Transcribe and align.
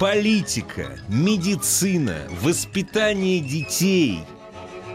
политика, 0.00 0.98
медицина, 1.10 2.16
воспитание 2.40 3.38
детей 3.40 4.20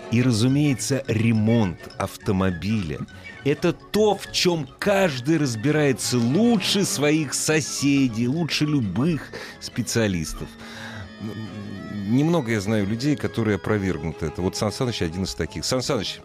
и, 0.09 0.23
разумеется, 0.23 1.03
ремонт 1.07 1.77
автомобиля– 1.99 3.01
это 3.43 3.71
то, 3.71 4.15
в 4.15 4.31
чем 4.31 4.67
каждый 4.79 5.37
разбирается 5.37 6.17
лучше 6.17 6.85
своих 6.85 7.35
соседей, 7.35 8.27
лучше 8.27 8.65
любых 8.65 9.31
специалистов. 9.59 10.47
Немного 12.07 12.51
я 12.51 12.59
знаю 12.59 12.87
людей, 12.87 13.15
которые 13.15 13.57
опровергнут 13.57 14.23
это. 14.23 14.41
Вот 14.41 14.57
Сан 14.57 14.71
Саныч 14.71 15.03
один 15.03 15.25
из 15.25 15.35
таких. 15.35 15.65
Сан 15.65 15.83
Саныч, 15.83 16.19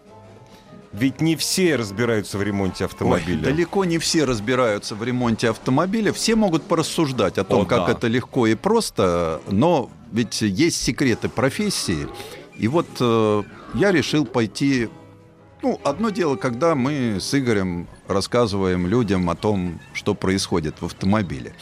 ведь 0.93 1.21
не 1.21 1.35
все 1.35 1.75
разбираются 1.77 2.37
в 2.37 2.43
ремонте 2.43 2.85
автомобиля. 2.85 3.37
Ой, 3.37 3.43
далеко 3.43 3.85
не 3.85 3.97
все 3.97 4.25
разбираются 4.25 4.95
в 4.95 5.03
ремонте 5.03 5.49
автомобиля. 5.49 6.11
Все 6.11 6.35
могут 6.35 6.63
порассуждать 6.63 7.37
о 7.37 7.43
том, 7.43 7.61
О, 7.61 7.65
как 7.65 7.87
да. 7.87 7.91
это 7.93 8.07
легко 8.07 8.47
и 8.47 8.55
просто, 8.55 9.41
но 9.49 9.89
ведь 10.11 10.41
есть 10.41 10.81
секреты 10.81 11.29
профессии. 11.29 12.07
И 12.57 12.67
вот 12.67 12.87
э, 12.99 13.43
я 13.73 13.91
решил 13.91 14.25
пойти... 14.25 14.89
Ну, 15.61 15.79
одно 15.83 16.09
дело, 16.09 16.35
когда 16.35 16.75
мы 16.75 17.19
с 17.19 17.37
Игорем 17.37 17.87
рассказываем 18.07 18.87
людям 18.87 19.29
о 19.29 19.35
том, 19.35 19.79
что 19.93 20.15
происходит 20.15 20.81
в 20.81 20.85
автомобиле. 20.85 21.53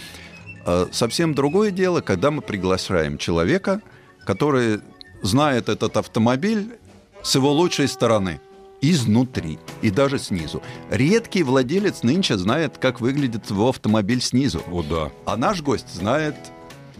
Э, 0.65 0.87
совсем 0.91 1.35
другое 1.35 1.69
дело, 1.69 2.01
когда 2.01 2.31
мы 2.31 2.41
приглашаем 2.41 3.17
человека, 3.19 3.81
который 4.25 4.79
знает 5.21 5.69
этот 5.69 5.97
автомобиль 5.97 6.79
с 7.21 7.35
его 7.35 7.51
лучшей 7.51 7.87
стороны 7.87 8.39
изнутри 8.81 9.59
и 9.81 9.91
даже 9.91 10.19
снизу. 10.19 10.61
Редкий 10.89 11.43
владелец 11.43 12.03
нынче 12.03 12.37
знает, 12.37 12.77
как 12.77 13.01
выглядит 13.01 13.49
его 13.49 13.69
автомобиль 13.69 14.21
снизу. 14.21 14.61
О, 14.71 14.83
да. 14.83 15.11
А 15.25 15.37
наш 15.37 15.61
гость 15.61 15.93
знает 15.93 16.35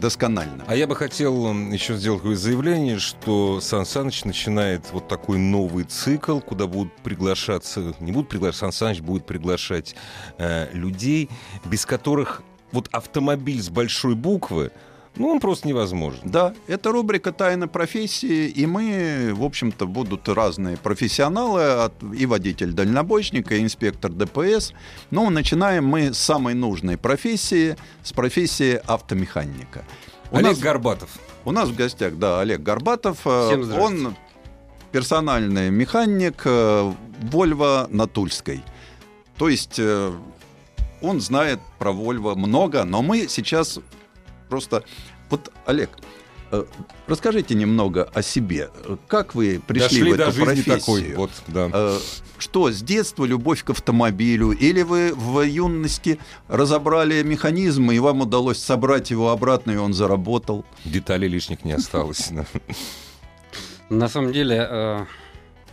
досконально. 0.00 0.64
А 0.66 0.74
я 0.74 0.86
бы 0.86 0.96
хотел 0.96 1.52
еще 1.70 1.94
сделать 1.96 2.20
такое 2.22 2.36
заявление, 2.36 2.98
что 2.98 3.60
Сан 3.60 3.84
Саныч 3.84 4.24
начинает 4.24 4.84
вот 4.92 5.08
такой 5.08 5.38
новый 5.38 5.84
цикл, 5.84 6.40
куда 6.40 6.66
будут 6.66 6.92
приглашаться, 7.02 7.94
не 8.00 8.12
будут 8.12 8.28
приглашать, 8.28 8.58
Сан 8.60 8.72
Саныч 8.72 9.00
будет 9.00 9.26
приглашать 9.26 9.94
э, 10.38 10.68
людей, 10.72 11.28
без 11.64 11.86
которых 11.86 12.42
вот 12.72 12.88
автомобиль 12.92 13.60
с 13.60 13.68
большой 13.68 14.14
буквы, 14.14 14.72
ну, 15.16 15.28
он 15.28 15.40
просто 15.40 15.68
невозможен. 15.68 16.20
Да, 16.24 16.54
это 16.66 16.92
рубрика 16.92 17.32
«Тайна 17.32 17.68
профессии», 17.68 18.46
и 18.48 18.66
мы, 18.66 19.32
в 19.34 19.42
общем-то, 19.44 19.86
будут 19.86 20.28
разные 20.28 20.76
профессионалы, 20.76 21.90
и 22.16 22.26
водитель-дальнобойщик, 22.26 23.52
и 23.52 23.60
инспектор 23.60 24.10
ДПС. 24.10 24.72
Но 25.10 25.28
начинаем 25.30 25.86
мы 25.86 26.12
с 26.14 26.18
самой 26.18 26.54
нужной 26.54 26.96
профессии, 26.96 27.76
с 28.02 28.12
профессии 28.12 28.80
автомеханика. 28.86 29.84
У 30.30 30.36
Олег 30.36 30.50
нас- 30.50 30.58
Горбатов. 30.58 31.10
У 31.44 31.52
нас 31.52 31.68
в 31.68 31.76
гостях, 31.76 32.16
да, 32.16 32.40
Олег 32.40 32.62
Горбатов. 32.62 33.18
Э, 33.24 33.48
Всем. 33.48 33.80
Он 33.80 34.16
персональный 34.92 35.70
механик 35.70 36.42
э, 36.44 36.92
Volvo 37.22 37.86
на 37.90 38.06
Тульской. 38.06 38.62
То 39.38 39.48
есть 39.48 39.78
э, 39.78 40.12
он 41.00 41.20
знает 41.20 41.58
про 41.78 41.92
Volvo 41.92 42.34
много, 42.36 42.84
но 42.84 43.02
мы 43.02 43.26
сейчас 43.28 43.78
просто... 44.50 44.84
Вот, 45.30 45.50
Олег, 45.64 45.90
э, 46.50 46.64
расскажите 47.06 47.54
немного 47.54 48.10
о 48.12 48.20
себе. 48.22 48.68
Как 49.06 49.34
вы 49.34 49.60
пришли 49.66 50.00
Дошли 50.00 50.12
в 50.12 50.16
до 50.16 50.22
эту 50.24 50.32
жизни 50.32 50.44
профессию? 50.62 50.78
такой. 50.80 51.14
Вот, 51.14 51.30
да. 51.46 51.70
Э, 51.72 51.98
Что, 52.38 52.70
с 52.70 52.82
детства 52.82 53.24
любовь 53.24 53.62
к 53.64 53.70
автомобилю? 53.70 54.50
Или 54.50 54.82
вы 54.82 55.14
в 55.14 55.40
юности 55.42 56.18
разобрали 56.48 57.22
механизм, 57.22 57.90
и 57.92 57.98
вам 58.00 58.22
удалось 58.22 58.58
собрать 58.58 59.10
его 59.10 59.30
обратно, 59.30 59.70
и 59.70 59.76
он 59.76 59.94
заработал? 59.94 60.64
Деталей 60.84 61.28
лишних 61.28 61.64
не 61.64 61.72
осталось. 61.72 62.30
На 63.88 64.08
самом 64.08 64.32
деле, 64.32 64.66
э, 64.70 65.04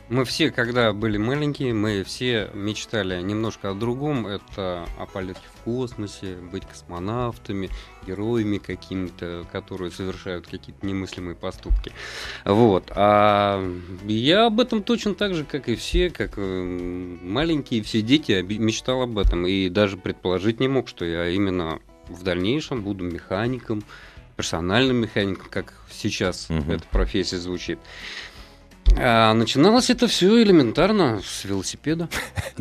мы 0.09 0.23
все, 0.25 0.51
когда 0.51 0.94
были 0.94 1.18
маленькие, 1.18 1.73
мы 1.73 2.03
все 2.03 2.50
мечтали 2.53 3.22
немножко 3.22 3.72
о 3.72 3.73
другом. 3.73 4.25
Это 4.25 4.88
о 4.97 5.06
полете 5.06 5.40
в 5.56 5.63
космосе, 5.63 6.35
быть 6.35 6.66
космонавтами, 6.66 7.69
героями 8.06 8.57
какими-то, 8.57 9.46
которые 9.51 9.91
совершают 9.91 10.47
какие-то 10.47 10.85
немыслимые 10.85 11.35
поступки. 11.35 11.91
Вот. 12.46 12.91
А 12.96 13.62
я 14.06 14.46
об 14.46 14.59
этом 14.62 14.81
точно 14.81 15.13
так 15.13 15.34
же, 15.34 15.44
как 15.44 15.67
и 15.67 15.75
все, 15.75 16.09
как 16.09 16.34
э, 16.38 17.17
маленькие 17.22 17.84
все 17.84 18.01
дети, 18.01 18.41
мечтал 18.41 19.01
об 19.01 19.17
этом. 19.17 19.46
И 19.46 19.67
даже 19.69 19.97
предположить 19.97 20.59
не 20.59 20.67
мог, 20.69 20.88
что 20.88 21.03
я 21.03 21.28
именно 21.28 21.79
в 22.07 22.23
дальнейшем 22.23 22.81
буду 22.81 23.03
механиком, 23.03 23.84
персональным 24.38 24.97
механиком, 24.97 25.47
как 25.50 25.73
сейчас 25.91 26.47
Мгм. 26.50 26.72
эта 26.72 26.85
профессия 26.91 27.38
звучит. 27.38 27.79
А 28.95 29.33
начиналось 29.33 29.89
это 29.89 30.07
все 30.07 30.41
элементарно 30.41 31.21
с 31.23 31.43
велосипеда. 31.45 32.09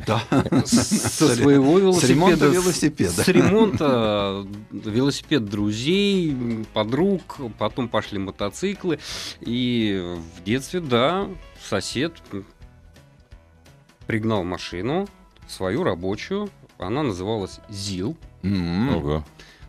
Да. 0.06 0.20
Со 0.64 1.34
своего 1.34 1.78
велосипеда. 1.78 2.06
С 2.06 2.10
ремонта 2.10 2.46
велосипеда. 2.46 3.24
С 3.24 3.28
ремонта 3.28 4.46
велосипед 4.70 5.44
друзей, 5.46 6.66
подруг, 6.72 7.38
потом 7.58 7.88
пошли 7.88 8.18
мотоциклы. 8.18 8.98
И 9.40 10.16
в 10.36 10.44
детстве, 10.44 10.80
да, 10.80 11.28
сосед 11.62 12.12
пригнал 14.06 14.44
машину, 14.44 15.08
свою 15.48 15.84
рабочую. 15.84 16.50
Она 16.78 17.02
называлась 17.02 17.60
ЗИЛ. 17.68 18.16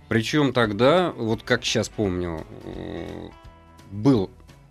Причем 0.08 0.54
тогда, 0.54 1.12
вот 1.12 1.44
как 1.44 1.66
сейчас 1.66 1.90
помню, 1.90 2.46
э, 2.64 3.30
был 3.92 4.30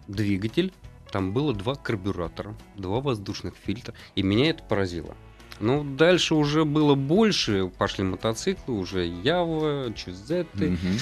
двигатель, 0.09 0.73
там 1.11 1.33
было 1.33 1.53
два 1.53 1.75
карбюратора, 1.75 2.55
два 2.77 3.01
воздушных 3.01 3.55
фильтра, 3.57 3.95
и 4.15 4.23
меня 4.23 4.51
это 4.51 4.63
поразило. 4.63 5.15
Ну, 5.59 5.85
дальше 5.85 6.35
уже 6.35 6.65
было 6.67 6.95
больше, 6.95 7.69
пошли 7.79 8.05
мотоциклы, 8.05 8.75
уже 8.79 9.07
Ява, 9.07 9.93
Чузеты, 9.95 10.71
Мгм. 10.73 10.99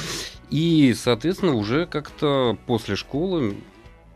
и, 0.50 0.94
соответственно, 0.97 1.54
уже 1.54 1.87
как-то 1.87 2.56
после 2.66 2.94
школы 2.94 3.56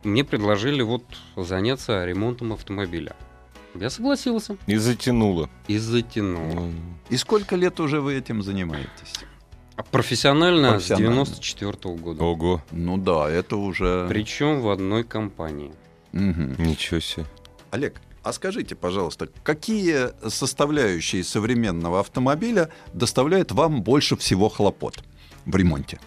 мне 0.04 0.22
предложили 0.24 0.82
вот 0.82 1.02
заняться 1.36 2.04
ремонтом 2.04 2.52
автомобиля. 2.52 3.16
Я 3.74 3.90
согласился 3.90 4.56
И 4.66 4.76
затянуло. 4.76 5.50
и 5.66 5.76
затянул. 5.78 6.52
М. 6.58 6.98
И 7.10 7.16
сколько 7.16 7.56
лет 7.56 7.80
уже 7.80 8.00
вы 8.00 8.14
этим 8.14 8.42
занимаетесь? 8.42 9.14
А 9.78 9.84
профессионально, 9.84 10.72
Профессионально. 10.72 11.24
с 11.24 11.28
94 11.28 11.94
года. 11.94 12.24
Ого. 12.24 12.62
Ну 12.72 12.96
да, 12.96 13.30
это 13.30 13.54
уже... 13.56 14.06
Причем 14.08 14.60
в 14.60 14.68
одной 14.70 15.04
компании. 15.04 15.70
Мгм. 16.10 16.56
Ничего 16.58 16.98
себе. 16.98 17.26
Олег, 17.70 18.00
а 18.24 18.32
скажите, 18.32 18.74
пожалуйста, 18.74 19.28
какие 19.44 20.08
составляющие 20.28 21.22
современного 21.22 22.00
автомобиля 22.00 22.70
доставляют 22.92 23.52
вам 23.52 23.82
больше 23.82 24.16
всего 24.16 24.48
хлопот 24.48 24.98
в 25.46 25.54
ремонте? 25.54 26.00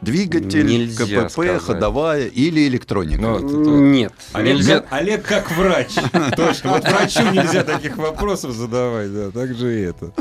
Двигатель, 0.00 0.64
Нельзя 0.64 1.22
КПП, 1.24 1.30
сказать. 1.32 1.62
ходовая 1.62 2.26
или 2.28 2.68
электроника? 2.68 3.20
Ну, 3.20 3.36
это- 3.38 3.70
Нет, 3.70 4.12
Олег, 4.34 4.54
нельзя. 4.58 4.80
как, 4.82 4.92
Олег 4.92 5.26
как 5.26 5.50
врач. 5.50 5.94
Точно. 6.36 6.70
Вот 6.70 6.84
врачу 6.84 7.28
нельзя 7.32 7.64
таких 7.64 7.96
вопросов 7.96 8.52
задавать. 8.52 9.12
Да, 9.12 9.32
так 9.32 9.52
же 9.56 9.76
и 9.80 9.82
это. 9.82 10.12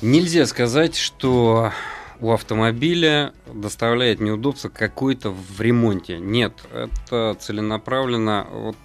Нельзя 0.00 0.46
сказать, 0.46 0.94
что 0.94 1.72
у 2.20 2.30
автомобиля 2.32 3.32
доставляет 3.52 4.20
неудобство 4.20 4.68
какой-то 4.68 5.30
в 5.30 5.60
ремонте. 5.60 6.18
Нет, 6.18 6.52
это 6.72 7.36
целенаправленно. 7.40 8.46
Вот 8.50 8.76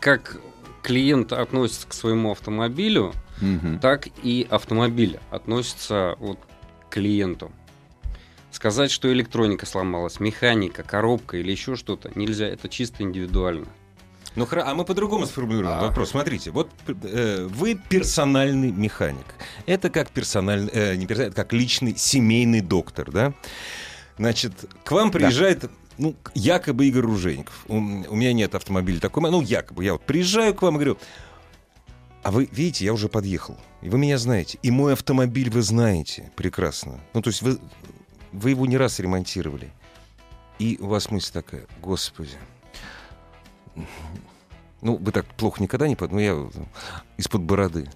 как 0.00 0.40
клиент 0.82 1.32
относится 1.32 1.86
к 1.88 1.92
своему 1.92 2.30
автомобилю, 2.32 3.12
Мгм. 3.40 3.80
так 3.80 4.08
и 4.22 4.46
автомобиль 4.48 5.18
относится 5.30 6.16
вот 6.18 6.38
к 6.88 6.92
клиенту. 6.94 7.50
Сказать, 8.50 8.90
что 8.90 9.12
электроника 9.12 9.66
сломалась, 9.66 10.18
механика, 10.20 10.82
коробка 10.82 11.36
или 11.36 11.50
еще 11.50 11.76
что-то, 11.76 12.10
нельзя. 12.14 12.46
Это 12.46 12.68
чисто 12.70 13.02
индивидуально. 13.02 13.66
Ну, 14.36 14.46
а 14.50 14.74
мы 14.74 14.84
по-другому 14.84 15.26
сформулируем 15.26 15.78
А. 15.78 15.80
вопрос. 15.80 16.10
Смотрите, 16.10 16.50
вот 16.50 16.70
э, 16.86 17.48
вы 17.50 17.74
персональный 17.74 18.70
механик. 18.70 19.34
Это 19.64 19.88
как 19.88 20.10
персональный, 20.10 20.70
э, 20.72 20.94
не 20.96 21.06
персональный, 21.06 21.32
это 21.32 21.42
как 21.42 21.52
личный 21.54 21.96
семейный 21.96 22.60
доктор, 22.60 23.10
да? 23.10 23.32
Значит, 24.18 24.52
к 24.84 24.92
вам 24.92 25.10
приезжает 25.10 25.70
ну, 25.98 26.14
якобы 26.34 26.86
Игорь 26.86 27.04
Ружейников. 27.04 27.64
У, 27.68 27.76
у 27.76 27.78
меня 28.14 28.34
нет 28.34 28.54
автомобиля 28.54 29.00
такой, 29.00 29.30
ну, 29.30 29.40
якобы. 29.40 29.84
Я 29.84 29.94
вот 29.94 30.02
приезжаю 30.02 30.54
к 30.54 30.60
вам 30.62 30.74
и 30.74 30.78
говорю, 30.78 30.98
а 32.22 32.30
вы 32.30 32.48
видите, 32.52 32.84
я 32.84 32.92
уже 32.92 33.08
подъехал. 33.08 33.56
И 33.82 33.88
вы 33.88 33.98
меня 33.98 34.18
знаете. 34.18 34.58
И 34.62 34.70
мой 34.70 34.92
автомобиль 34.92 35.48
вы 35.48 35.62
знаете 35.62 36.30
прекрасно. 36.36 37.00
Ну, 37.14 37.22
то 37.22 37.28
есть 37.28 37.40
вы, 37.40 37.58
вы 38.32 38.50
его 38.50 38.66
не 38.66 38.76
раз 38.76 38.98
ремонтировали. 38.98 39.72
И 40.58 40.76
у 40.80 40.86
вас 40.88 41.10
мысль 41.10 41.32
такая, 41.32 41.66
господи, 41.80 42.36
ну, 44.82 44.96
вы 44.96 45.12
так 45.12 45.26
плохо 45.34 45.62
никогда 45.62 45.88
не... 45.88 45.96
под- 45.96 46.12
Ну, 46.12 46.18
я 46.18 46.36
из-под 47.16 47.42
бороды. 47.42 47.88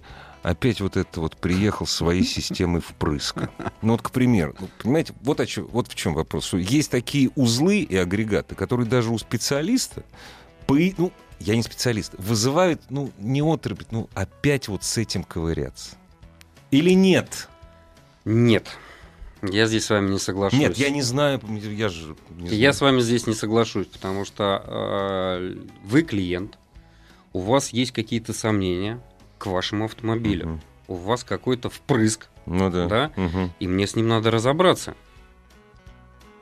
Опять 0.43 0.81
вот 0.81 0.97
это 0.97 1.19
вот 1.21 1.37
приехал 1.37 1.85
своей 1.85 2.23
системой 2.23 2.81
впрыска. 2.81 3.49
Ну, 3.83 3.93
вот, 3.93 4.01
к 4.01 4.09
примеру, 4.09 4.55
ну, 4.59 4.67
понимаете, 4.81 5.13
вот, 5.21 5.39
о 5.39 5.45
чём- 5.45 5.67
вот 5.71 5.87
в 5.87 5.93
чем 5.95 6.15
вопрос. 6.15 6.53
Есть 6.53 6.89
такие 6.89 7.29
узлы 7.35 7.81
и 7.81 7.95
агрегаты, 7.95 8.55
которые 8.55 8.87
даже 8.87 9.11
у 9.11 9.17
специалиста, 9.19 10.03
по 10.65 10.75
ну, 10.97 11.11
я 11.39 11.55
не 11.55 11.61
специалист, 11.63 12.13
вызывают, 12.17 12.81
ну, 12.89 13.11
не 13.19 13.41
отрубить, 13.41 13.91
ну, 13.91 14.09
опять 14.15 14.67
вот 14.67 14.83
с 14.83 14.97
этим 14.97 15.23
ковыряться. 15.23 15.95
Или 16.71 16.91
нет? 16.91 17.47
Нет. 18.25 18.67
Я 19.43 19.65
здесь 19.65 19.85
с 19.85 19.89
вами 19.89 20.11
не 20.11 20.19
соглашусь. 20.19 20.59
Нет, 20.59 20.77
я 20.77 20.89
не 20.91 21.01
знаю, 21.01 21.41
я 21.75 21.89
же... 21.89 22.15
не 22.37 22.49
Я 22.49 22.57
знаю. 22.57 22.73
с 22.73 22.81
вами 22.81 22.99
здесь 23.01 23.25
не 23.27 23.33
соглашусь, 23.33 23.87
потому 23.87 24.23
что 24.25 24.63
э, 24.65 25.55
вы 25.83 26.03
клиент, 26.03 26.57
у 27.33 27.39
вас 27.39 27.69
есть 27.69 27.91
какие-то 27.91 28.33
сомнения 28.33 28.99
к 29.39 29.47
вашему 29.47 29.85
автомобилю, 29.85 30.47
Мгм. 30.47 30.61
у 30.89 30.93
вас 30.95 31.23
какой-то 31.23 31.69
впрыск, 31.71 32.27
Ну 32.45 32.69
да. 32.69 32.85
Да? 32.87 33.11
Мгм. 33.15 33.51
и 33.59 33.67
мне 33.67 33.87
с 33.87 33.95
ним 33.95 34.07
надо 34.09 34.29
разобраться. 34.29 34.95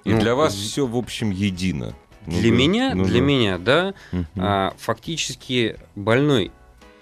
И 0.04 0.12
Ну, 0.12 0.19
для 0.19 0.36
вас 0.36 0.54
з- 0.54 0.62
все, 0.69 0.86
в 0.86 0.96
общем, 0.98 1.30
едино. 1.31 1.96
Ну 2.25 2.40
для 2.40 2.51
да, 2.51 2.57
меня, 2.57 2.96
ну 2.96 3.06
для 3.06 3.19
да. 3.22 3.25
меня, 3.25 3.57
да, 3.57 3.94
Мгм. 4.12 4.28
а, 4.36 4.74
фактически 4.78 5.78
больной 5.96 6.51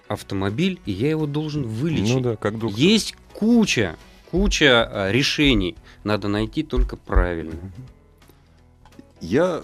автомобиль, 0.07 0.79
и 0.85 0.91
я 0.91 1.09
его 1.09 1.25
должен 1.25 1.63
вылечить. 1.63 2.13
Ну 2.13 2.19
да, 2.21 2.35
как 2.35 2.59
доктор. 2.59 2.79
Есть 2.79 3.15
куча, 3.33 3.97
куча 4.31 4.83
а, 4.89 5.12
решений, 5.12 5.75
надо 6.03 6.27
найти 6.27 6.63
только 6.63 6.95
правильно. 6.97 7.71
Я 9.21 9.63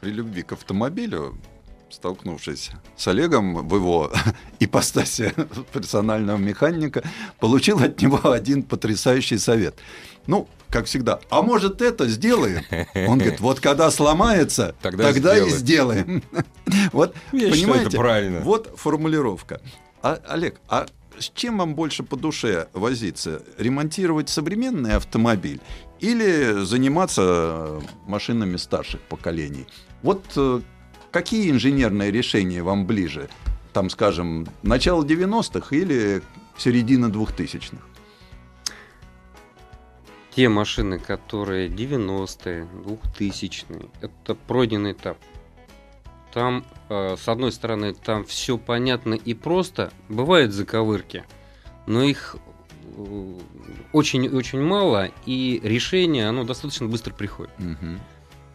при 0.00 0.10
любви 0.10 0.42
к 0.42 0.52
автомобилю, 0.52 1.36
столкнувшись 1.90 2.70
с 2.96 3.08
Олегом 3.08 3.68
в 3.68 3.74
его 3.74 4.12
ипостаси 4.60 5.34
персонального 5.72 6.38
механика, 6.38 7.02
получил 7.38 7.78
от 7.82 8.00
него 8.00 8.30
один 8.30 8.62
потрясающий 8.62 9.38
совет. 9.38 9.74
Ну, 10.26 10.48
как 10.70 10.84
всегда, 10.84 11.20
а 11.30 11.40
может 11.42 11.80
это 11.80 12.06
сделаем? 12.08 12.62
Он 13.08 13.18
говорит, 13.18 13.40
вот 13.40 13.60
когда 13.60 13.90
сломается, 13.90 14.74
Тогда 14.82 15.12
тогда, 15.12 15.36
и 15.38 15.48
сделаем». 15.50 16.22
сделаем. 16.22 16.22
Вот, 16.92 17.14
Я 17.32 17.38
считаю, 17.40 17.52
понимаете, 17.52 17.86
это 17.88 17.96
правильно. 17.96 18.40
вот 18.40 18.74
формулировка. 18.76 19.62
А, 20.02 20.20
Олег, 20.28 20.60
а 20.68 20.86
с 21.18 21.30
чем 21.34 21.58
вам 21.58 21.74
больше 21.74 22.02
по 22.02 22.16
душе 22.16 22.68
возиться? 22.72 23.42
Ремонтировать 23.58 24.28
современный 24.28 24.94
автомобиль 24.94 25.60
или 26.00 26.64
заниматься 26.64 27.22
э, 27.22 27.80
машинами 28.06 28.56
старших 28.56 29.00
поколений? 29.02 29.66
Вот 30.02 30.24
э, 30.36 30.60
какие 31.10 31.50
инженерные 31.50 32.12
решения 32.12 32.62
вам 32.62 32.86
ближе? 32.86 33.28
Там, 33.72 33.90
скажем, 33.90 34.46
начало 34.62 35.04
90-х 35.04 35.74
или 35.74 36.22
середина 36.56 37.06
2000-х? 37.06 37.78
Те 40.34 40.48
машины, 40.48 41.00
которые 41.00 41.68
90-е, 41.68 42.68
2000-е, 42.84 43.88
это 44.00 44.36
пройденный 44.36 44.92
этап. 44.92 45.18
Там, 46.32 46.64
э, 46.88 47.16
с 47.16 47.28
одной 47.28 47.52
стороны, 47.52 47.94
там 47.94 48.24
все 48.24 48.58
понятно 48.58 49.14
и 49.14 49.34
просто. 49.34 49.92
Бывают 50.08 50.52
заковырки, 50.52 51.24
но 51.86 52.02
их 52.02 52.36
очень-очень 53.92 54.60
мало, 54.60 55.10
и 55.24 55.60
решение, 55.62 56.28
оно 56.28 56.44
достаточно 56.44 56.86
быстро 56.86 57.14
приходит. 57.14 57.52
Мгм. 57.58 58.00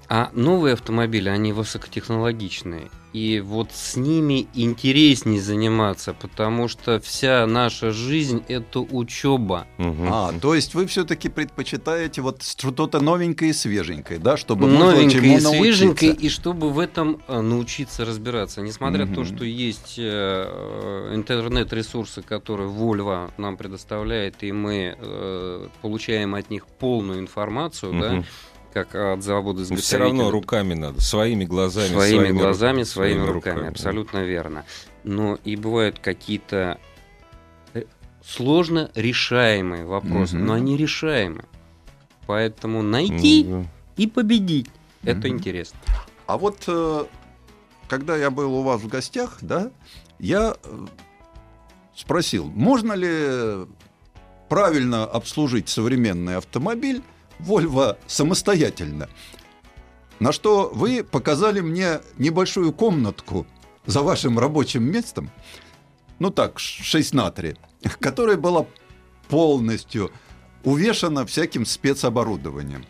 А 0.09 0.29
новые 0.33 0.73
автомобили, 0.73 1.29
они 1.29 1.53
высокотехнологичные. 1.53 2.89
И 3.13 3.39
вот 3.41 3.71
с 3.71 3.95
ними 3.95 4.47
интереснее 4.55 5.39
заниматься, 5.39 6.13
потому 6.13 6.67
что 6.67 6.99
вся 6.99 7.45
наша 7.45 7.91
жизнь 7.91 8.43
это 8.47 8.79
учеба. 8.79 9.67
Мгм. 9.77 10.07
А, 10.11 10.33
то 10.41 10.55
есть 10.55 10.73
вы 10.73 10.87
все-таки 10.87 11.29
предпочитаете 11.29 12.21
вот 12.21 12.41
что-то 12.41 12.99
новенькое 12.99 13.51
и 13.51 13.53
свеженькое, 13.53 14.19
да, 14.19 14.35
чтобы 14.35 14.67
Новенькое 14.67 15.09
чему 15.11 15.37
и 15.37 15.39
свеженькое, 15.39 16.11
научиться? 16.11 16.25
и 16.25 16.29
чтобы 16.29 16.71
в 16.71 16.79
этом 16.79 17.21
э, 17.27 17.41
научиться 17.41 18.03
разбираться. 18.03 18.61
Несмотря 18.61 19.05
на 19.05 19.13
то, 19.13 19.25
что 19.25 19.45
есть 19.45 19.95
э, 19.97 21.11
интернет-ресурсы, 21.13 22.23
которые 22.23 22.69
Volvo 22.69 23.29
нам 23.37 23.57
предоставляет, 23.57 24.43
и 24.43 24.51
мы 24.51 24.95
э, 24.97 25.67
получаем 25.81 26.33
от 26.33 26.49
них 26.49 26.65
полную 26.65 27.19
информацию, 27.19 27.93
да, 27.99 28.13
Мгм. 28.13 28.25
Как 28.73 28.95
от 28.95 29.23
завода 29.23 29.59
Ну, 29.59 29.63
изготовителя. 29.65 29.85
Все 29.87 29.97
равно 29.97 30.31
руками 30.31 30.73
надо, 30.73 30.99
своими 31.01 31.45
глазами. 31.45 31.87
своими 31.93 32.27
ру- 32.29 32.39
глазами, 32.39 32.83
своими, 32.83 33.25
руками, 33.27 33.67
абсолютно 33.67 34.23
верно. 34.23 34.65
Но 35.03 35.37
и 35.43 35.55
бывают 35.55 35.99
какие-то 35.99 36.79
э, 37.73 37.83
сложно 38.25 38.89
решаемые 38.95 39.85
вопросы, 39.85 40.35
Мгм. 40.37 40.45
но 40.47 40.53
они 40.53 40.77
решаемы. 40.77 41.45
Поэтому 42.25 42.81
найти 42.81 43.43
Ну, 43.47 43.65
и 43.97 44.07
победить 44.07 44.69
это 45.03 45.27
Мгм. 45.27 45.37
интересно. 45.37 45.77
А 46.25 46.37
вот 46.37 46.63
э, 46.67 47.05
когда 47.87 48.15
я 48.17 48.31
был 48.31 48.53
у 48.55 48.63
вас 48.63 48.81
в 48.81 48.87
гостях, 48.87 49.37
да, 49.41 49.71
я 50.19 50.55
э, 50.63 50.85
спросил, 51.95 52.45
можно 52.45 52.93
ли 52.93 53.67
правильно 54.49 55.03
обслужить 55.03 55.69
современный 55.69 56.37
автомобиль 56.37 57.01
Volvo 57.39 57.97
самостоятельно. 58.07 59.09
На 60.19 60.31
что 60.31 60.71
вы 60.73 61.03
показали 61.03 61.59
мне 61.59 61.99
небольшую 62.17 62.71
комнатку 62.71 63.45
за 63.85 64.01
вашим 64.01 64.39
рабочим 64.39 64.83
местом, 64.83 65.29
ну 66.19 66.29
так, 66.29 66.59
6 66.59 67.13
на 67.13 67.31
3, 67.31 67.55
которая 67.99 68.37
была 68.37 68.65
полностью 69.27 70.11
увешана 70.63 71.25
всяким 71.25 71.65
спецоборудованием. 71.65 72.85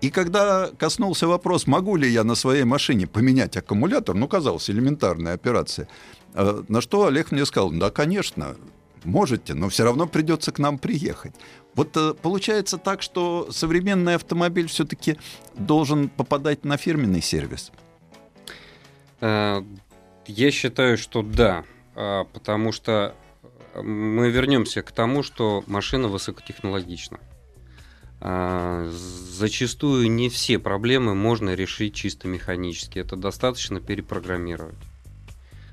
И 0.00 0.10
когда 0.10 0.70
коснулся 0.78 1.26
вопрос, 1.26 1.66
могу 1.66 1.96
ли 1.96 2.10
я 2.10 2.24
на 2.24 2.34
своей 2.34 2.64
машине 2.64 3.06
поменять 3.06 3.56
аккумулятор, 3.56 4.14
ну, 4.14 4.28
казалось, 4.28 4.68
элементарная 4.68 5.34
операция, 5.34 5.88
э, 6.34 6.64
на 6.68 6.80
что 6.80 7.06
Олег 7.06 7.32
мне 7.32 7.46
сказал, 7.46 7.70
да, 7.70 7.90
конечно, 7.90 8.56
можете, 9.04 9.54
но 9.54 9.68
все 9.68 9.84
равно 9.84 10.06
придется 10.06 10.52
к 10.52 10.58
нам 10.58 10.78
приехать. 10.78 11.34
Вот 11.76 11.94
э, 11.96 12.14
получается 12.14 12.78
так, 12.78 13.02
что 13.02 13.48
современный 13.52 14.14
автомобиль 14.14 14.66
все-таки 14.66 15.18
должен 15.54 16.08
попадать 16.08 16.64
на 16.64 16.78
фирменный 16.78 17.20
сервис. 17.20 17.70
Э, 19.20 19.62
Я 20.26 20.50
считаю, 20.50 20.96
что 20.96 21.22
да, 21.22 21.64
а, 21.94 22.24
потому 22.24 22.72
что 22.72 23.14
мы 23.74 24.30
вернемся 24.30 24.82
к 24.82 24.90
тому, 24.90 25.22
что 25.22 25.62
машина 25.66 26.08
высокотехнологична. 26.08 27.20
Зачастую 28.18 30.10
не 30.10 30.30
все 30.30 30.58
проблемы 30.58 31.14
можно 31.14 31.54
решить 31.54 31.94
чисто 31.94 32.26
механически. 32.26 32.98
Это 32.98 33.14
достаточно 33.14 33.78
перепрограммировать. 33.78 34.78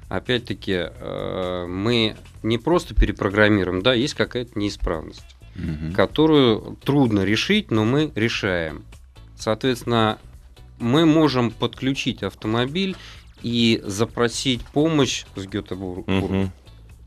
Опять-таки, 0.10 0.90
э, 0.90 1.66
мы 1.66 2.18
не 2.44 2.58
просто 2.58 2.94
перепрограммируем, 2.94 3.82
да, 3.82 3.94
есть 3.94 4.16
какая-то 4.16 4.60
неисправность 4.60 5.33
которую 5.96 6.78
трудно 6.84 7.22
решить, 7.22 7.72
но 7.72 7.86
мы 7.86 8.12
решаем. 8.16 8.84
Соответственно, 9.38 10.18
мы 10.80 11.06
можем 11.06 11.52
подключить 11.52 12.24
автомобиль 12.24 12.96
и 13.42 13.82
запросить 13.86 14.62
помощь 14.62 15.26
с 15.36 15.46
Гетебурга. 15.46 16.12
мгм. 16.12 16.52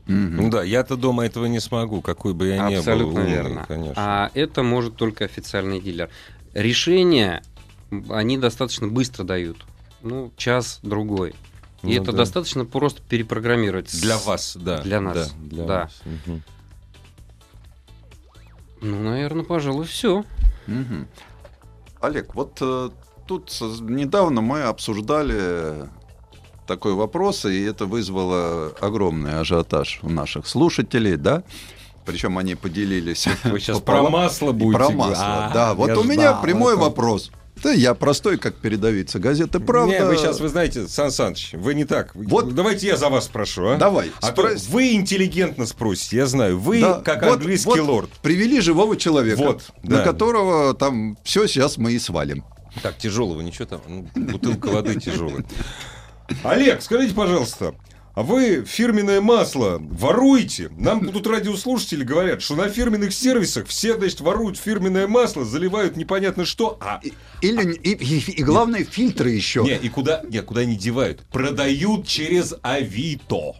Мгм. 0.07 0.37
Ну 0.37 0.49
да, 0.49 0.63
я-то 0.63 0.95
дома 0.95 1.25
этого 1.25 1.47
не 1.47 1.59
смогу, 1.59 2.01
какой 2.01 2.33
бы 2.33 2.47
я 2.47 2.57
ни 2.69 2.71
был. 2.75 2.77
Абсолютно 2.79 3.19
умный, 3.21 3.29
верно. 3.33 3.65
Конечно. 3.67 3.93
А 3.97 4.31
это 4.33 4.63
может 4.63 4.95
только 4.95 5.25
официальный 5.25 5.81
дилер. 5.81 6.09
Решения 6.53 7.43
они 8.09 8.37
достаточно 8.37 8.87
быстро 8.87 9.25
дают. 9.25 9.57
Ну, 10.01 10.31
час-другой. 10.37 11.31
И 11.83 11.87
Ну 11.97 12.01
это 12.01 12.11
да. 12.13 12.19
достаточно 12.19 12.63
просто 12.63 13.01
перепрограммировать. 13.01 13.91
Для 14.01 14.17
вас, 14.17 14.55
да. 14.59 14.81
Для 14.81 15.01
нас, 15.01 15.15
Да. 15.31 15.47
для 15.55 15.63
да. 15.65 15.79
вас. 15.81 16.01
Мгм. 16.05 16.43
Ну, 18.81 18.99
наверное, 19.01 19.43
пожалуй, 19.43 19.85
все. 19.85 20.23
Мгм. 20.67 21.07
Олег, 22.01 22.35
вот 22.35 22.57
э, 22.61 22.89
тут 23.27 23.51
недавно 23.81 24.41
мы 24.41 24.63
обсуждали 24.63 25.89
такой 26.67 26.93
вопрос, 26.93 27.45
и 27.45 27.63
это 27.63 27.85
вызвало 27.85 28.73
огромный 28.79 29.39
ажиотаж 29.39 29.99
у 30.03 30.09
наших 30.09 30.47
слушателей, 30.47 31.15
да? 31.15 31.43
Причем 32.05 32.37
они 32.37 32.55
поделились. 32.55 33.27
Вы 33.43 33.59
сейчас 33.59 33.79
про 33.81 34.09
масло 34.09 34.51
будете 34.51 34.77
Про 34.77 34.89
масло, 34.91 35.45
А, 35.45 35.53
да. 35.53 35.73
Вот 35.73 35.89
я 35.89 35.99
у 35.99 36.03
меня 36.03 36.29
ждал 36.31 36.41
прямой 36.41 36.75
вопрос. 36.75 37.31
Да 37.63 37.71
я 37.71 37.93
простой, 37.93 38.37
как 38.37 38.55
передовица 38.55 39.19
газеты 39.19 39.59
«Правда». 39.59 39.91
Не, 39.93 40.05
вы 40.05 40.17
сейчас, 40.17 40.39
вы 40.39 40.47
знаете, 40.49 40.87
Сан 40.87 41.11
Саныч, 41.11 41.51
вы 41.53 41.73
не 41.73 41.85
так. 41.85 42.11
Вот. 42.15 42.53
Давайте 42.53 42.87
я 42.87 42.97
за 42.97 43.09
вас 43.09 43.25
спрошу, 43.25 43.67
а? 43.69 43.77
Давай, 43.77 44.11
А 44.21 44.31
то 44.31 44.47
спрос- 44.47 44.69
вы 44.69 44.93
интеллигентно 44.93 45.65
спросите, 45.65 46.17
я 46.17 46.25
знаю. 46.27 46.59
Вы, 46.59 46.81
Да, 46.81 47.01
как 47.01 47.23
вот- 47.23 47.37
английский 47.39 47.69
вот 47.69 47.79
лорд. 47.79 48.09
Привели 48.21 48.61
живого 48.61 48.95
человека, 48.97 49.37
Вот, 49.39 49.63
на 49.83 49.97
да. 49.97 50.03
которого 50.03 50.73
там 50.73 51.17
все 51.23 51.47
сейчас 51.47 51.77
мы 51.77 51.93
и 51.93 51.99
свалим. 51.99 52.43
Так, 52.83 52.97
тяжелого, 52.97 53.41
ничего 53.41 53.65
там. 53.65 53.81
Ну, 53.87 54.07
Бутылка 54.15 54.67
воды 54.67 54.99
тяжелая. 54.99 55.43
Олег, 56.43 56.81
скажите, 56.81 57.15
пожалуйста, 57.15 57.73
а 58.17 58.23
вы 58.23 58.65
фирменное 58.65 59.21
масло 59.21 59.77
воруете? 59.79 60.71
Нам 60.75 61.07
тут 61.11 61.27
радиослушатели 61.27 62.03
говорят, 62.03 62.41
что 62.41 62.55
на 62.55 62.67
фирменных 62.67 63.13
сервисах 63.13 63.67
все, 63.67 63.95
значит, 63.95 64.21
воруют 64.21 64.57
фирменное 64.57 65.07
масло, 65.07 65.45
заливают 65.45 65.95
непонятно 65.97 66.43
что, 66.43 66.79
а 66.81 66.99
Или, 67.43 67.73
и, 67.75 67.91
и- 67.91 68.31
и 68.39 68.43
главное, 68.43 68.83
фильтры 68.83 69.29
еще. 69.29 69.61
не, 69.61 69.75
и 69.77 69.87
куда, 69.89 70.23
не, 70.27 70.41
куда 70.41 70.65
не 70.65 70.75
девают? 70.75 71.27
Продают 71.31 72.07
через 72.07 72.55
Авито. 72.63 73.53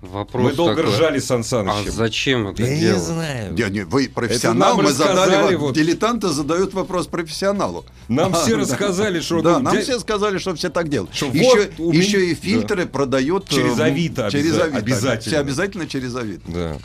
Вопрос 0.00 0.44
Мы 0.44 0.52
долго 0.52 0.76
такой, 0.76 0.92
ржали 0.94 1.18
с 1.18 1.26
Сан 1.26 1.40
А 1.40 1.42
Санычем. 1.42 1.90
зачем 1.90 2.46
это 2.46 2.62
Я 2.62 2.72
не 2.74 2.80
делать? 2.80 3.02
знаю. 3.02 3.52
Не, 3.52 3.64
не, 3.70 3.80
вы 3.84 4.08
профессионал, 4.08 4.76
нам 4.76 4.84
мы 4.86 4.92
задали 4.92 5.56
вот. 5.56 5.74
Дилетанты 5.74 6.28
задают 6.28 6.72
вопрос 6.72 7.08
профессионалу. 7.08 7.84
Нам 8.06 8.32
все 8.34 8.52
Да. 8.54 8.58
рассказали, 8.58 9.18
что... 9.20 9.42
Да, 9.42 9.58
ну, 9.58 9.64
нам 9.64 9.74
дя- 9.74 9.82
все 9.82 9.98
сказали, 9.98 10.38
что 10.38 10.54
все 10.54 10.68
так 10.70 10.88
делают. 10.88 11.12
Что 11.12 11.26
еще, 11.26 11.42
вот 11.42 11.70
у 11.78 11.92
меня- 11.92 12.02
еще 12.04 12.26
и 12.26 12.34
Да. 12.36 12.40
фильтры 12.40 12.86
продают... 12.86 13.50
э, 13.50 13.54
Через 13.56 13.80
Авито 13.80 14.30
Через 14.30 14.52
обяза- 14.54 14.62
Авито. 14.64 14.78
обязательно. 14.78 15.20
Все 15.32 15.38
обязательно 15.40 15.86
через 15.88 16.14
Авито. 16.14 16.42
Да. 16.46 16.76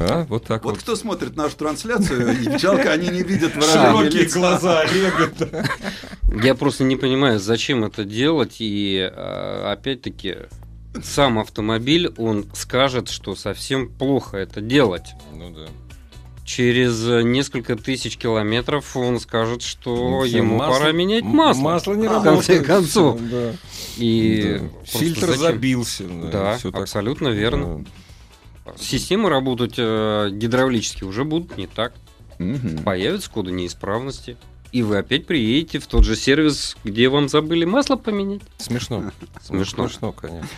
А, 0.00 0.24
вот 0.30 0.44
так 0.46 0.64
Вот 0.64 0.74
вот. 0.76 0.80
кто 0.82 0.96
смотрит 0.96 1.36
нашу 1.36 1.56
трансляцию, 1.56 2.58
жалко, 2.58 2.90
они 2.90 3.08
не 3.08 3.22
видят 3.22 3.54
выражения 3.54 3.90
Широкие 3.98 4.22
лица. 4.22 4.38
глаза 4.38 4.80
Олега. 4.80 5.30
да. 5.38 5.64
Я 6.42 6.54
просто 6.54 6.84
не 6.84 6.96
понимаю, 6.96 7.38
зачем 7.38 7.84
это 7.84 8.04
делать. 8.04 8.56
И 8.60 8.98
а, 9.00 9.72
опять-таки, 9.72 10.36
сам 11.02 11.38
автомобиль, 11.38 12.12
он 12.16 12.46
скажет, 12.54 13.08
что 13.08 13.34
совсем 13.36 13.88
плохо 13.88 14.36
это 14.38 14.60
делать. 14.60 15.10
Ну 15.32 15.50
да. 15.50 15.66
Через 16.44 17.06
э, 17.06 17.22
несколько 17.24 17.76
тысяч 17.76 18.16
километров 18.16 18.96
он 18.96 19.20
скажет, 19.20 19.60
что 19.62 19.94
Ну, 19.94 20.24
ему 20.24 20.56
масло- 20.56 20.78
пора 20.78 20.92
менять 20.92 21.22
масло. 21.24 21.60
Масло 21.60 21.94
не 21.94 22.08
в 22.08 22.12
работает. 22.12 22.36
конце 22.36 22.64
концов. 22.64 23.20
да. 23.20 23.52
И 23.98 24.58
Да. 24.60 24.68
Фильтр 24.98 25.20
зачем? 25.26 25.38
забился. 25.42 26.04
Да, 26.32 26.58
так. 26.62 26.74
абсолютно 26.74 27.28
верно. 27.28 27.84
Системы 28.78 29.28
работать 29.28 29.74
э, 29.76 30.30
гидравлически 30.32 31.04
уже 31.04 31.24
будут 31.24 31.56
не 31.58 31.66
так. 31.66 31.92
Мгм. 32.38 32.82
Появятся 32.82 33.30
коды 33.30 33.50
неисправности. 33.52 34.36
И 34.70 34.82
вы 34.82 34.98
опять 34.98 35.26
приедете 35.26 35.78
в 35.78 35.86
тот 35.86 36.04
же 36.04 36.14
сервис, 36.14 36.76
где 36.84 37.08
вам 37.08 37.28
забыли 37.28 37.64
масло 37.64 37.96
поменять. 37.96 38.42
Смешно. 38.58 39.10
Смешно. 39.42 39.88
Смешно, 39.88 40.12
конечно. 40.12 40.48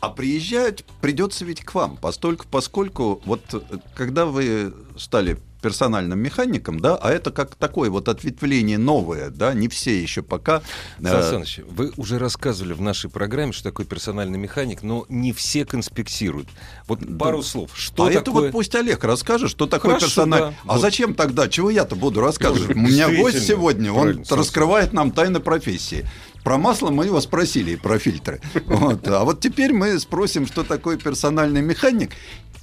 А 0.00 0.10
приезжать 0.10 0.84
придется 1.00 1.44
ведь 1.44 1.64
к 1.64 1.74
вам, 1.74 1.96
постольку, 1.96 2.46
поскольку 2.50 3.20
вот 3.24 3.42
э, 3.52 3.60
когда 3.96 4.26
вы 4.26 4.72
стали 4.96 5.38
персональным 5.60 6.18
механиком, 6.20 6.78
да, 6.80 6.96
а 6.96 7.10
это 7.10 7.30
как 7.30 7.56
такое 7.56 7.90
вот 7.90 8.08
ответвление 8.08 8.78
новое, 8.78 9.30
да, 9.30 9.54
не 9.54 9.68
все 9.68 10.00
еще 10.00 10.22
пока. 10.22 10.62
э, 11.00 11.04
Сан 11.04 11.22
Саныч, 11.22 11.60
вы 11.68 11.92
уже 11.96 12.18
рассказывали 12.18 12.72
в 12.74 12.80
нашей 12.80 13.10
программе, 13.10 13.52
что 13.52 13.64
такое 13.64 13.84
персональный 13.84 14.38
механик, 14.38 14.82
но 14.82 15.04
не 15.08 15.32
все 15.32 15.64
конспектируют. 15.64 16.48
Вот 16.86 17.00
пару 17.18 17.42
слов. 17.42 17.72
Что 17.74 18.04
а 18.04 18.10
это 18.10 18.22
такое... 18.22 18.42
вот 18.44 18.52
пусть 18.52 18.74
Олег 18.74 19.02
расскажет, 19.04 19.50
что 19.50 19.66
такое 19.66 19.94
Хорошо, 19.94 20.06
персональный. 20.06 20.50
да. 20.50 20.54
А 20.64 20.72
Вот. 20.74 20.80
зачем 20.80 21.14
тогда? 21.14 21.48
Чего 21.48 21.70
я-то 21.70 21.96
буду 21.96 22.20
рассказывать? 22.20 22.76
У 22.76 22.78
меня 22.78 23.08
гость 23.08 23.44
сегодня, 23.44 23.92
он 23.92 24.24
раскрывает 24.30 24.92
нам 24.92 25.10
тайны 25.10 25.40
профессии. 25.40 26.06
Про 26.44 26.58
масло 26.58 26.90
мы 26.90 27.06
его 27.06 27.20
спросили, 27.20 27.72
и 27.72 27.76
про 27.76 27.98
фильтры. 27.98 28.40
Вот. 28.66 29.06
А 29.08 29.24
вот 29.24 29.40
теперь 29.40 29.72
мы 29.72 29.98
спросим, 29.98 30.46
что 30.46 30.64
такое 30.64 30.96
персональный 30.96 31.62
механик 31.62 32.12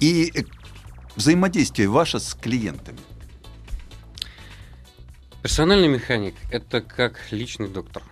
и 0.00 0.46
взаимодействие 1.14 1.88
ваше 1.88 2.20
с 2.20 2.34
клиентами. 2.34 2.98
Персональный 5.42 5.88
механик– 5.88 6.34
это 6.50 6.80
как 6.80 7.20
личный 7.30 7.68
доктор. 7.68 8.02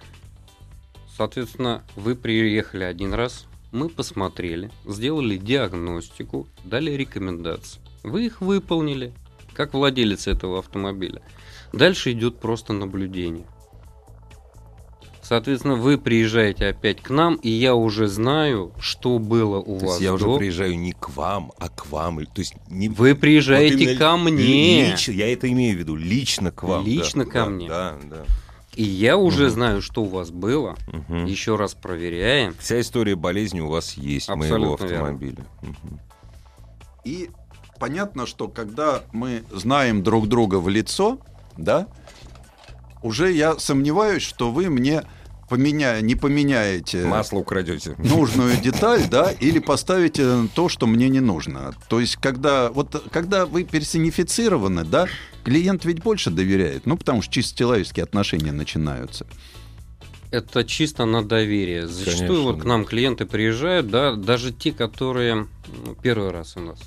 Соответственно, 1.17 1.83
вы 1.97 2.15
приехали 2.15 2.85
один 2.85 3.15
раз, 3.15 3.47
мы 3.73 3.89
посмотрели, 3.89 4.71
сделали 4.87 5.37
диагностику, 5.37 6.49
дали 6.65 6.93
рекомендации. 6.93 7.81
Вы 8.05 8.27
их 8.27 8.41
выполнили, 8.41 9.13
как 9.53 9.75
владелец 9.75 10.29
этого 10.29 10.61
автомобиля. 10.61 11.23
Дальше 11.73 12.13
идет 12.13 12.39
просто 12.39 12.73
наблюдение. 12.73 13.47
Соответственно, 15.25 15.75
вы 15.77 15.97
приезжаете 15.97 16.67
опять 16.67 17.01
к 17.01 17.09
нам, 17.11 17.37
и 17.37 17.49
я 17.49 17.75
уже 17.75 18.09
знаю, 18.09 18.73
что 18.79 19.19
было 19.19 19.59
у 19.59 19.79
То 19.79 19.87
вас 19.87 19.95
есть 19.95 20.01
я 20.03 20.13
уже 20.13 20.25
до. 20.27 20.37
приезжаю 20.39 20.79
не 20.79 20.93
к 20.93 21.09
вам, 21.17 21.53
а 21.59 21.69
к 21.71 21.87
вам. 21.91 22.25
То 22.27 22.41
есть 22.41 22.55
не... 22.69 22.89
Вы 22.91 23.15
приезжаете 23.15 23.89
Вот 23.89 23.99
ко 23.99 24.17
мне, 24.19 24.93
лич- 24.93 25.11
я 25.13 25.33
это 25.33 25.51
имею 25.51 25.77
в 25.77 25.79
виду. 25.79 25.97
Лично 25.97 26.51
к 26.51 26.63
вам. 26.63 26.85
да. 26.85 26.91
Лично 26.91 27.25
ко 27.25 27.39
Да, 27.41 27.47
мне. 27.47 27.69
Да, 27.69 27.95
да. 28.05 28.17
и 28.77 28.83
я 28.85 29.17
уже 29.17 29.45
Мгм. 29.45 29.53
знаю, 29.53 29.83
что 29.83 30.03
у 30.03 30.09
вас 30.09 30.31
было. 30.31 30.77
Мгм. 30.93 31.25
Еще 31.25 31.57
раз 31.57 31.73
проверяем. 31.75 32.55
Вся 32.59 32.81
история 32.81 33.17
болезни 33.17 33.61
у 33.61 33.69
вас 33.69 33.95
есть, 33.95 34.29
моего 34.29 34.45
Абсолютно 34.45 34.85
верно. 34.85 34.99
автомобиля. 35.09 35.45
Мгм. 35.63 36.01
И 37.05 37.31
понятно, 37.81 38.27
что 38.27 38.49
когда 38.49 39.03
мы 39.13 39.43
знаем 39.51 40.03
друг 40.03 40.29
друга 40.29 40.57
в 40.57 40.69
лицо, 40.69 41.19
да, 41.57 41.87
уже 43.05 43.31
я 43.31 43.59
сомневаюсь, 43.59 44.23
что 44.23 44.51
вы 44.51 44.71
мне 44.71 45.05
поменя... 45.49 46.01
не 46.01 46.15
поменяете 46.15 47.05
Масло 47.05 47.39
украдете. 47.39 47.95
нужную 47.99 48.57
деталь, 48.63 49.07
да, 49.09 49.31
или 49.31 49.59
поставите 49.59 50.49
то, 50.55 50.69
что 50.69 50.87
мне 50.87 51.09
не 51.09 51.21
нужно. 51.21 51.75
То 51.89 52.01
есть, 52.01 52.17
когда, 52.17 52.71
вот, 52.71 53.05
когда 53.13 53.47
вы 53.47 53.65
персонифицированы, 53.65 54.85
да, 54.85 55.07
клиент 55.45 55.85
ведь 55.85 56.03
больше 56.03 56.31
доверяет, 56.31 56.87
ну, 56.87 56.97
потому 56.97 57.23
что 57.23 57.33
чисто 57.33 57.59
человеческие 57.59 58.05
отношения 58.05 58.53
начинаются. 58.53 59.27
Это 60.31 60.65
чисто 60.65 61.05
на 61.05 61.23
доверие. 61.23 61.87
Зачастую 61.87 62.29
Конечно, 62.29 62.45
вот 62.45 62.57
да. 62.57 62.63
к 62.63 62.65
нам 62.65 62.85
клиенты 62.87 63.27
приезжают, 63.27 63.89
да, 63.89 64.15
даже 64.17 64.51
те, 64.51 64.73
которые 64.73 65.47
ну, 65.85 65.95
первый 66.03 66.31
раз 66.31 66.57
у 66.57 66.61
нас. 66.61 66.81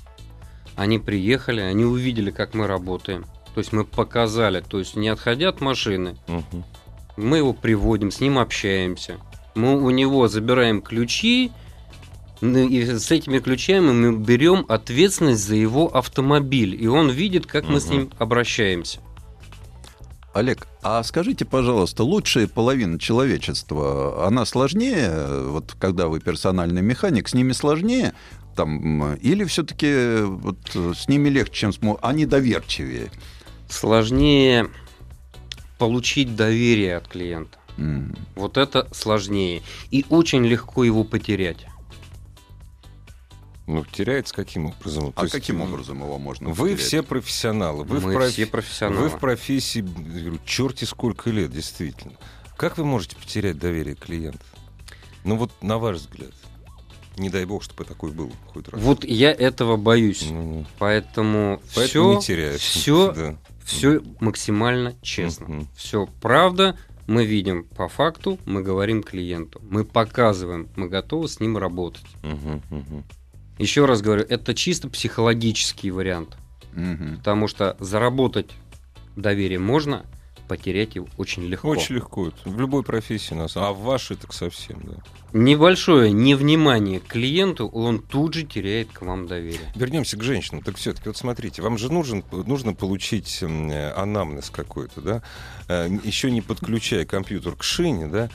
Они 0.76 0.98
приехали, 0.98 1.60
они 1.60 1.84
увидели, 1.84 2.30
как 2.30 2.54
мы 2.54 2.66
работаем. 2.66 3.24
То 3.54 3.58
есть 3.58 3.72
мы 3.72 3.84
показали, 3.84 4.60
то 4.60 4.78
есть 4.78 4.96
не 4.96 5.08
отходя 5.08 5.48
от 5.48 5.60
машины, 5.60 6.16
Мгм. 6.26 6.64
мы 7.16 7.38
его 7.38 7.52
приводим, 7.52 8.10
с 8.10 8.20
ним 8.20 8.38
общаемся. 8.38 9.18
Мы 9.54 9.82
у 9.82 9.90
него 9.90 10.28
забираем 10.28 10.80
ключи, 10.80 11.50
ну, 12.40 12.68
и 12.68 12.84
с 12.84 13.10
этими 13.10 13.40
ключами 13.40 13.90
мы 13.90 14.16
берем 14.16 14.64
ответственность 14.68 15.44
за 15.44 15.56
его 15.56 15.88
автомобиль. 15.88 16.80
И 16.80 16.86
он 16.86 17.10
видит, 17.10 17.46
как 17.46 17.68
мы 17.68 17.80
с 17.80 17.86
ним 17.88 18.10
обращаемся. 18.18 19.00
Олег, 20.34 20.68
а 20.82 21.02
скажите, 21.02 21.44
пожалуйста, 21.44 22.04
лучшая 22.04 22.46
половина 22.46 22.98
человечества, 23.00 24.24
она 24.26 24.44
сложнее, 24.44 25.48
вот 25.48 25.74
когда 25.80 26.06
вы 26.06 26.20
персональный 26.20 26.82
механик, 26.82 27.28
с 27.28 27.34
ними 27.34 27.52
сложнее, 27.52 28.12
там, 28.54 29.14
или 29.14 29.44
все-таки 29.44 30.22
вот 30.22 30.58
э, 30.74 30.92
с 30.96 31.08
ними 31.08 31.28
легче, 31.28 31.60
чем 31.60 31.72
с 31.72 31.78
они 32.02 32.26
доверчивее? 32.26 33.10
Сложнее 33.68 34.70
получить 35.78 36.34
доверие 36.36 36.96
от 36.96 37.08
клиента. 37.08 37.58
М. 37.76 38.16
Вот 38.34 38.56
это 38.56 38.88
сложнее. 38.92 39.62
И 39.90 40.04
очень 40.08 40.44
легко 40.44 40.84
его 40.84 41.04
потерять. 41.04 41.66
Ну, 43.66 43.84
теряется 43.84 44.34
каким 44.34 44.66
образом? 44.66 45.12
То 45.12 45.20
А 45.20 45.22
есть, 45.24 45.32
каким 45.34 45.60
образом 45.60 45.98
его 46.02 46.18
можно 46.18 46.48
Вы 46.48 46.70
потерять? 46.70 46.80
все 46.80 47.02
профессионалы. 47.02 47.84
Вы, 47.84 48.00
Мы 48.00 48.12
в 48.12 48.14
проф- 48.16 48.30
все 48.32 48.46
профессионалы. 48.46 49.02
вы 49.02 49.08
в 49.10 49.18
профессии, 49.20 49.80
я 50.14 50.20
говорю, 50.20 50.38
черти 50.46 50.84
сколько 50.86 51.28
лет, 51.30 51.52
действительно. 51.52 52.14
Как 52.56 52.78
вы 52.78 52.84
можете 52.86 53.14
потерять 53.16 53.58
доверие 53.58 53.94
клиента? 53.94 54.40
Ну 55.24 55.36
вот, 55.36 55.52
на 55.62 55.76
ваш 55.78 55.98
взгляд. 55.98 56.30
Не 57.18 57.28
дай 57.30 57.44
бог, 57.44 57.62
чтобы 57.62 57.84
такой 57.84 58.10
был 58.12 58.32
хоть 58.54 58.68
раз. 58.68 58.80
Вот 58.80 59.04
я 59.04 59.32
этого 59.32 59.76
боюсь. 59.76 60.22
Ну, 60.30 60.42
ну, 60.42 60.66
Поэтому, 60.78 61.60
Поэтому 61.74 62.14
не 62.14 62.20
все, 62.20 62.56
все, 62.56 63.12
Да. 63.16 63.36
Все 63.68 64.00
максимально 64.20 64.94
честно. 65.02 65.46
Мгм. 65.46 65.68
Все 65.76 66.08
правда. 66.20 66.76
Мы 67.06 67.24
видим 67.24 67.64
по 67.64 67.88
факту, 67.88 68.38
мы 68.44 68.62
говорим 68.62 69.02
клиенту. 69.02 69.62
Мы 69.62 69.84
показываем, 69.84 70.68
мы 70.76 70.88
готовы 70.88 71.26
с 71.28 71.40
ним 71.40 71.56
работать. 71.56 72.04
Мгм, 72.22 72.62
мгм. 72.70 73.04
Еще 73.58 73.86
раз 73.86 74.02
говорю, 74.02 74.26
это 74.28 74.54
чисто 74.54 74.88
психологический 74.88 75.90
вариант. 75.90 76.36
Мгм. 76.72 77.16
Потому 77.18 77.48
что 77.48 77.76
заработать 77.80 78.50
доверие 79.16 79.58
можно, 79.58 80.04
потерять 80.48 80.96
его 80.96 81.06
очень 81.18 81.44
легко. 81.44 81.68
Очень 81.68 81.96
легко. 81.96 82.28
это 82.28 82.36
В 82.44 82.58
любой 82.58 82.82
профессии 82.82 83.34
нас. 83.34 83.56
А 83.56 83.72
в 83.72 83.80
вашей 83.82 84.16
так 84.16 84.32
совсем, 84.32 84.80
да. 84.82 84.94
Небольшое 85.34 86.10
невнимание 86.10 87.00
к 87.00 87.08
клиенту, 87.08 87.68
он 87.68 87.98
тут 88.00 88.32
же 88.32 88.44
теряет 88.44 88.90
к 88.90 89.02
вам 89.02 89.26
доверие. 89.26 89.60
Вернемся 89.74 90.16
к 90.16 90.22
женщинам. 90.22 90.62
Так 90.62 90.76
все-таки, 90.76 91.08
вот 91.08 91.18
смотрите, 91.18 91.60
вам 91.60 91.76
же 91.76 91.92
нужен, 91.92 92.24
нужно 92.32 92.72
получить 92.72 93.38
э, 93.42 93.92
анамнез 93.94 94.48
какой-то, 94.48 95.02
да? 95.02 95.22
Э, 95.68 95.88
Еще 96.02 96.30
не 96.30 96.40
подключая 96.40 97.04
компьютер 97.04 97.56
к 97.56 97.62
шине, 97.62 98.06
да? 98.06 98.30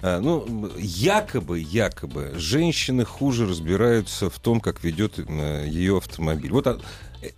Э, 0.00 0.18
Ну, 0.18 0.70
якобы, 0.78 1.58
якобы, 1.60 2.32
женщины 2.36 3.04
хуже 3.04 3.46
разбираются 3.46 4.30
в 4.30 4.38
том, 4.38 4.62
как 4.62 4.82
ведет 4.82 5.18
ее 5.18 5.98
автомобиль. 5.98 6.52
Вот 6.52 6.66
а, 6.66 6.80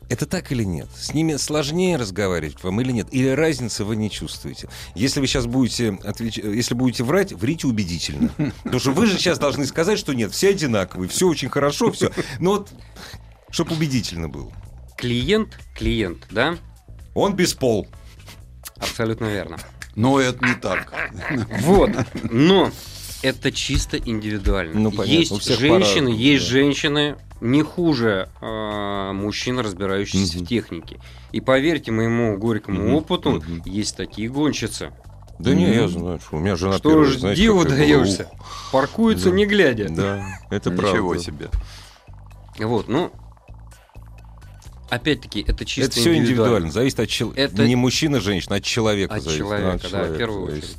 это 0.09 0.27
так 0.27 0.53
или 0.53 0.65
нет? 0.65 0.89
С 0.97 1.15
ними 1.15 1.37
сложнее 1.37 1.97
разговаривать 1.97 2.63
вам 2.63 2.81
или 2.81 2.93
нет? 2.93 3.09
Или 3.11 3.29
разницы 3.29 3.85
вы 3.85 3.97
не 3.97 4.11
чувствуете? 4.11 4.69
Если 4.95 5.21
вы 5.21 5.27
сейчас 5.27 5.47
будете 5.47 5.99
отвеч... 6.05 6.39
если 6.39 6.75
будете 6.75 7.05
врать, 7.05 7.33
врите 7.33 7.67
убедительно. 7.67 8.31
Потому 8.63 8.81
что 8.81 8.93
вы 8.93 9.07
же 9.07 9.19
сейчас 9.19 9.39
должны 9.39 9.67
сказать, 9.67 9.99
что 9.99 10.13
нет, 10.13 10.33
все 10.33 10.51
одинаковые, 10.51 11.09
все 11.09 11.29
очень 11.29 11.49
хорошо, 11.49 11.91
все. 11.93 12.13
Но 12.39 12.53
вот, 12.53 12.71
чтобы 13.51 13.75
убедительно 13.75 14.29
было. 14.29 14.53
Клиент, 14.97 15.59
клиент, 15.75 16.27
да? 16.31 16.57
Он 17.15 17.35
без 17.35 17.55
пол. 17.55 17.89
Абсолютно 18.77 19.27
верно. 19.27 19.59
Но 19.95 20.21
это 20.21 20.45
не 20.47 20.55
так. 20.55 20.93
Вот, 21.61 21.91
но 22.31 22.71
это 23.23 23.53
чисто 23.53 23.97
индивидуально. 23.97 24.79
Ну, 24.79 24.91
понятно, 24.91 25.13
у 25.15 25.19
есть 25.19 25.39
всех 25.41 25.59
женщины, 25.59 25.79
по-разному, 25.81 26.17
есть 26.17 26.45
да. 26.45 26.51
женщины 26.51 27.17
не 27.41 27.63
хуже 27.63 28.29
э, 28.41 29.13
мужчин, 29.13 29.59
разбирающихся 29.59 30.37
Мгм. 30.37 30.45
в 30.45 30.49
технике. 30.49 31.01
И 31.33 31.41
поверьте 31.41 31.91
моему 31.93 32.37
горькому 32.39 32.83
Мгм, 32.83 32.95
опыту, 32.95 33.31
мгм. 33.33 33.63
есть 33.65 33.97
такие 33.97 34.29
гонщицы. 34.29 34.93
Да 35.39 35.55
не, 35.55 35.75
я 35.75 35.89
знаю, 35.89 36.21
что 36.21 36.37
у 36.37 36.41
меня 36.41 36.55
жена 36.57 36.79
Что 36.79 36.91
первая, 36.91 37.09
ж 37.11 37.19
знаете, 37.19 37.43
диву 37.43 37.65
даешься? 37.65 38.31
Паркуются 38.71 39.31
Да. 39.31 39.37
не 39.37 39.47
глядя. 39.47 39.89
Да, 39.89 40.25
это 40.51 40.71
Ничего 40.71 40.91
правда. 41.11 41.19
себе. 41.25 41.49
Вот, 42.59 42.87
ну, 42.89 43.11
опять-таки, 44.91 45.41
это 45.47 45.65
чисто 45.65 45.91
Это 45.91 46.01
все 46.01 46.15
индивидуально, 46.17 46.71
зависит 46.71 47.01
от 47.01 47.09
человека. 47.09 47.41
Это- 47.41 47.67
Не 47.67 47.77
мужчина, 47.77 48.21
женщина, 48.21 48.57
от 48.57 48.63
человека 48.65 49.15
От 49.15 49.23
зависит. 49.23 49.39
человека, 49.41 49.87
от 49.87 49.91
да, 49.91 50.03
в 50.05 50.17
первую 50.19 50.51
зависит. 50.51 50.77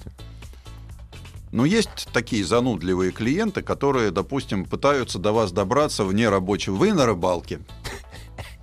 Но 1.54 1.66
есть 1.66 2.08
такие 2.12 2.44
занудливые 2.44 3.12
клиенты, 3.12 3.62
которые, 3.62 4.10
допустим, 4.10 4.66
пытаются 4.66 5.20
до 5.20 5.32
вас 5.32 5.52
добраться 5.52 6.04
вне 6.04 6.28
рабочего. 6.28 6.74
Вы 6.74 6.92
на 6.94 7.06
рыбалке. 7.06 7.60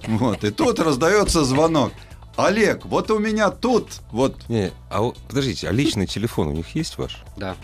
Вот, 0.07 0.45
и 0.45 0.51
тут 0.51 0.81
раздается 0.81 1.45
звонок. 1.45 1.93
Олег, 2.35 2.87
вот 2.87 3.11
у 3.11 3.19
меня 3.19 3.51
тут, 3.51 4.01
вот, 4.13 4.35
Не, 4.49 4.73
а 4.89 5.03
вот, 5.03 5.19
подождите, 5.29 5.69
а 5.69 5.73
личный 5.73 6.07
телефон 6.07 6.49
у 6.49 6.53
них 6.53 6.75
есть 6.75 6.97
ваш? 6.97 7.23
Да. 7.37 7.55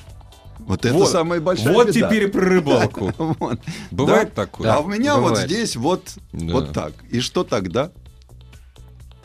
вот 0.59 0.85
это 0.85 0.95
Вот. 0.95 1.09
самая 1.09 1.41
большая 1.41 1.73
вот 1.73 1.89
беда. 1.89 2.09
теперь 2.11 2.29
про 2.29 2.43
рыбалку. 2.43 3.11
Вот. 3.41 3.59
Бывает 3.91 4.35
такое? 4.35 4.71
а 4.71 4.81
у 4.81 4.87
меня 4.87 5.17
вот 5.17 5.39
здесь 5.39 5.77
вот, 5.77 6.03
Да. 6.33 6.53
вот 6.53 6.73
так. 6.75 6.93
И 7.11 7.21
что 7.21 7.43
тогда? 7.43 7.91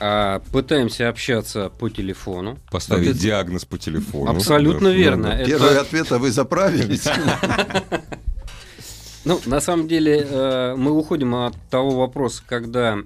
А, 0.03 0.39
пытаемся 0.51 1.09
общаться 1.09 1.69
по 1.69 1.89
телефону. 1.89 2.57
Поставить 2.71 3.05
Вот 3.07 3.11
это- 3.15 3.19
диагноз 3.23 3.65
по 3.65 3.77
телефону. 3.77 4.31
Абсолютно 4.31 4.89
Да, 4.89 4.95
верно. 4.95 5.23
да, 5.23 5.29
да. 5.29 5.39
Это- 5.41 5.49
Первый 5.51 5.77
ответ, 5.79 6.11
а 6.11 6.17
вы 6.17 6.31
заправились? 6.31 7.03
Ну, 9.23 9.39
на 9.45 9.61
самом 9.61 9.87
деле, 9.87 10.25
э, 10.27 10.75
мы 10.75 10.91
уходим 10.91 11.35
от 11.35 11.55
того 11.69 11.91
вопроса, 11.91 12.41
когда 12.47 12.97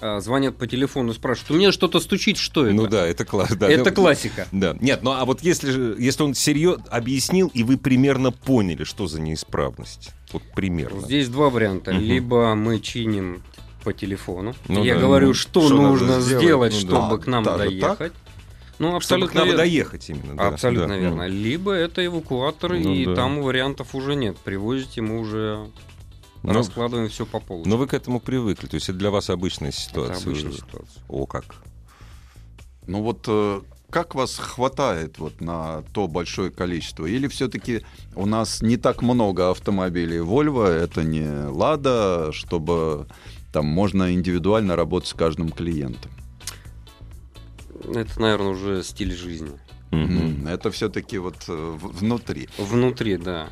э, 0.00 0.20
звонят 0.20 0.56
по 0.56 0.66
телефону 0.66 1.12
и 1.12 1.14
спрашивают, 1.14 1.52
у 1.52 1.54
меня 1.54 1.70
что-то 1.70 2.00
стучит, 2.00 2.36
что 2.36 2.66
это? 2.66 2.74
Ну 2.74 2.88
да, 2.88 3.06
это 3.06 3.24
класс. 3.24 3.52
да. 3.54 3.70
это 3.70 3.90
Ну, 3.90 3.94
классика. 3.94 4.48
Да. 4.50 4.76
Нет, 4.80 5.04
ну 5.04 5.12
а 5.12 5.24
вот 5.24 5.40
если, 5.44 5.70
же- 5.70 5.94
если 6.00 6.24
он 6.24 6.34
серьезно 6.34 6.82
объяснил, 6.90 7.48
и 7.54 7.62
вы 7.62 7.76
примерно 7.76 8.32
поняли, 8.32 8.82
что 8.82 9.06
за 9.06 9.20
неисправность. 9.20 10.10
Вот 10.32 10.42
примерно. 10.56 11.02
Здесь 11.02 11.28
два 11.28 11.48
варианта. 11.48 11.92
Мгм. 11.92 12.02
Либо 12.02 12.54
мы 12.56 12.80
чиним 12.80 13.44
по 13.82 13.92
телефону. 13.92 14.54
Ну 14.68 14.82
я 14.84 14.94
да, 14.94 15.00
говорю, 15.00 15.28
ну, 15.28 15.34
что, 15.34 15.66
что 15.66 15.76
нужно 15.80 16.20
сделать, 16.20 16.42
сделать, 16.42 16.72
ну 16.74 16.80
да. 16.90 16.96
чтобы 16.96 17.14
А, 17.14 17.18
к 17.18 17.26
нам 17.26 17.44
доехать. 17.44 18.12
Ну, 18.78 18.88
Чтобы 18.88 18.92
к 18.92 18.96
абсолютно 18.96 19.38
нам 19.40 19.46
верно. 19.48 19.62
доехать 19.62 20.08
именно. 20.10 20.36
да, 20.36 20.48
Абсолютно 20.48 20.88
да. 20.88 20.96
верно. 20.96 21.26
Либо 21.28 21.72
это 21.72 22.04
эвакуатор, 22.04 22.72
Ну 22.72 22.92
и 22.92 23.04
да. 23.06 23.14
там 23.14 23.42
вариантов 23.42 23.94
уже 23.94 24.16
нет. 24.16 24.36
Привозите, 24.38 25.02
мы 25.02 25.20
уже 25.20 25.68
Ну, 26.42 26.52
раскладываем 26.52 27.08
все 27.08 27.24
по 27.24 27.38
полу. 27.38 27.62
Но 27.66 27.76
вы 27.76 27.86
к 27.86 27.94
этому 27.94 28.18
привыкли, 28.18 28.66
то 28.66 28.74
есть 28.74 28.88
это 28.88 28.98
для 28.98 29.10
вас 29.10 29.30
обычная 29.30 29.70
ситуация. 29.70 30.16
это 30.16 30.24
обычная 30.24 30.48
уже. 30.50 30.58
ситуация. 30.58 31.02
О, 31.08 31.26
как. 31.26 31.44
Ну 32.88 33.02
вот 33.02 33.24
э, 33.28 33.60
как 33.90 34.14
вас 34.16 34.36
хватает 34.38 35.18
вот 35.18 35.40
на 35.40 35.82
то 35.92 36.08
большое 36.08 36.50
количество? 36.50 37.06
Или 37.06 37.28
все-таки 37.28 37.82
у 38.16 38.26
нас 38.26 38.62
не 38.62 38.78
так 38.78 39.02
много 39.02 39.50
автомобилей 39.50 40.18
Volvo, 40.18 40.66
это 40.66 41.04
не 41.04 41.28
Лада, 41.48 42.30
чтобы 42.32 43.06
там 43.52 43.66
можно 43.66 44.12
индивидуально 44.14 44.76
работать 44.76 45.08
с 45.10 45.14
каждым 45.14 45.50
клиентом? 45.50 46.10
Это, 47.94 48.20
наверное, 48.20 48.48
уже 48.48 48.82
стиль 48.82 49.14
жизни. 49.14 49.52
М, 49.90 50.46
Это 50.46 50.70
все-таки 50.70 51.18
вот 51.18 51.36
э, 51.48 51.76
внутри. 51.80 52.48
Внутри, 52.58 53.16
да. 53.16 53.48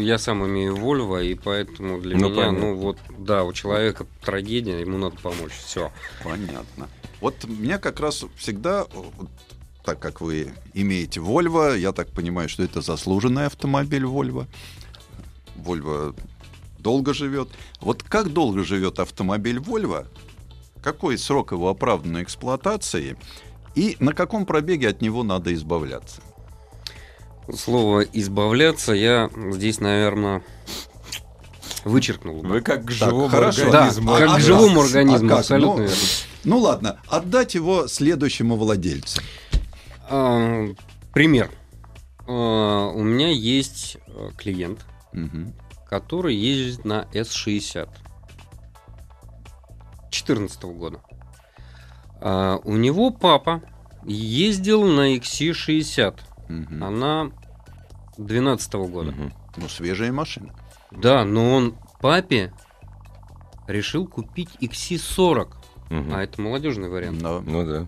Я 0.00 0.18
сам 0.18 0.44
имею 0.46 0.74
Volvo, 0.76 1.24
и 1.24 1.34
поэтому 1.36 2.00
для 2.00 2.16
Ну, 2.16 2.28
меня, 2.28 2.36
понятно. 2.36 2.58
ну 2.58 2.74
вот, 2.76 2.98
да, 3.18 3.44
у 3.44 3.52
человека 3.52 4.04
трагедия, 4.24 4.80
ему 4.80 4.98
надо 4.98 5.16
помочь. 5.22 5.52
Все. 5.52 5.92
Понятно. 6.24 6.88
Вот 7.20 7.44
мне 7.44 7.78
как 7.78 8.00
раз 8.00 8.24
всегда, 8.36 8.86
э, 8.92 9.24
так 9.84 10.00
как 10.00 10.20
вы 10.20 10.52
имеете 10.72 11.20
Volvo, 11.20 11.78
я 11.78 11.92
так 11.92 12.08
понимаю, 12.10 12.48
что 12.48 12.64
это 12.64 12.80
заслуженный 12.80 13.46
автомобиль 13.46 14.02
Volvo. 14.04 14.46
Volvo 15.56 16.16
долго 16.84 17.14
живет. 17.14 17.48
Вот 17.80 18.04
как 18.04 18.32
долго 18.32 18.62
живет 18.62 19.00
автомобиль 19.00 19.58
Volvo? 19.58 20.06
Какой 20.82 21.18
срок 21.18 21.50
его 21.52 21.68
оправданной 21.70 22.22
эксплуатации? 22.22 23.16
И 23.74 23.96
на 23.98 24.12
каком 24.12 24.44
пробеге 24.46 24.88
от 24.90 25.00
него 25.00 25.24
надо 25.24 25.52
избавляться? 25.54 26.20
Слово 27.52 28.02
избавляться 28.02 28.92
я 28.92 29.30
здесь, 29.52 29.80
наверное, 29.80 30.42
вычеркнул. 31.84 32.42
Вы 32.42 32.60
как 32.60 32.82
к 32.82 32.86
Так, 32.88 32.90
живому 32.92 33.28
хорошо. 33.28 33.70
Да, 33.70 33.78
организму. 33.78 34.14
А- 34.14 34.18
как 34.18 34.28
а 34.30 34.36
к 34.36 34.40
живому 34.40 34.80
А 34.80 34.84
организму, 34.84 35.28
как? 35.30 35.38
абсолютно 35.40 35.74
Ну, 35.82 35.82
верно. 35.88 35.96
Ну 36.44 36.58
ладно, 36.58 37.00
отдать 37.08 37.54
его 37.54 37.86
следующему 37.88 38.56
владельцу. 38.56 39.20
А, 40.08 40.66
пример. 41.14 41.50
А, 42.26 42.88
у 42.88 43.02
меня 43.02 43.30
есть 43.30 43.96
э, 44.06 44.30
клиент, 44.36 44.84
Мгм. 45.12 45.54
Который 45.94 46.34
ездит 46.34 46.84
на 46.84 47.06
S60 47.12 47.88
14 50.10 50.62
года. 50.64 50.98
А, 52.20 52.58
у 52.64 52.74
него 52.74 53.10
папа 53.10 53.62
ездил 54.04 54.82
на 54.88 55.14
XC60. 55.14 56.18
Мгм. 56.48 56.84
Она 56.84 57.30
12 58.18 58.74
года. 58.74 59.12
Мгм. 59.12 59.32
Ну, 59.56 59.68
свежая 59.68 60.10
машина. 60.10 60.52
Да, 60.90 61.24
но 61.24 61.52
он 61.52 61.76
папе 62.00 62.52
решил 63.68 64.08
купить 64.08 64.50
XC40. 64.60 65.54
Мгм. 65.90 66.12
А 66.12 66.24
это 66.24 66.40
молодежный 66.40 66.88
вариант. 66.88 67.22
Да. 67.22 67.40
Ну 67.40 67.64
да. 67.64 67.86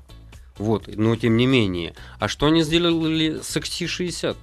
Вот, 0.59 0.87
но 0.87 1.17
тем 1.17 1.37
не 1.37 1.47
менее. 1.47 1.93
А 2.21 2.29
что 2.29 2.47
они 2.47 2.63
сделали 2.63 3.41
с 3.43 3.57
XC60? 3.57 4.37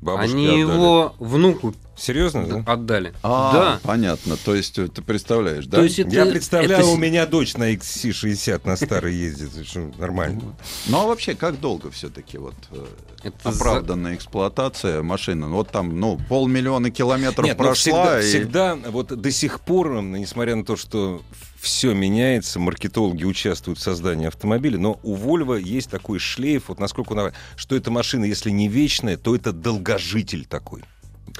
Бабушке 0.00 0.32
они 0.32 0.46
отдали. 0.48 0.58
его 0.58 1.14
внуку 1.20 1.74
Серьезно, 2.00 2.46
да? 2.46 2.72
отдали. 2.72 3.12
А, 3.22 3.52
Да. 3.52 3.80
понятно. 3.82 4.36
То 4.42 4.54
есть 4.54 4.78
э, 4.78 4.88
ты 4.88 5.02
представляешь, 5.02 5.66
да? 5.66 5.76
То 5.78 5.84
есть 5.84 5.98
это, 5.98 6.08
Я 6.10 6.24
представляю, 6.26 6.80
это 6.80 6.86
у 6.86 6.96
меня 6.96 7.26
дочь 7.26 7.54
на 7.56 7.72
XC60 7.74 8.62
на 8.64 8.76
старой 8.76 9.14
ездит. 9.14 9.50
Нормально. 9.98 10.40
Ну 10.86 11.00
а 11.00 11.06
вообще, 11.06 11.34
как 11.34 11.60
долго 11.60 11.90
все-таки 11.90 12.38
вот 12.38 12.54
э, 12.70 12.86
это 13.24 13.52
за- 13.52 13.56
оправданная 13.56 14.14
эксплуатация 14.14 15.02
машины? 15.02 15.46
Ну, 15.46 15.56
Вот 15.56 15.70
там, 15.70 16.00
ну, 16.00 16.18
полмиллиона 16.28 16.90
километров 16.90 17.44
Нет, 17.44 17.58
но 17.58 17.64
прошла. 17.64 17.74
всегда, 17.74 18.20
и- 18.20 18.22
всегда, 18.22 18.76
вот 18.76 19.08
до 19.08 19.30
сих 19.30 19.60
пор, 19.60 20.00
несмотря 20.02 20.56
на 20.56 20.64
то, 20.64 20.76
что 20.76 21.22
все 21.60 21.92
меняется, 21.92 22.58
маркетологи 22.58 23.24
участвуют 23.24 23.78
в 23.78 23.82
создании 23.82 24.26
автомобиля, 24.28 24.78
но 24.78 24.98
у 25.02 25.14
Volvo 25.16 25.60
есть 25.60 25.90
такой 25.90 26.18
шлейф, 26.18 26.68
вот 26.68 26.78
насколько 26.80 27.12
он, 27.12 27.32
что 27.56 27.76
эта 27.76 27.90
машина, 27.90 28.24
если 28.24 28.48
не 28.50 28.68
вечная, 28.68 29.18
то 29.18 29.36
это 29.36 29.52
долгожитель 29.52 30.46
такой. 30.46 30.82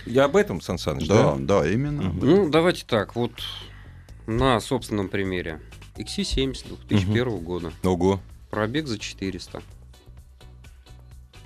Я 0.07 0.25
об 0.25 0.37
этом, 0.37 0.61
Сан 0.61 0.79
Саныч, 0.79 1.07
Да, 1.09 1.35
да? 1.35 1.61
да, 1.63 1.71
именно. 1.71 2.13
Ну, 2.13 2.49
давайте 2.51 2.85
так, 2.87 3.15
вот 3.17 3.33
на 4.27 4.61
собственном 4.61 5.09
примере. 5.09 5.61
XC70 5.97 6.65
2001 6.89 7.39
года. 7.41 7.73
Ого. 7.83 8.21
Пробег 8.51 8.87
за 8.87 8.99
400. 8.99 9.63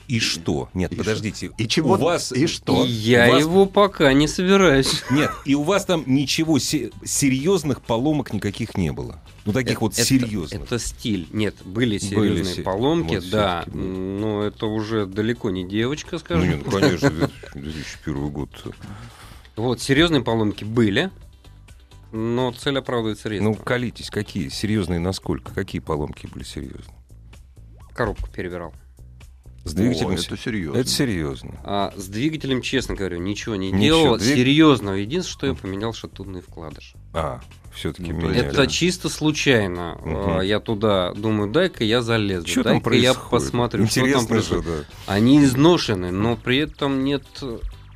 И 0.06 0.20
что? 0.20 0.68
Нет, 0.74 0.92
И 0.92 0.96
подождите. 0.96 1.50
И 1.56 1.66
чего? 1.66 1.94
У 1.94 1.96
вас... 1.96 2.30
И 2.30 2.46
что? 2.46 2.84
И 2.84 2.88
я 2.88 3.30
вас- 3.30 3.40
его 3.40 3.64
пока 3.64 4.12
не 4.12 4.28
собираюсь. 4.28 5.02
Нет, 5.10 5.30
и 5.46 5.54
у 5.54 5.62
вас 5.62 5.86
там 5.86 6.04
ничего 6.06 6.58
се- 6.58 6.90
серьезных 7.04 7.80
поломок 7.80 8.32
никаких 8.34 8.76
не 8.76 8.92
было. 8.92 9.20
Ну, 9.46 9.52
таких 9.52 9.72
Это- 9.72 9.80
вот 9.80 9.92
это- 9.92 10.04
серьезных. 10.04 10.62
Это 10.62 10.78
стиль. 10.78 11.28
Нет, 11.32 11.54
были 11.64 11.98
серьезные 11.98 12.44
се- 12.56 12.62
поломки, 12.62 13.16
вот 13.16 13.30
да. 13.30 13.64
были. 13.66 13.84
Но 13.84 14.42
это 14.42 14.66
уже 14.66 15.04
далеко 15.06 15.50
не 15.50 15.68
девочка, 15.68 16.10
Ну, 16.12 16.18
скажем. 16.18 16.48
нет, 16.48 16.62
ну, 16.64 16.70
конечно, 16.72 17.10
2001 17.54 18.30
год. 18.30 18.50
Вот, 19.56 19.80
серьезные 19.82 20.22
поломки 20.22 20.64
были, 20.64 21.10
но 22.12 22.52
цель 22.52 22.78
оправдывает 22.78 23.18
средства. 23.18 23.50
Ну, 23.50 23.54
колитесь, 23.54 24.08
какие? 24.10 24.48
Серьезные 24.48 24.98
насколько? 25.00 25.52
Какие 25.52 25.80
поломки 25.80 26.26
были 26.26 26.44
серьезные? 26.44 26.96
Коробку 27.94 28.28
перебирал. 28.30 28.72
С 29.64 29.72
двигателем... 29.72 30.10
О, 30.10 30.12
это 30.14 30.36
серьезно. 30.36 30.78
Это 30.78 30.88
серьезно. 30.90 31.60
А 31.64 31.94
с 31.96 32.06
двигателем, 32.08 32.60
честно 32.60 32.94
говорю, 32.94 33.18
ничего 33.18 33.56
не 33.56 33.68
Ничего, 33.72 33.80
делал. 34.02 34.16
двиг- 34.16 34.34
Серьезного. 34.36 34.94
Единственное, 34.94 35.32
что 35.32 35.46
я 35.46 35.54
поменял 35.54 35.92
шатунный 35.94 36.42
вкладыш. 36.42 36.94
А, 37.14 37.40
все-таки 37.74 38.12
Ну, 38.12 38.18
меняли. 38.28 38.38
Это 38.46 38.66
чисто 38.66 39.08
случайно. 39.08 39.98
А, 40.04 40.40
Я 40.40 40.60
туда 40.60 41.12
думаю, 41.14 41.50
дай-ка 41.50 41.84
я 41.84 42.02
залезу, 42.02 42.46
Что 42.46 42.62
там 42.62 42.72
дай-ка 42.80 42.94
я 42.94 43.14
посмотрю, 43.14 43.86
что 43.86 43.94
там 43.96 44.04
Интересно 44.04 44.28
происходит. 44.28 44.64
же, 44.64 44.84
Они 45.06 45.42
изношены, 45.44 46.10
но 46.10 46.36
при 46.36 46.58
этом 46.58 47.04
нет... 47.04 47.24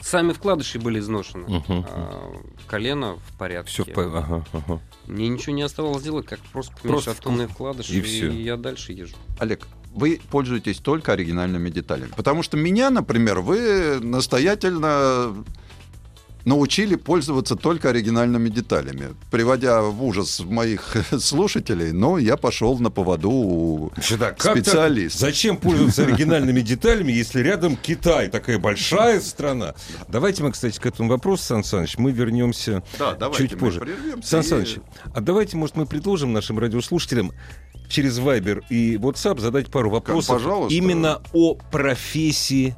Сами 0.00 0.32
вкладыши 0.32 0.78
были 0.78 1.00
изношены. 1.00 1.62
А, 1.68 2.32
колено 2.68 3.16
в 3.16 3.36
порядке. 3.38 3.68
Все 3.70 3.84
в 3.84 3.92
по- 3.92 4.04
ага, 4.06 4.44
ага. 4.52 4.80
Мне 5.08 5.26
ничего 5.28 5.54
не 5.56 5.62
оставалось 5.62 6.02
делать, 6.04 6.26
как 6.26 6.38
просто 6.52 6.72
поменять 6.80 7.04
Просто 7.04 7.14
шатунный 7.20 7.46
вкладыш, 7.48 7.90
и 7.90 7.98
и, 7.98 8.02
всё. 8.02 8.30
я 8.30 8.56
дальше 8.56 8.92
езжу. 8.92 9.16
Олег, 9.40 9.66
вы 9.92 10.20
пользуетесь 10.30 10.78
только 10.78 11.12
оригинальными 11.14 11.68
деталями. 11.68 12.12
Потому 12.16 12.44
что 12.44 12.56
меня, 12.56 12.90
например, 12.90 13.40
вы 13.40 13.98
настоятельно 14.00 15.34
научили 16.44 16.94
пользоваться 16.94 17.56
только 17.56 17.90
оригинальными 17.90 18.48
деталями, 18.48 19.14
приводя 19.30 19.82
в 19.82 20.02
ужас 20.02 20.40
моих 20.40 20.96
слушателей, 21.18 21.92
но 21.92 22.18
я 22.18 22.36
пошел 22.36 22.78
на 22.78 22.90
поводу 22.90 23.30
у 23.30 23.92
так, 24.18 24.36
как 24.36 24.36
так? 24.38 24.56
специалиста. 24.56 25.18
Зачем 25.18 25.56
пользоваться 25.56 26.02
оригинальными 26.06 26.60
деталями, 26.60 27.12
если 27.12 27.40
рядом 27.40 27.76
Китай, 27.76 28.28
такая 28.28 28.58
большая 28.58 29.20
страна? 29.20 29.74
Давайте 30.08 30.42
мы, 30.42 30.52
кстати, 30.52 30.78
к 30.78 30.86
этому 30.86 31.08
вопросу, 31.10 31.42
Сан 31.44 31.64
Саныч, 31.64 31.98
мы 31.98 32.12
вернемся 32.12 32.82
Да, 32.98 33.14
давайте 33.14 33.42
чуть 33.48 33.52
мы 33.54 33.58
позже. 33.58 33.96
Сан 34.22 34.40
и- 34.40 34.44
Саныч, 34.44 34.76
а 35.14 35.20
давайте, 35.20 35.56
может, 35.56 35.76
мы 35.76 35.86
предложим 35.86 36.32
нашим 36.32 36.58
радиослушателям 36.58 37.32
через 37.88 38.18
Viber 38.18 38.62
и 38.68 38.96
WhatsApp 38.96 39.40
задать 39.40 39.70
пару 39.70 39.90
вопросов 39.90 40.36
пожалуйста. 40.36 40.74
именно 40.74 41.22
о 41.32 41.54
профессии 41.54 42.76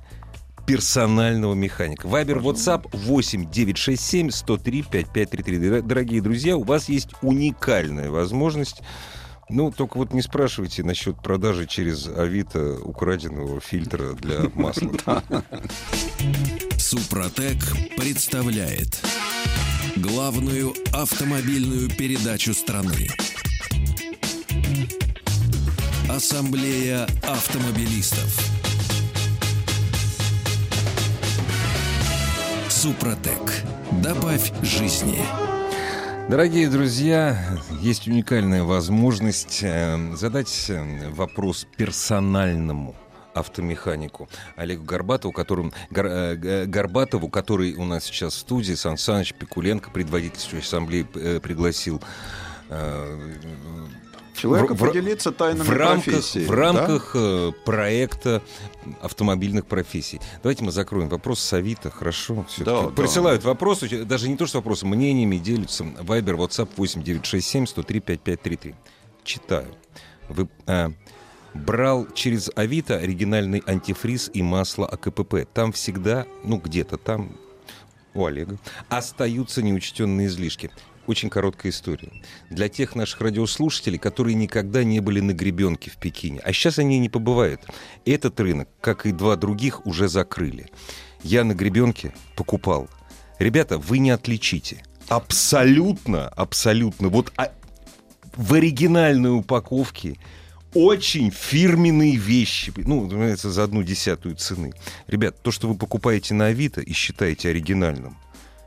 персонального 0.66 1.54
механика. 1.54 2.06
Вайбер, 2.06 2.38
WhatsApp 2.38 2.88
8 2.92 3.50
967 3.50 4.30
103 4.30 4.82
5533. 4.82 5.56
Дор- 5.58 5.82
Дорогие 5.82 6.20
друзья, 6.22 6.56
у 6.56 6.62
вас 6.64 6.88
есть 6.88 7.08
уникальная 7.22 8.10
возможность 8.10 8.82
ну, 9.52 9.72
только 9.72 9.96
вот 9.98 10.12
не 10.12 10.22
спрашивайте 10.22 10.84
насчет 10.84 11.20
продажи 11.20 11.66
через 11.66 12.06
Авито 12.06 12.78
украденного 12.84 13.60
фильтра 13.60 14.12
для 14.12 14.42
масла. 14.54 14.92
Супротек 16.78 17.56
представляет 17.96 19.02
главную 19.96 20.72
автомобильную 20.92 21.88
передачу 21.90 22.54
страны. 22.54 23.08
Ассамблея 26.08 27.06
автомобилистов. 27.24 28.59
Супротек. 32.80 33.42
Добавь 34.02 34.52
жизни. 34.62 35.18
Дорогие 36.30 36.66
друзья, 36.70 37.38
есть 37.78 38.08
уникальная 38.08 38.62
возможность 38.62 39.58
э, 39.62 40.14
задать 40.14 40.64
э, 40.70 41.10
вопрос 41.10 41.66
персональному 41.76 42.96
автомеханику 43.34 44.30
Олегу 44.56 44.84
Горбатову, 44.84 45.30
которым, 45.30 45.74
Гор- 45.90 46.06
э, 46.06 46.64
Горбатову, 46.64 47.28
который 47.28 47.74
у 47.74 47.84
нас 47.84 48.04
сейчас 48.04 48.32
в 48.32 48.38
студии, 48.38 48.72
Сан 48.72 48.96
Саныч 48.96 49.34
Пикуленко, 49.34 49.90
предводительствующий 49.90 50.66
ассамблеи, 50.66 51.02
пригласил 51.02 52.00
Человека 54.40 54.74
в- 54.74 54.78
поделиться 54.78 55.32
тайнами 55.32 55.66
в 55.66 55.70
рамках, 55.70 56.04
профессии. 56.04 56.44
в 56.44 56.48
да? 56.48 56.54
рамках 56.54 57.10
э, 57.14 57.52
проекта 57.64 58.42
автомобильных 59.00 59.66
профессий. 59.66 60.20
Давайте 60.42 60.64
мы 60.64 60.72
закроем 60.72 61.08
вопрос 61.08 61.40
с 61.40 61.52
Авито, 61.52 61.90
хорошо? 61.90 62.46
Да, 62.58 62.82
да. 62.82 62.88
Присылают 62.88 63.44
вопросы, 63.44 64.04
даже 64.04 64.28
не 64.28 64.36
то, 64.36 64.46
что 64.46 64.58
вопросы, 64.58 64.86
мнениями 64.86 65.36
делятся. 65.36 65.84
Вайбер, 66.00 66.34
WhatsApp 66.36 66.70
8967 66.76 67.66
103 67.66 68.00
5533. 68.00 68.74
Читаю. 69.24 69.68
Вы 70.28 70.48
а, 70.66 70.92
брал 71.54 72.06
через 72.14 72.50
Авито 72.54 72.96
оригинальный 72.96 73.62
антифриз 73.66 74.30
и 74.32 74.42
масло 74.42 74.86
АКПП. 74.86 75.46
Там 75.52 75.72
всегда, 75.72 76.26
ну 76.44 76.58
где-то 76.58 76.96
там, 76.96 77.36
у 78.14 78.24
Олега, 78.24 78.58
остаются 78.88 79.62
неучтенные 79.62 80.26
излишки. 80.26 80.70
Очень 81.06 81.30
короткая 81.30 81.72
история. 81.72 82.12
Для 82.50 82.68
тех 82.68 82.94
наших 82.94 83.20
радиослушателей, 83.20 83.98
которые 83.98 84.34
никогда 84.34 84.84
не 84.84 85.00
были 85.00 85.20
на 85.20 85.32
гребенке 85.32 85.90
в 85.90 85.96
Пекине, 85.96 86.40
а 86.40 86.52
сейчас 86.52 86.78
они 86.78 86.98
не 86.98 87.08
побывают, 87.08 87.62
этот 88.04 88.38
рынок, 88.38 88.68
как 88.80 89.06
и 89.06 89.12
два 89.12 89.36
других, 89.36 89.86
уже 89.86 90.08
закрыли. 90.08 90.68
Я 91.22 91.42
на 91.44 91.54
гребенке 91.54 92.14
покупал. 92.36 92.88
Ребята, 93.38 93.78
вы 93.78 93.98
не 93.98 94.10
отличите. 94.10 94.82
Абсолютно, 95.08 96.28
абсолютно. 96.28 97.08
Вот 97.08 97.32
а- 97.36 97.52
в 98.36 98.54
оригинальной 98.54 99.36
упаковке 99.36 100.16
очень 100.74 101.30
фирменные 101.30 102.16
вещи. 102.16 102.72
Ну, 102.76 103.04
называется, 103.04 103.50
за 103.50 103.64
одну 103.64 103.82
десятую 103.82 104.36
цены. 104.36 104.72
Ребят, 105.06 105.40
то, 105.42 105.50
что 105.50 105.68
вы 105.68 105.74
покупаете 105.76 106.34
на 106.34 106.46
Авито 106.46 106.80
и 106.80 106.92
считаете 106.92 107.50
оригинальным, 107.50 108.16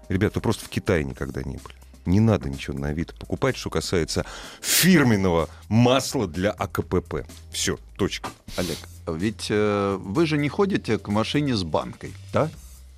ребят, 0.10 0.36
вы 0.36 0.42
просто 0.42 0.66
в 0.66 0.70
Китае 0.70 1.04
никогда 1.04 1.42
не 1.44 1.58
были. 1.58 1.76
Не 2.06 2.20
надо 2.20 2.50
ничего 2.50 2.78
на 2.78 2.90
Авито 2.90 3.16
покупать, 3.16 3.56
что 3.56 3.70
касается 3.70 4.26
фирменного 4.62 5.50
масла 5.70 6.28
для 6.28 6.52
АКПП. 6.52 7.26
Все, 7.52 7.78
точка. 7.98 8.30
Олег, 8.58 8.78
ведь 9.08 9.48
э, 9.50 9.98
вы 10.00 10.26
же 10.26 10.38
не 10.38 10.50
ходите 10.50 10.98
к 10.98 11.08
машине 11.08 11.56
с 11.56 11.64
банкой, 11.64 12.14
да? 12.34 12.50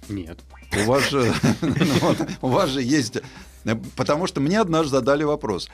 Нет. 0.09 0.39
У 0.75 0.83
вас 0.85 1.07
же, 1.09 1.33
ну 1.61 2.15
у 2.41 2.47
вас 2.47 2.71
же 2.71 2.81
есть... 2.81 3.17
э, 3.17 3.75
Потому 3.95 4.25
что 4.25 4.41
мне 4.41 4.59
однажды 4.59 4.91
задали 4.91 5.23
вопрос. 5.23 5.69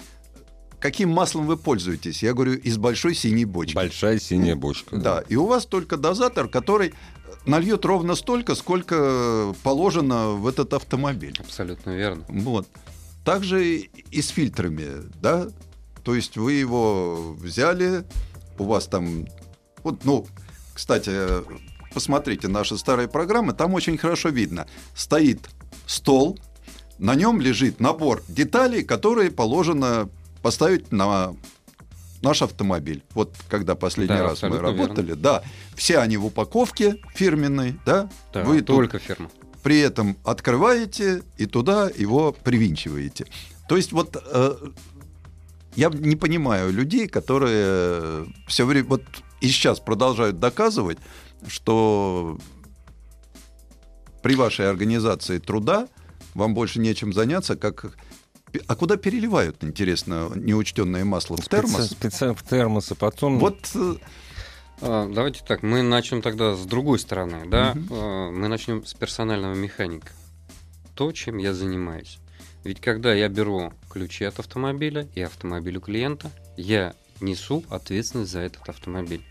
Каким 0.81 1.11
маслом 1.11 1.45
вы 1.45 1.57
пользуетесь? 1.57 2.23
Я 2.23 2.33
говорю, 2.33 2.53
из 2.53 2.77
большой 2.77 3.13
синей 3.13 3.45
бочки. 3.45 3.75
Большая 3.75 4.17
синяя 4.19 4.55
бочка. 4.55 4.97
Да, 4.97 5.23
и 5.29 5.35
у 5.35 5.45
вас 5.45 5.67
только 5.67 5.95
дозатор, 5.95 6.47
который 6.47 6.95
нальет 7.45 7.85
ровно 7.85 8.15
столько, 8.15 8.55
сколько 8.55 9.53
положено 9.61 10.31
в 10.31 10.47
этот 10.47 10.73
автомобиль. 10.73 11.37
Абсолютно 11.39 11.91
верно. 11.91 12.25
Вот. 12.29 12.67
Также 13.23 13.75
и 13.75 14.21
с 14.21 14.29
фильтрами, 14.29 15.07
да? 15.21 15.49
То 16.03 16.15
есть 16.15 16.35
вы 16.35 16.53
его 16.53 17.35
взяли, 17.37 18.03
у 18.57 18.63
вас 18.63 18.87
там... 18.87 19.27
Вот, 19.83 20.03
ну, 20.03 20.25
кстати, 20.73 21.11
посмотрите 21.93 22.47
наши 22.47 22.75
старые 22.79 23.07
программы, 23.07 23.53
там 23.53 23.75
очень 23.75 23.99
хорошо 23.99 24.29
видно. 24.29 24.65
Стоит 24.95 25.47
стол, 25.85 26.39
на 26.97 27.13
нем 27.13 27.39
лежит 27.39 27.79
набор 27.79 28.23
деталей, 28.27 28.81
которые 28.83 29.29
положено 29.29 30.09
поставить 30.41 30.91
на 30.91 31.35
наш 32.21 32.41
автомобиль. 32.41 33.03
Вот 33.13 33.35
когда 33.49 33.75
последний 33.75 34.15
Да, 34.17 34.23
раз 34.23 34.41
мы 34.43 34.59
работали, 34.59 35.13
да, 35.13 35.43
все 35.75 35.97
они 35.99 36.17
в 36.17 36.25
упаковке 36.25 36.97
фирменной, 37.15 37.79
да, 37.85 38.09
Да, 38.33 38.43
вы 38.43 38.61
только 38.61 38.99
фирма. 38.99 39.29
при 39.63 39.79
этом 39.79 40.17
открываете 40.23 41.23
и 41.37 41.45
туда 41.45 41.89
его 41.95 42.31
привинчиваете. 42.31 43.25
То 43.67 43.77
есть 43.77 43.91
вот 43.91 44.15
э, 44.23 44.55
я 45.75 45.89
не 45.89 46.15
понимаю 46.15 46.71
людей, 46.71 47.07
которые 47.07 48.25
все 48.47 48.65
время 48.65 48.87
вот 48.89 49.03
и 49.39 49.47
сейчас 49.47 49.79
продолжают 49.79 50.39
доказывать, 50.39 50.99
что 51.47 52.37
при 54.21 54.35
вашей 54.35 54.69
организации 54.69 55.39
труда 55.39 55.87
вам 56.35 56.53
больше 56.53 56.79
нечем 56.79 57.11
заняться, 57.13 57.55
как 57.55 57.93
а 58.67 58.75
куда 58.75 58.97
переливают, 58.97 59.63
интересно, 59.63 60.31
неучтенное 60.35 61.05
масло 61.05 61.37
в 61.37 61.47
термос? 61.47 61.91
Специально 61.91 62.35
в 62.35 62.43
термос, 62.43 62.91
а 62.91 62.95
потом... 62.95 63.39
Вот 63.39 63.69
э, 63.75 63.95
А, 64.81 65.09
Давайте 65.13 65.43
так, 65.47 65.63
мы 65.63 65.81
начнем 65.83 66.21
тогда 66.21 66.55
с 66.55 66.65
другой 66.65 66.99
стороны, 66.99 67.47
да? 67.47 67.75
А, 67.91 68.31
Мы 68.31 68.47
начнем 68.47 68.85
с 68.85 68.93
персонального 68.93 69.53
механика. 69.53 70.09
То, 70.95 71.11
чем 71.11 71.37
я 71.37 71.53
занимаюсь. 71.53 72.19
Ведь 72.63 72.79
когда 72.79 73.13
я 73.13 73.27
беру 73.27 73.73
ключи 73.89 74.23
от 74.25 74.39
автомобиля 74.39 75.07
и 75.15 75.21
автомобиль 75.21 75.77
у 75.77 75.81
клиента, 75.81 76.31
я 76.57 76.93
несу 77.19 77.63
ответственность 77.69 78.31
за 78.31 78.39
этот 78.39 78.67
автомобиль. 78.69 79.23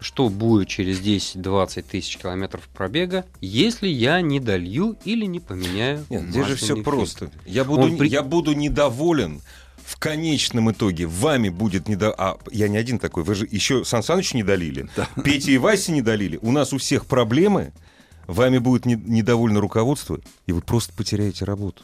Что 0.00 0.28
будет 0.28 0.68
через 0.68 1.00
10-20 1.00 1.82
тысяч 1.90 2.18
километров 2.18 2.68
пробега, 2.74 3.24
если 3.40 3.88
я 3.88 4.20
не 4.20 4.38
долью 4.38 4.96
или 5.04 5.24
не 5.24 5.40
поменяю 5.40 6.04
Нет, 6.10 6.22
здесь 6.28 6.46
же 6.46 6.56
все 6.56 6.74
масляный 6.76 6.82
просто. 6.84 7.18
фильтр? 7.26 7.38
Я 7.46 7.64
буду, 7.64 7.82
Он 7.82 7.96
при- 7.96 8.08
я 8.08 8.22
буду 8.22 8.52
недоволен 8.52 9.40
в 9.84 9.98
конечном 9.98 10.70
итоге 10.72 11.06
вами 11.06 11.48
будет 11.50 11.88
не 11.88 11.96
до... 11.96 12.12
А 12.12 12.38
я 12.50 12.68
не 12.68 12.76
один 12.76 12.98
такой, 12.98 13.22
вы 13.22 13.34
же 13.34 13.46
еще 13.50 13.84
Сан 13.84 14.02
Саныч 14.02 14.34
не 14.34 14.42
долили, 14.42 14.88
Петя 15.22 15.50
и 15.52 15.58
Вася 15.58 15.92
не 15.92 16.02
долили. 16.02 16.38
У 16.42 16.52
нас 16.52 16.72
у 16.72 16.78
всех 16.78 17.06
проблемы, 17.06 17.72
вами 18.26 18.58
будет 18.58 18.86
не- 18.86 18.94
недовольно 18.96 19.60
руководство, 19.60 20.20
и 20.46 20.52
вы 20.52 20.60
просто 20.62 20.92
потеряете 20.94 21.44
работу. 21.44 21.82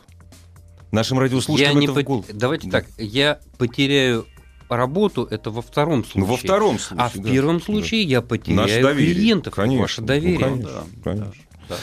Нашим 0.92 1.18
Я 1.18 1.23
радиослушателям 1.25 1.79
не 1.79 1.87
это 1.87 1.92
в 1.92 1.96
пот- 1.96 2.05
голову. 2.05 2.27
Давайте 2.33 2.68
Да. 2.68 2.81
так, 2.81 2.88
я 2.99 3.38
потеряю 3.59 4.27
работу, 4.76 5.26
это 5.30 5.50
во 5.50 5.62
втором 5.62 6.04
случае. 6.04 6.20
Ну, 6.20 6.26
во 6.26 6.37
втором 6.37 6.78
случае. 6.78 7.04
А 7.06 7.09
в 7.11 7.16
да. 7.18 7.30
первом 7.30 7.59
Да. 7.59 7.64
случае 7.64 8.02
я 8.02 8.18
Наше 8.20 8.28
потеряю 8.28 8.83
доверие. 8.85 9.14
клиентов, 9.14 9.54
Конечно. 9.54 9.83
ваше 9.83 10.00
Ну, 10.02 10.06
доверие. 10.06 10.38
конечно, 10.38 10.70
Да, 10.72 11.11
конечно. 11.12 11.35
да. 11.68 11.76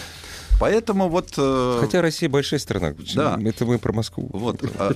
Поэтому 0.60 1.08
вот... 1.08 1.34
э, 1.38 1.78
Хотя 1.82 2.02
Россия 2.02 2.30
большая 2.30 2.60
страна. 2.60 2.94
Да. 3.16 3.40
Это 3.44 3.66
мы 3.66 3.78
про 3.78 3.94
Москву. 3.94 4.28
Вот, 4.34 4.64
а, 4.80 4.92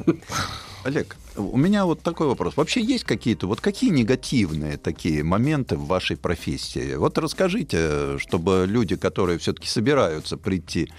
Олег, 0.83 1.15
у 1.37 1.55
меня 1.55 1.85
вот 1.85 2.01
такой 2.01 2.25
вопрос. 2.27 2.57
Вообще 2.57 2.81
есть 2.81 3.03
какие-то, 3.03 3.45
вот 3.45 3.61
какие 3.61 3.91
негативные 3.91 4.77
такие 4.77 5.23
моменты 5.23 5.75
в 5.77 5.85
вашей 5.85 6.17
профессии? 6.17 6.95
Вот 6.95 7.17
расскажите, 7.19 8.17
чтобы 8.17 8.65
люди, 8.67 8.95
которые 8.95 9.37
все-таки 9.37 9.67
собираются 9.67 10.35
прийти 10.35 10.91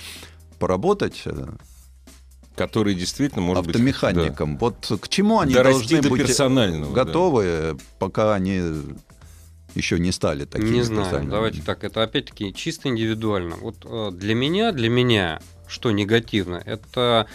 поработать 0.60 1.22
э, 1.24 1.48
Который 2.56 2.94
действительно 2.94 3.42
может 3.42 3.64
быть... 3.64 3.74
автомехаником, 3.74 4.58
вот 4.58 4.92
к 5.00 5.08
чему 5.08 5.36
да. 5.36 5.42
они 5.42 5.54
Дорасти 5.54 5.94
должны 5.94 6.02
до 6.02 6.10
быть 6.10 6.22
персонального. 6.22 6.94
да. 6.94 7.04
готовы, 7.04 7.78
пока 7.98 8.34
они 8.34 8.60
еще 9.74 9.98
не 9.98 10.12
стали 10.12 10.44
такими 10.44 10.70
Не 10.70 10.82
знаю, 10.82 11.26
давайте 11.28 11.62
так, 11.62 11.84
это 11.84 12.02
опять-таки 12.02 12.52
чисто 12.52 12.88
индивидуально. 12.88 13.56
Вот 13.56 13.76
э, 13.84 14.10
для 14.12 14.34
меня, 14.34 14.72
для 14.72 14.88
меня, 14.88 15.40
что 15.66 15.90
негативно, 15.90 16.62
это 16.64 17.26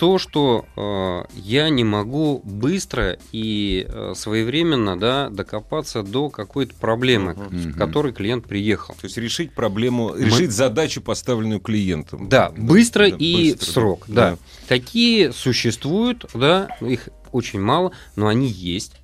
то, 0.00 0.16
что 0.16 0.64
э, 0.76 1.24
я 1.34 1.68
не 1.68 1.84
могу 1.84 2.40
быстро 2.42 3.18
и 3.32 3.84
э, 3.86 4.14
своевременно 4.16 4.98
да, 4.98 5.28
докопаться 5.28 6.02
до 6.02 6.30
какой-то 6.30 6.74
проблемы, 6.74 7.34
Мгм. 7.34 7.72
в 7.72 7.76
которой 7.76 8.14
клиент 8.14 8.46
приехал. 8.46 8.94
То 8.94 9.04
есть 9.04 9.18
решить 9.18 9.52
проблему, 9.52 10.14
решить 10.16 10.52
задачу, 10.52 11.02
поставленную 11.02 11.60
клиентом. 11.60 12.30
Да, 12.30 12.50
быстро 12.56 13.10
да, 13.10 13.16
и 13.18 13.52
быстро, 13.52 13.66
в 13.66 13.68
срок. 13.68 14.04
Да. 14.08 14.38
Такие 14.68 15.34
существуют, 15.34 16.24
да, 16.32 16.74
их 16.80 17.10
очень 17.30 17.60
мало, 17.60 17.92
но 18.16 18.28
они 18.28 18.48
есть. 18.48 18.94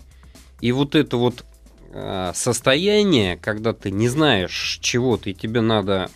И 0.62 0.72
вот 0.72 0.94
это 0.94 1.18
вот 1.18 1.44
э, 1.92 2.32
состояние, 2.34 3.36
когда 3.36 3.74
ты 3.74 3.90
не 3.90 4.08
знаешь 4.08 4.78
чего-то, 4.80 5.28
и 5.28 5.34
тебе 5.34 5.60
надо 5.60 6.08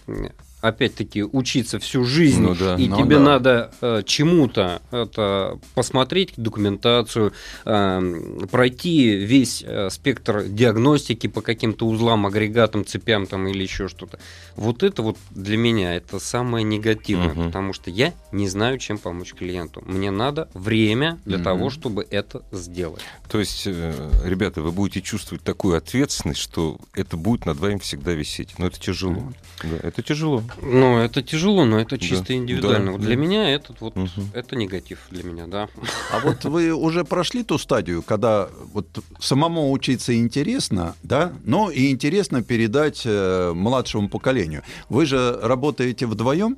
опять-таки 0.61 1.23
учиться 1.23 1.79
всю 1.79 2.05
жизнь, 2.05 2.43
Ну 2.43 2.55
да. 2.55 2.77
и 2.77 2.89
Ну 2.89 2.97
тебе 2.99 3.17
да. 3.17 3.23
надо 3.23 3.73
э, 3.81 4.03
чему-то 4.05 4.83
это 4.91 5.59
посмотреть 5.75 6.35
документацию, 6.37 7.33
э, 7.65 8.47
пройти 8.51 9.17
весь 9.17 9.63
э, 9.67 9.89
спектр 9.91 10.45
диагностики 10.45 11.27
по 11.27 11.41
каким-то 11.41 11.87
узлам, 11.87 12.27
агрегатам, 12.27 12.85
цепям 12.85 13.27
там 13.27 13.47
или 13.49 13.63
еще 13.63 13.89
что-то. 13.89 14.19
Вот 14.57 14.83
это 14.83 15.03
вот 15.03 15.17
для 15.31 15.57
меня 15.57 15.95
это 15.97 16.19
самое 16.19 16.65
негативное, 16.65 17.35
Мгм. 17.35 17.47
потому 17.47 17.73
что 17.73 17.91
я 17.91 18.13
не 18.33 18.49
знаю, 18.49 18.79
чем 18.79 18.99
помочь 18.99 19.35
клиенту. 19.35 19.83
Мне 19.87 20.11
надо 20.11 20.49
время 20.55 21.19
для 21.25 21.37
Мгм. 21.39 21.45
того, 21.45 21.71
чтобы 21.71 22.07
это 22.11 22.43
сделать. 22.53 23.03
То 23.31 23.39
есть, 23.41 23.63
э, 23.67 24.11
ребята, 24.25 24.61
вы 24.63 24.73
будете 24.73 25.01
чувствовать 25.01 25.43
такую 25.45 25.77
ответственность, 25.77 26.41
что 26.41 26.79
это 26.95 27.17
будет 27.17 27.47
над 27.47 27.59
вами 27.59 27.79
всегда 27.79 28.13
висеть. 28.13 28.59
Но 28.59 28.67
это 28.67 28.79
тяжело. 28.81 29.33
Да, 29.63 29.77
это 29.83 30.03
тяжело. 30.03 30.43
Ну, 30.63 30.99
это 30.99 31.23
тяжело, 31.23 31.65
но 31.65 31.79
это 31.81 31.99
чисто 31.99 32.29
Да. 32.29 32.35
индивидуально. 32.35 32.87
Да, 32.87 32.93
вот 32.93 33.01
да. 33.01 33.07
для 33.07 33.17
меня 33.17 33.51
этот 33.51 33.81
вот 33.81 33.97
Мгм. 33.97 34.11
это 34.35 34.57
негатив 34.57 34.99
для 35.11 35.23
меня, 35.23 35.47
да. 35.47 35.69
А 36.13 36.21
вот 36.21 36.45
вы 36.45 36.73
уже 36.73 37.05
прошли 37.05 37.43
ту 37.43 37.59
стадию, 37.59 38.03
когда 38.03 38.49
вот 38.73 38.87
самому 39.19 39.71
учиться 39.73 40.17
интересно, 40.17 40.95
да, 41.03 41.33
но 41.45 41.71
и 41.71 41.91
интересно 41.91 42.43
передать 42.43 43.03
э, 43.05 43.53
младшему 43.55 44.09
поколению. 44.09 44.63
Вы 44.89 45.07
же 45.07 45.39
работаете 45.43 46.07
вдвоем, 46.07 46.57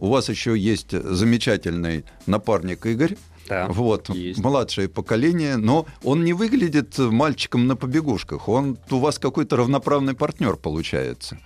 у 0.00 0.08
вас 0.08 0.28
еще 0.28 0.56
есть 0.58 0.90
замечательный 0.92 2.04
напарник 2.26 2.86
Игорь. 2.86 3.16
Да. 3.48 3.68
Вот, 3.68 4.08
есть. 4.10 4.40
младшее 4.40 4.88
поколение, 4.88 5.56
но 5.56 5.86
он 6.02 6.24
не 6.24 6.32
выглядит 6.32 6.98
мальчиком 6.98 7.68
на 7.68 7.76
побегушках. 7.76 8.48
Он 8.48 8.76
у 8.90 8.98
вас 8.98 9.20
какой-то 9.20 9.54
равноправный 9.54 10.14
партнер 10.14 10.56
получается. 10.56 11.38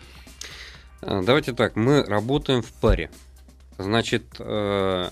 А, 1.02 1.22
Давайте 1.22 1.52
так, 1.52 1.76
мы 1.76 2.02
работаем 2.02 2.62
в 2.62 2.72
паре. 2.72 3.10
Значит, 3.78 4.24
э, 4.38 5.08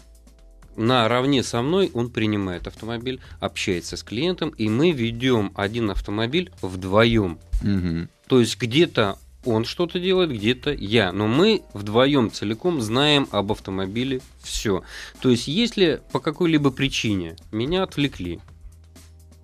наравне 0.76 1.42
со 1.42 1.62
мной 1.62 1.90
он 1.94 2.10
принимает 2.10 2.66
автомобиль, 2.66 3.20
общается 3.40 3.96
с 3.96 4.02
клиентом, 4.02 4.50
и 4.50 4.68
мы 4.68 4.92
ведем 4.92 5.52
один 5.54 5.90
автомобиль 5.90 6.52
вдвоем. 6.62 7.38
Мгм. 7.62 8.08
То 8.26 8.40
есть 8.40 8.58
где-то 8.58 9.18
он 9.44 9.64
что-то 9.64 9.98
делает, 9.98 10.30
где-то 10.30 10.72
я. 10.72 11.12
Но 11.12 11.26
мы 11.26 11.62
вдвоем 11.72 12.30
целиком 12.30 12.80
знаем 12.80 13.28
об 13.30 13.52
автомобиле 13.52 14.20
все. 14.42 14.82
То 15.20 15.30
есть, 15.30 15.48
если 15.48 16.02
по 16.12 16.20
какой-либо 16.20 16.70
причине 16.70 17.36
меня 17.50 17.84
отвлекли, 17.84 18.40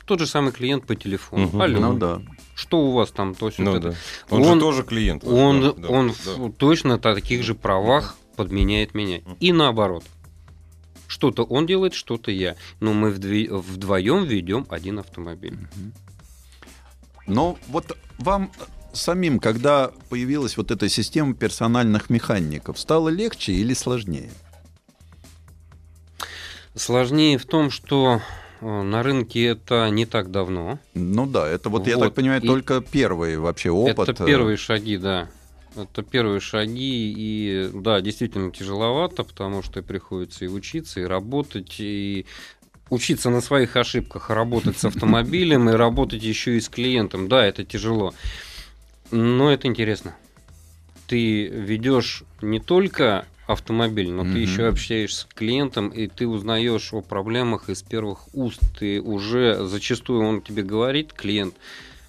тот 0.04 0.20
же 0.20 0.26
самый 0.26 0.52
клиент 0.52 0.86
по 0.86 0.94
телефону. 0.94 1.46
Мгм. 1.46 1.62
Алло, 1.62 1.80
Ну 1.80 1.98
да. 1.98 2.22
Что 2.54 2.78
у 2.80 2.92
вас 2.92 3.10
там, 3.10 3.34
то 3.34 3.46
есть 3.46 3.58
Ну 3.58 3.72
вот 3.72 3.78
это. 3.78 3.90
да. 3.90 3.96
Он, 4.36 4.42
Он- 4.42 4.54
же 4.54 4.60
тоже 4.60 4.82
клиент. 4.84 5.24
Он, 5.24 5.60
Да, 5.60 5.72
да, 5.72 5.88
он 5.88 6.08
да. 6.24 6.32
в- 6.36 6.52
точно 6.52 6.90
на 6.90 6.98
таких 6.98 7.42
же 7.42 7.54
правах 7.54 8.16
подменяет 8.36 8.94
меня. 8.94 9.20
И 9.40 9.52
наоборот. 9.52 10.04
Что-то 11.06 11.44
он 11.44 11.66
делает, 11.66 11.94
что-то 11.94 12.30
я. 12.30 12.56
Но 12.80 12.92
мы 12.92 13.10
вдвоем 13.10 14.24
ведем 14.24 14.66
один 14.70 14.98
автомобиль. 14.98 15.58
Но 17.26 17.58
вот 17.68 17.96
вам 18.18 18.50
самим, 18.92 19.38
когда 19.38 19.90
появилась 20.08 20.56
вот 20.56 20.70
эта 20.70 20.88
система 20.88 21.34
персональных 21.34 22.10
механиков, 22.10 22.78
стало 22.78 23.08
легче 23.10 23.52
или 23.52 23.74
сложнее? 23.74 24.30
Сложнее 26.74 27.38
в 27.38 27.46
том, 27.46 27.70
что 27.70 28.20
на 28.64 29.02
рынке 29.02 29.44
это 29.46 29.88
не 29.90 30.06
так 30.06 30.30
давно. 30.30 30.78
Ну 30.94 31.26
да, 31.26 31.48
это 31.48 31.68
вот, 31.68 31.86
я 31.86 31.96
Вот, 31.96 32.04
так 32.06 32.14
понимаю, 32.14 32.42
и- 32.42 32.46
только 32.46 32.80
первый 32.80 33.36
вообще 33.38 33.70
опыт. 33.70 34.08
Это 34.08 34.24
первые 34.24 34.56
шаги, 34.56 34.96
да. 34.96 35.28
Это 35.76 36.02
первые 36.02 36.40
шаги, 36.40 37.12
и 37.16 37.70
да, 37.74 38.00
действительно 38.00 38.50
тяжеловато, 38.52 39.24
потому 39.24 39.62
что 39.62 39.82
приходится 39.82 40.44
и 40.44 40.48
учиться, 40.48 41.00
и 41.00 41.04
работать, 41.04 41.76
и 41.80 42.26
учиться 42.90 43.28
на 43.30 43.40
своих 43.40 43.76
ошибках, 43.76 44.30
работать 44.30 44.78
с 44.78 44.84
автомобилем, 44.84 45.68
и 45.68 45.72
работать 45.72 46.22
еще 46.22 46.56
и 46.56 46.60
с 46.60 46.68
клиентом. 46.68 47.28
Да, 47.28 47.44
это 47.44 47.64
тяжело. 47.64 48.14
Но 49.10 49.52
это 49.52 49.66
интересно. 49.66 50.14
Ты 51.06 51.48
ведешь 51.48 52.22
не 52.40 52.60
только 52.60 53.26
автомобиль, 53.46 54.10
но 54.10 54.24
Мгм. 54.24 54.32
ты 54.32 54.38
еще 54.38 54.66
общаешься 54.66 55.22
с 55.22 55.28
клиентом, 55.34 55.88
и 55.88 56.06
ты 56.06 56.26
узнаешь 56.26 56.92
о 56.92 57.02
проблемах 57.02 57.68
из 57.68 57.82
первых 57.82 58.20
уст. 58.32 58.60
Ты 58.78 59.00
уже 59.00 59.66
зачастую 59.66 60.22
он 60.26 60.40
тебе 60.40 60.62
говорит, 60.62 61.12
клиент, 61.12 61.54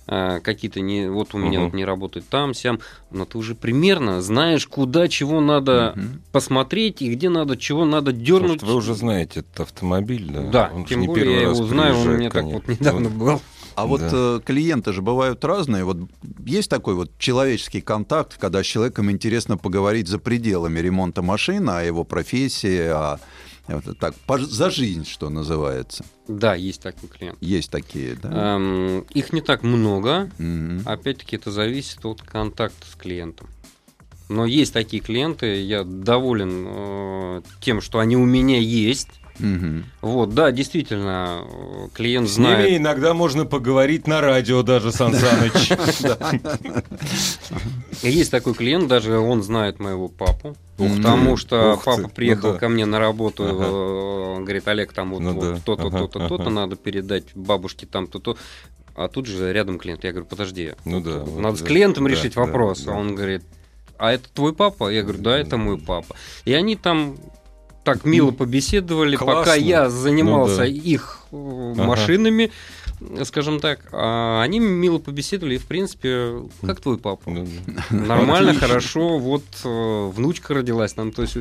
а, 0.08 0.39
какие-то 0.39 0.82
не 0.82 1.10
вот 1.10 1.34
у 1.34 1.38
меня 1.39 1.60
Мгм. 1.60 1.65
вот 1.69 1.74
не 1.74 1.84
работает 1.84 2.28
там, 2.30 2.54
сям, 2.54 2.80
но 3.10 3.26
ты 3.26 3.38
уже 3.38 3.56
примерно 3.56 4.21
знаешь, 4.21 4.67
куда 4.67 5.08
чего 5.08 5.41
надо 5.41 5.93
Мгм. 5.95 6.21
посмотреть 6.32 7.02
и 7.02 7.12
где 7.13 7.30
надо 7.30 7.58
чего 7.58 7.86
надо 7.86 8.12
дернуть. 8.12 8.62
Может, 8.62 8.63
вы 8.63 8.76
уже 8.76 8.93
знаете 8.93 9.39
этот 9.41 9.60
автомобиль, 9.62 10.30
да? 10.32 10.41
Да, 10.41 10.71
Он 10.74 10.86
тем 10.86 11.02
не 11.02 11.08
более 11.08 11.34
я 11.34 11.41
его 11.50 11.65
знаю, 11.65 11.95
он 11.98 12.08
у 12.08 12.17
меня 12.17 12.30
так 12.30 12.43
конечно. 12.43 12.62
вот 12.69 12.80
недавно 12.80 13.10
был. 13.10 13.41
А 13.75 13.85
вот 13.85 14.01
Да. 14.01 14.09
э, 14.11 14.39
клиенты 14.45 14.93
же 14.93 15.01
бывают 15.01 15.43
разные. 15.43 15.83
Вот 15.83 15.97
есть 16.45 16.69
такой 16.69 16.95
вот 16.95 17.17
человеческий 17.17 17.81
контакт, 17.81 18.38
когда 18.38 18.63
с 18.63 18.65
человеком 18.65 19.11
интересно 19.11 19.57
поговорить 19.57 20.07
за 20.07 20.17
пределами 20.19 20.79
ремонта 20.79 21.21
машины, 21.21 21.69
о 21.71 21.83
его 21.83 22.03
профессии, 22.03 22.88
о 22.88 23.19
вот 23.67 23.97
так, 23.97 24.13
за 24.39 24.69
жизнь, 24.69 25.05
что 25.05 25.29
называется. 25.29 26.05
Да, 26.27 26.53
есть 26.53 26.81
такой 26.81 27.09
клиент. 27.09 27.38
Есть 27.41 27.71
такие, 27.71 28.15
да? 28.15 28.55
Эм, 28.55 28.99
их 29.13 29.33
не 29.33 29.41
так 29.41 29.63
много, 29.63 30.29
Мгм. 30.38 30.83
Опять-таки 30.85 31.35
это 31.35 31.51
зависит 31.51 32.05
от 32.05 32.21
контакта 32.21 32.85
с 32.85 32.95
клиентом. 32.95 33.47
Но 34.29 34.45
есть 34.45 34.73
такие 34.73 35.01
клиенты, 35.01 35.61
я 35.63 35.83
доволен 35.83 36.65
э, 36.67 37.41
тем, 37.59 37.81
что 37.81 37.99
они 37.99 38.15
у 38.17 38.25
меня 38.25 38.59
есть. 38.59 39.09
Мгм. 39.39 39.86
Вот, 40.02 40.34
да, 40.34 40.52
действительно, 40.52 41.43
клиент 41.93 42.30
С 42.30 42.38
ними 42.38 42.48
знает. 42.48 42.78
иногда 42.78 43.13
можно 43.13 43.45
поговорить 43.45 44.08
на 44.08 44.21
радио 44.21 44.63
даже, 44.63 44.91
Сан 44.91 45.13
Саныч. 45.13 45.71
Есть 48.02 48.32
такой 48.32 48.54
клиент, 48.54 48.88
даже 48.88 49.17
он 49.17 49.43
знает 49.43 49.80
моего 49.80 50.08
папу. 50.08 50.56
Потому 50.78 51.38
что 51.38 51.80
папа 51.84 52.02
ну 52.02 52.10
приехал 52.10 52.58
ко 52.58 52.67
мне 52.67 52.86
на 52.86 53.00
работу, 53.00 53.43
э, 53.45 54.43
говорит, 54.43 54.67
Олег, 54.67 54.93
там 54.93 55.13
вот, 55.13 55.21
Ну 55.21 55.58
то-то, 55.65 55.89
то-то, 55.89 56.28
то-то 56.28 56.50
надо 56.50 56.76
передать 56.76 57.26
бабушке 57.34 57.86
там 57.86 58.08
то-то. 58.08 58.38
А 58.95 59.10
тут 59.10 59.26
же 59.26 59.52
рядом 59.52 59.78
клиент. 59.78 60.04
Я 60.04 60.12
говорю, 60.12 60.26
подожди, 60.26 60.74
Ну 60.86 61.02
да. 61.02 61.19
вот 61.19 61.41
Надо 61.41 61.58
с 61.58 61.62
клиентом 61.62 62.06
да, 62.06 62.12
решить 62.12 62.36
да, 62.36 62.41
вопрос. 62.41 62.82
да. 62.82 62.93
А 62.93 62.95
он 62.95 63.15
говорит, 63.15 63.43
а 63.98 64.13
это 64.13 64.30
твой 64.34 64.54
папа? 64.54 64.89
Я 64.89 65.04
говорю, 65.04 65.21
да, 65.21 65.38
это 65.38 65.58
мой 65.58 65.78
папа. 65.78 66.15
И 66.45 66.54
они 66.54 66.76
там 66.76 67.17
так 67.86 68.04
мило 68.04 68.32
побеседовали, 68.32 69.15
классно. 69.15 69.41
пока 69.43 69.56
я 69.56 69.89
занимался 69.89 70.54
Ну 70.54 70.58
да. 70.62 70.65
их 70.65 71.19
э, 71.32 71.71
Ага. 71.78 71.84
Скажем 73.23 73.60
так, 73.60 73.89
а 73.91 74.41
они 74.41 74.60
мило 74.60 74.99
побеседовали, 74.99 75.55
и, 75.55 75.58
в 75.58 75.65
принципе, 75.65 76.41
как 76.62 76.79
твой 76.81 76.97
папа. 76.97 77.29
Ну, 77.29 77.47
Нормально, 77.89 78.53
хорошо, 78.53 79.17
вот 79.19 79.43
э, 79.63 80.12
внучка 80.13 80.53
родилась 80.53 80.93
там, 80.93 81.12
то 81.12 81.21
есть. 81.23 81.36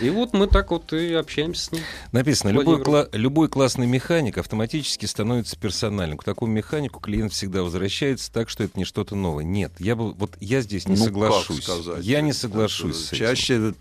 И 0.00 0.10
вот 0.10 0.32
мы 0.34 0.46
так 0.46 0.70
вот 0.70 0.92
и 0.92 1.12
общаемся 1.14 1.64
с 1.64 1.72
ним. 1.72 1.82
Написано, 2.12 2.50
любой, 2.50 2.80
кла- 2.82 3.08
любой 3.12 3.48
классный 3.48 3.86
механик 3.86 4.38
автоматически 4.38 5.06
становится 5.06 5.56
персональным. 5.56 6.18
К 6.18 6.24
такому 6.24 6.52
механику 6.52 7.00
клиент 7.00 7.32
всегда 7.32 7.62
возвращается 7.62 8.32
так, 8.32 8.48
что 8.48 8.64
это 8.64 8.78
не 8.78 8.84
что-то 8.84 9.14
новое. 9.16 9.44
Нет, 9.44 9.72
я 9.78 9.96
бы, 9.96 10.12
вот 10.12 10.36
я 10.40 10.60
здесь 10.60 10.86
не 10.88 10.96
Ну, 10.96 11.04
соглашусь. 11.04 11.64
как 11.64 11.76
сказать? 11.76 12.04
Я 12.04 12.20
не 12.20 12.32
соглашусь 12.32 12.96
с 12.96 13.12
этим. 13.12 13.18
Чаще 13.26 13.74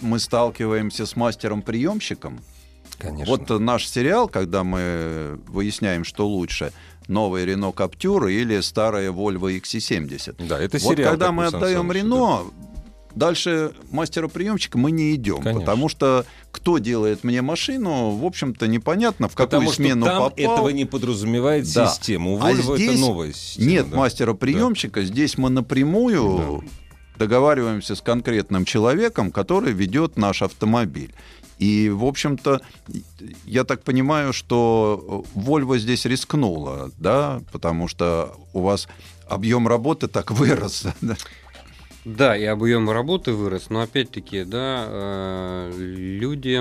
мы 0.00 0.18
сталкиваемся 0.18 1.06
с 1.06 1.16
мастером-приемщиком. 1.16 2.40
Конечно. 2.98 3.24
Вот 3.36 3.48
наш 3.60 3.88
сериал, 3.88 4.28
когда 4.28 4.64
мы 4.64 5.38
выясняем, 5.48 6.04
что 6.04 6.26
лучше, 6.28 6.72
новый 7.08 7.44
Рено 7.44 7.72
Каптюр 7.72 8.28
или 8.28 8.60
старая 8.60 9.10
Volvo 9.10 9.54
XC70. 9.60 10.46
да, 10.46 10.58
это 10.60 10.78
вот 10.78 10.92
сериал. 10.96 11.10
когда 11.12 11.26
такой, 11.26 11.36
мы 11.36 11.46
отдаем 11.46 11.92
Рено, 11.92 12.40
дальше 13.14 13.72
мастера-приемщика 13.90 14.78
мы 14.78 14.90
не 14.90 15.14
идем, 15.14 15.42
Конечно. 15.42 15.60
потому 15.60 15.88
что 15.88 16.24
кто 16.50 16.78
делает 16.78 17.22
мне 17.24 17.42
машину, 17.42 18.10
в 18.16 18.24
общем-то, 18.24 18.66
непонятно, 18.68 19.28
в 19.28 19.32
да. 19.34 19.36
какую 19.44 19.60
Потому 19.60 19.72
что 19.72 19.82
смену 19.82 20.06
там 20.06 20.22
попал. 20.30 20.32
этого 20.54 20.68
не 20.70 20.84
подразумевает 20.84 21.70
Да. 21.72 21.88
система. 21.88 22.30
У 22.32 22.40
А 22.40 22.52
Volvo 22.52 22.76
здесь 22.76 22.90
это 22.92 23.00
новая 23.00 23.32
система. 23.32 23.66
Нет 23.70 23.90
да. 23.90 23.96
мастера-приемщика, 23.98 25.02
здесь 25.02 25.36
мы 25.36 25.50
напрямую 25.50 26.64
договариваемся 27.18 27.94
с 27.94 28.00
конкретным 28.00 28.64
человеком, 28.64 29.30
который 29.30 29.72
ведет 29.72 30.16
наш 30.16 30.42
автомобиль. 30.42 31.14
И, 31.58 31.88
в 31.88 32.04
общем-то, 32.04 32.60
я 33.44 33.64
так 33.64 33.82
понимаю, 33.82 34.32
что 34.32 35.24
Volvo 35.34 35.78
здесь 35.78 36.04
рискнула, 36.04 36.90
да, 36.98 37.42
потому 37.52 37.86
что 37.88 38.36
у 38.52 38.60
вас 38.62 38.88
объем 39.28 39.68
работы 39.68 40.08
так 40.08 40.30
вырос. 40.30 40.86
да. 41.00 41.16
Да, 42.04 42.36
и 42.36 42.44
объем 42.44 42.90
работы 42.90 43.32
вырос, 43.32 43.70
но 43.70 43.80
опять-таки, 43.80 44.44
да, 44.44 44.84
э, 44.88 45.72
люди 45.74 46.60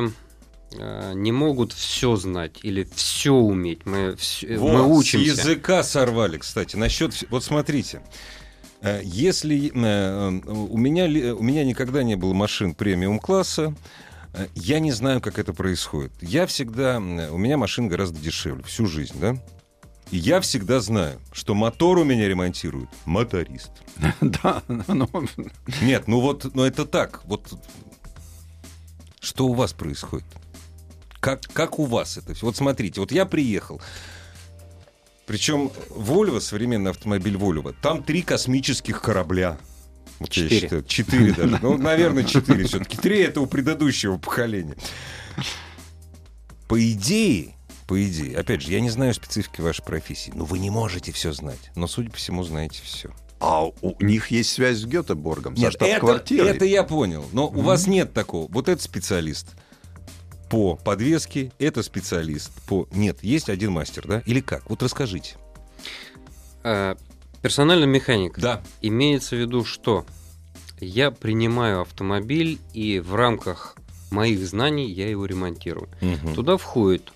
э, 0.78 1.12
не 1.16 1.32
могут 1.34 1.74
все 1.74 2.16
знать 2.16 2.60
или 2.64 2.88
все 2.96 3.34
уметь. 3.34 3.86
Мы, 3.86 4.12
вс- 4.12 4.58
Вот, 4.58 4.72
мы 4.74 4.80
С 4.80 4.98
учимся. 5.00 5.26
языка 5.42 5.84
сорвали, 5.84 6.38
кстати. 6.38 6.78
Насчет... 6.78 7.14
Вот 7.30 7.44
смотрите. 7.44 8.02
Э, 8.82 9.02
Если 9.04 9.70
у 9.72 10.78
меня, 10.78 11.06
у 11.34 11.44
меня 11.44 11.66
никогда 11.66 12.04
не 12.04 12.16
было 12.16 12.34
машин 12.34 12.74
премиум-класса, 12.74 13.74
э, 13.74 13.74
я 14.56 14.80
не 14.80 14.92
знаю, 14.92 15.22
как 15.22 15.40
это 15.40 15.54
происходит. 15.54 16.12
Я 16.22 16.46
всегда... 16.48 16.96
э, 16.96 17.30
У 17.30 17.38
меня 17.38 17.58
машин 17.58 17.88
гораздо 17.88 18.20
дешевле, 18.20 18.64
всю 18.64 18.86
жизнь, 18.86 19.20
да? 19.20 19.36
И 20.12 20.18
я 20.18 20.42
всегда 20.42 20.80
знаю, 20.80 21.20
что 21.32 21.56
мотор 21.56 21.98
у 21.98 22.04
меня 22.04 22.28
ремонтирует 22.28 22.90
моторист. 23.06 23.72
Да, 24.22 24.62
ну, 24.68 25.10
Нет, 25.82 26.08
ну 26.08 26.20
вот, 26.20 26.54
ну 26.56 26.64
это 26.64 26.86
так. 26.86 27.22
Вот 27.26 27.54
что 29.20 29.48
у 29.48 29.54
вас 29.54 29.74
происходит? 29.74 30.26
Как, 31.20 31.42
как 31.54 31.80
у 31.80 31.86
вас 31.86 32.18
это 32.18 32.34
все? 32.34 32.46
Вот 32.46 32.58
смотрите, 32.58 33.00
вот 33.00 33.12
я 33.12 33.26
приехал. 33.26 33.82
Причем 35.26 35.72
Volvo, 35.90 36.42
современный 36.42 36.92
автомобиль 36.92 37.36
Volvo, 37.38 37.74
там 37.82 38.04
три 38.04 38.22
космических 38.24 39.02
корабля. 39.02 39.58
Вот 40.24 40.34
я 40.34 40.44
Четыре. 40.44 40.62
считаю, 40.62 40.84
четыре 40.84 41.34
даже. 41.38 41.60
Ну, 41.62 41.78
наверное, 41.78 42.24
четыре 42.24 42.64
все-таки. 42.66 42.96
Три 42.98 43.20
это 43.20 43.42
у 43.42 43.46
предыдущего 43.46 44.18
поколения. 44.18 44.76
По 46.70 46.92
идее, 46.92 47.56
по 47.88 48.02
идее, 48.02 48.38
опять 48.38 48.62
же, 48.62 48.72
я 48.72 48.80
не 48.80 48.90
знаю 48.90 49.14
специфики 49.14 49.60
вашей 49.60 49.84
профессии, 49.84 50.32
но 50.34 50.46
вы 50.46 50.60
не 50.60 50.70
можете 50.70 51.12
все 51.12 51.34
знать. 51.34 51.72
Но, 51.76 51.88
судя 51.88 52.10
по 52.10 52.16
всему, 52.18 52.44
знаете 52.44 52.80
все. 52.84 53.10
а 53.42 53.66
у 53.66 53.96
них 54.00 54.32
есть 54.32 54.52
связь 54.52 54.78
с 54.78 54.86
Гетеборгом, 54.86 55.56
со 55.58 55.62
Нет, 55.64 55.76
это, 55.76 55.86
штаб-квартирой. 55.88 56.50
это 56.50 56.64
я 56.66 56.84
понял. 56.84 57.26
Но 57.34 57.48
у 57.50 57.62
вас 57.62 57.86
нет 57.88 58.14
такого. 58.14 58.50
Вот 58.50 58.70
этот 58.70 58.82
специалист 58.82 59.48
по 60.50 60.76
подвеске, 60.78 61.52
это 61.60 61.84
специалист 61.84 62.50
по... 62.68 62.88
Нет, 62.94 63.22
есть 63.24 63.50
один 63.50 63.74
мастер, 63.74 64.08
да? 64.08 64.24
Или 64.26 64.40
как? 64.40 64.70
Вот 64.70 64.82
расскажите. 64.82 65.36
Персональный 67.44 67.88
механик. 67.88 68.40
Да. 68.40 68.62
Имеется 68.82 69.36
в 69.36 69.40
виду, 69.40 69.66
что 69.66 70.06
я 70.80 71.12
принимаю 71.12 71.82
автомобиль 71.82 72.58
и 72.74 73.00
в 73.00 73.14
рамках 73.16 73.76
моих 74.12 74.40
знаний 74.40 74.90
я 74.90 75.10
его 75.10 75.26
ремонтирую. 75.26 75.90
Мгм. 76.02 76.36
Туда 76.36 76.56
входит 76.58 77.12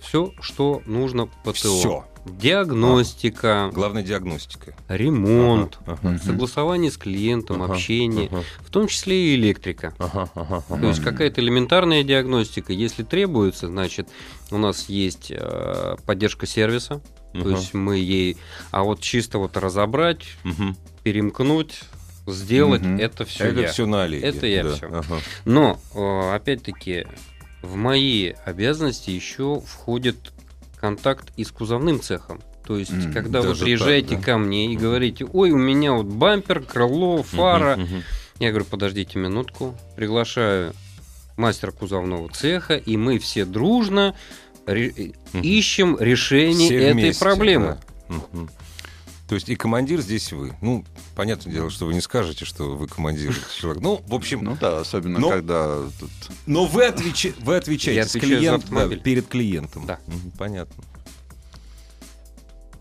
все, 0.00 0.32
что 0.40 0.82
нужно 0.86 1.26
по 1.44 1.52
ТО. 1.52 1.78
Всё. 1.78 2.04
Диагностика, 2.26 3.70
Главная 3.72 4.02
диагностика. 4.02 4.74
ремонт, 4.88 5.78
Ага, 5.86 5.98
ага. 6.02 6.18
Согласование 6.18 6.90
с 6.90 6.96
клиентом, 6.98 7.62
Ага, 7.62 7.74
общение, 7.74 8.28
ага, 8.30 8.44
в 8.60 8.70
том 8.70 8.88
числе 8.88 9.28
и 9.32 9.34
электрика. 9.36 9.94
ага, 9.98 10.28
ага, 10.34 10.62
ага. 10.68 10.80
То 10.80 10.88
есть 10.88 11.02
какая-то 11.02 11.40
элементарная 11.40 12.02
диагностика, 12.02 12.72
если 12.74 13.04
требуется, 13.04 13.68
значит, 13.68 14.08
у 14.50 14.58
нас 14.58 14.88
есть 14.88 15.28
э, 15.30 15.96
поддержка 16.06 16.46
сервиса, 16.46 17.00
Мгм. 17.32 17.42
то 17.44 17.50
есть 17.50 17.74
мы 17.74 17.96
ей, 17.98 18.36
а 18.70 18.82
вот 18.82 19.00
чисто 19.00 19.38
вот 19.38 19.56
разобрать, 19.56 20.22
Мгм. 20.44 20.76
перемкнуть, 21.02 21.80
сделать, 22.26 22.82
Мгм. 22.82 22.98
это 22.98 23.24
все 23.24 23.44
Это 23.48 23.60
я. 23.60 23.68
все 23.68 23.86
на 23.86 24.04
Олеге. 24.04 24.26
Это 24.26 24.46
я 24.46 24.64
да. 24.64 24.74
всё. 24.74 24.86
Ага. 24.88 25.20
Но, 25.44 25.80
э, 25.94 26.34
опять-таки, 26.34 27.06
в 27.62 27.76
мои 27.76 28.32
обязанности 28.44 29.10
еще 29.10 29.60
входит 29.64 30.32
контакт 30.80 31.32
и 31.36 31.44
с 31.44 31.50
кузовным 31.50 32.00
цехом. 32.00 32.40
То 32.66 32.76
есть, 32.76 32.92
М, 32.92 33.12
когда 33.12 33.42
вы 33.42 33.54
приезжаете 33.54 34.10
так, 34.10 34.20
да. 34.20 34.24
ко 34.32 34.38
мне 34.38 34.72
и 34.72 34.76
говорите, 34.76 35.24
ой, 35.24 35.50
у 35.50 35.58
меня 35.58 35.92
вот 35.92 36.06
бампер, 36.06 36.62
крыло, 36.62 37.22
фара, 37.22 37.76
Мгм, 37.76 37.82
мгм. 37.84 38.02
я 38.38 38.50
говорю, 38.50 38.64
подождите 38.64 39.18
минутку, 39.18 39.74
приглашаю 39.96 40.72
мастера 41.36 41.70
кузовного 41.72 42.28
цеха, 42.30 42.76
и 42.76 42.96
мы 42.96 43.18
все 43.18 43.44
дружно 43.44 44.14
ре- 44.72 45.12
Мгм. 45.32 45.42
ищем 45.42 45.96
решение 45.98 46.68
Все 46.68 46.76
этой 46.78 46.92
вместе, 46.92 47.24
проблемы. 47.24 47.78
да. 48.08 48.14
Мгм. 48.32 48.50
То 49.28 49.34
есть 49.36 49.48
и 49.48 49.54
командир 49.54 50.00
здесь 50.00 50.32
вы. 50.32 50.56
Ну, 50.60 50.84
понятное 51.14 51.52
дело, 51.52 51.70
что 51.70 51.86
вы 51.86 51.94
не 51.94 52.00
скажете, 52.00 52.44
что 52.44 52.74
вы 52.76 52.88
командир 52.88 53.32
человек. 53.60 53.82
Ну, 53.82 54.02
в 54.06 54.14
общем, 54.14 54.42
Ну 54.42 54.56
да, 54.60 54.80
особенно 54.80 55.18
Но- 55.20 55.30
когда 55.30 55.76
тут 56.00 56.10
но 56.46 56.64
вы, 56.66 56.84
отвеча- 56.86 57.34
вы 57.44 57.56
отвечаете 57.56 58.08
с 58.08 58.12
клиент- 58.20 58.68
да, 58.70 58.88
перед 58.88 59.28
клиентом. 59.28 59.86
Да. 59.86 60.00
Мгм, 60.08 60.30
Понятно. 60.32 60.82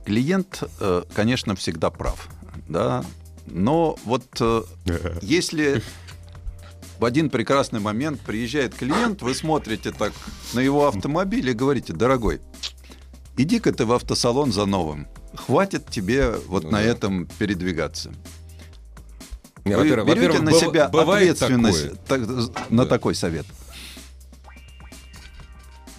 клиент, 0.06 0.64
э, 0.80 1.04
конечно, 1.14 1.56
всегда 1.56 1.90
прав, 1.92 2.28
да, 2.68 3.04
но 3.46 3.96
вот 4.06 4.26
э, 4.40 4.64
если 5.22 5.82
в 7.00 7.06
один 7.06 7.30
прекрасный 7.30 7.80
момент 7.80 8.20
приезжает 8.20 8.76
клиент, 8.76 9.22
вы 9.22 9.34
смотрите 9.34 9.92
так 9.92 10.12
на 10.54 10.60
его 10.60 10.88
автомобиль 10.88 11.50
и 11.50 11.54
говорите, 11.54 11.94
дорогой, 11.94 12.42
иди-ка 13.38 13.72
ты 13.72 13.86
в 13.86 13.94
автосалон 13.94 14.52
за 14.52 14.66
новым, 14.66 15.08
хватит 15.34 15.88
тебе 15.90 16.32
вот 16.48 16.64
Ну 16.64 16.72
на 16.72 16.78
да. 16.80 16.84
этом 16.84 17.28
передвигаться. 17.40 18.12
Не, 19.66 19.76
Вы 19.78 19.90
берете 19.90 20.40
на 20.40 20.52
себя 20.54 20.88
бывает 20.90 21.42
ответственность 21.42 21.92
такое. 22.06 22.28
так- 22.28 22.70
на 22.70 22.84
Да. 22.84 22.90
такой 22.90 23.14
совет. 23.16 23.46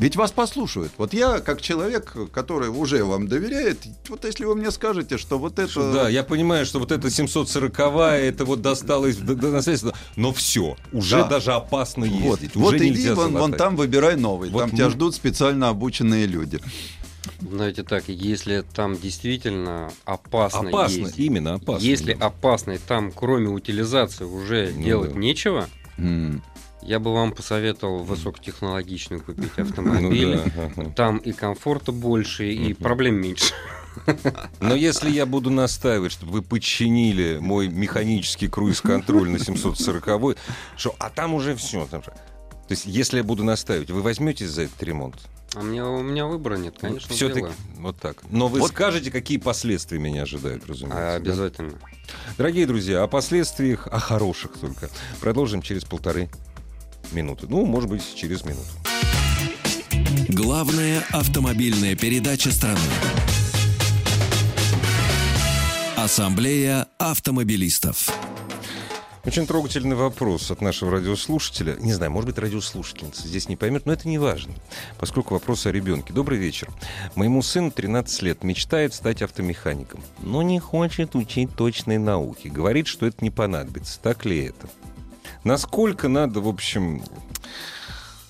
Ведь 0.00 0.16
вас 0.16 0.32
послушают. 0.32 0.92
Вот 0.96 1.12
я, 1.12 1.40
как 1.40 1.60
человек, 1.60 2.16
который 2.32 2.70
уже 2.70 3.04
вам 3.04 3.28
доверяет, 3.28 3.78
вот 4.08 4.24
если 4.24 4.46
вы 4.46 4.54
мне 4.56 4.70
скажете, 4.70 5.18
что 5.18 5.38
вот 5.38 5.58
это... 5.58 5.70
Что, 5.70 5.92
Да, 5.92 6.08
я 6.08 6.24
понимаю, 6.24 6.64
что 6.64 6.78
вот 6.80 6.90
эта 6.90 7.10
740 7.10 7.78
это 7.78 8.44
вот 8.46 8.62
досталось 8.62 9.16
до- 9.18 9.34
до 9.34 9.48
наследства, 9.50 9.92
но 10.16 10.32
все, 10.32 10.76
уже 10.92 11.16
Да. 11.18 11.24
даже 11.28 11.52
опасно 11.52 12.06
Вот, 12.06 12.40
ездить. 12.40 12.56
вот 12.56 12.68
уже 12.74 12.78
иди 12.78 12.90
нельзя 12.90 13.14
вон, 13.14 13.32
вон 13.34 13.52
там 13.52 13.76
выбирай 13.76 14.16
новый. 14.16 14.48
Вот 14.48 14.60
там 14.60 14.70
тебя 14.70 14.86
мы- 14.86 14.90
ждут 14.92 15.14
специально 15.14 15.68
обученные 15.68 16.24
люди. 16.26 16.58
Знаете 17.42 17.82
так, 17.82 18.08
если 18.08 18.64
там 18.74 18.96
действительно 18.98 19.90
опасно, 20.06 20.68
Опасно, 20.70 20.96
ездить, 20.96 21.18
именно 21.18 21.54
опасно. 21.54 21.84
если 21.86 22.12
опасно, 22.18 22.72
и 22.72 22.78
там 22.78 23.12
кроме 23.12 23.48
утилизации 23.48 24.24
уже 24.24 24.72
Ну 24.74 24.82
делать 24.82 25.12
да. 25.12 25.18
нечего, 25.18 25.68
М. 25.98 26.42
я 26.82 26.98
бы 26.98 27.12
вам 27.12 27.32
посоветовал 27.32 28.02
высокотехнологичный 28.02 29.20
купить 29.20 29.52
Ну 29.56 29.64
автомобиль. 29.64 30.36
да, 30.56 30.64
ага. 30.76 30.90
Там 30.96 31.18
и 31.18 31.32
комфорта 31.32 31.92
больше, 31.92 32.50
и 32.50 32.72
проблем 32.74 33.16
меньше. 33.16 33.54
Но 34.60 34.74
если 34.74 35.10
я 35.10 35.26
буду 35.26 35.50
настаивать, 35.50 36.12
чтобы 36.12 36.32
вы 36.32 36.42
подчинили 36.42 37.38
мой 37.40 37.68
механический 37.68 38.48
круиз-контроль 38.48 39.28
на 39.30 39.38
740 39.38 40.38
что, 40.76 40.94
а 40.98 41.10
там 41.10 41.34
уже 41.34 41.54
все. 41.56 41.86
Там 41.90 42.02
же. 42.02 42.10
То 42.10 42.72
есть, 42.74 42.86
если 42.86 43.16
я 43.18 43.24
буду 43.24 43.42
настаивать, 43.42 43.90
вы 43.90 44.00
возьметесь 44.00 44.48
за 44.50 44.62
этот 44.62 44.80
ремонт? 44.82 45.16
А 45.56 45.60
мне, 45.62 45.82
у 45.82 46.00
меня 46.02 46.26
выбора 46.26 46.56
нет, 46.56 46.76
конечно, 46.80 47.12
Все-таки 47.12 47.40
сделаю. 47.40 47.54
вот 47.78 47.98
так. 47.98 48.18
Но 48.30 48.46
вы 48.46 48.60
Вот. 48.60 48.68
скажете, 48.70 49.10
какие 49.10 49.38
последствия 49.38 49.98
меня 49.98 50.22
ожидают, 50.22 50.64
разумеется. 50.68 50.96
А, 50.96 51.10
да? 51.10 51.14
обязательно. 51.16 51.72
Дорогие 52.38 52.66
друзья, 52.68 53.02
о 53.02 53.08
последствиях, 53.08 53.88
о 53.88 53.98
хороших 53.98 54.52
только, 54.52 54.88
продолжим 55.20 55.60
через 55.62 55.84
полторы 55.84 56.30
минуты. 57.12 57.46
Ну, 57.48 57.64
может 57.64 57.88
быть, 57.88 58.02
через 58.14 58.44
минуту. 58.44 58.68
Главная 60.28 61.02
автомобильная 61.10 61.96
передача 61.96 62.50
страны. 62.50 62.78
Ассамблея 65.96 66.86
автомобилистов. 66.98 68.10
Очень 69.26 69.46
трогательный 69.46 69.96
вопрос 69.96 70.50
от 70.50 70.62
нашего 70.62 70.92
радиослушателя. 70.92 71.76
Не 71.78 71.92
знаю, 71.92 72.10
может 72.10 72.30
быть, 72.30 72.38
радиослушательница 72.38 73.28
здесь 73.28 73.50
не 73.50 73.56
поймет, 73.56 73.84
но 73.84 73.92
это 73.92 74.08
не 74.08 74.16
важно, 74.16 74.54
поскольку 74.98 75.34
вопрос 75.34 75.66
о 75.66 75.72
ребенке. 75.72 76.14
Добрый 76.14 76.38
вечер. 76.38 76.68
Моему 77.16 77.42
сыну 77.42 77.70
13 77.70 78.22
лет, 78.22 78.42
мечтает 78.44 78.94
стать 78.94 79.20
автомехаником, 79.20 80.00
но 80.20 80.40
не 80.40 80.58
хочет 80.58 81.14
учить 81.16 81.54
точные 81.54 81.98
науки. 81.98 82.48
Говорит, 82.48 82.86
что 82.86 83.04
это 83.04 83.18
не 83.22 83.30
понадобится. 83.30 84.00
Так 84.00 84.24
ли 84.24 84.46
это? 84.46 84.68
Насколько 85.44 86.08
надо, 86.08 86.40
в 86.40 86.48
общем... 86.48 87.02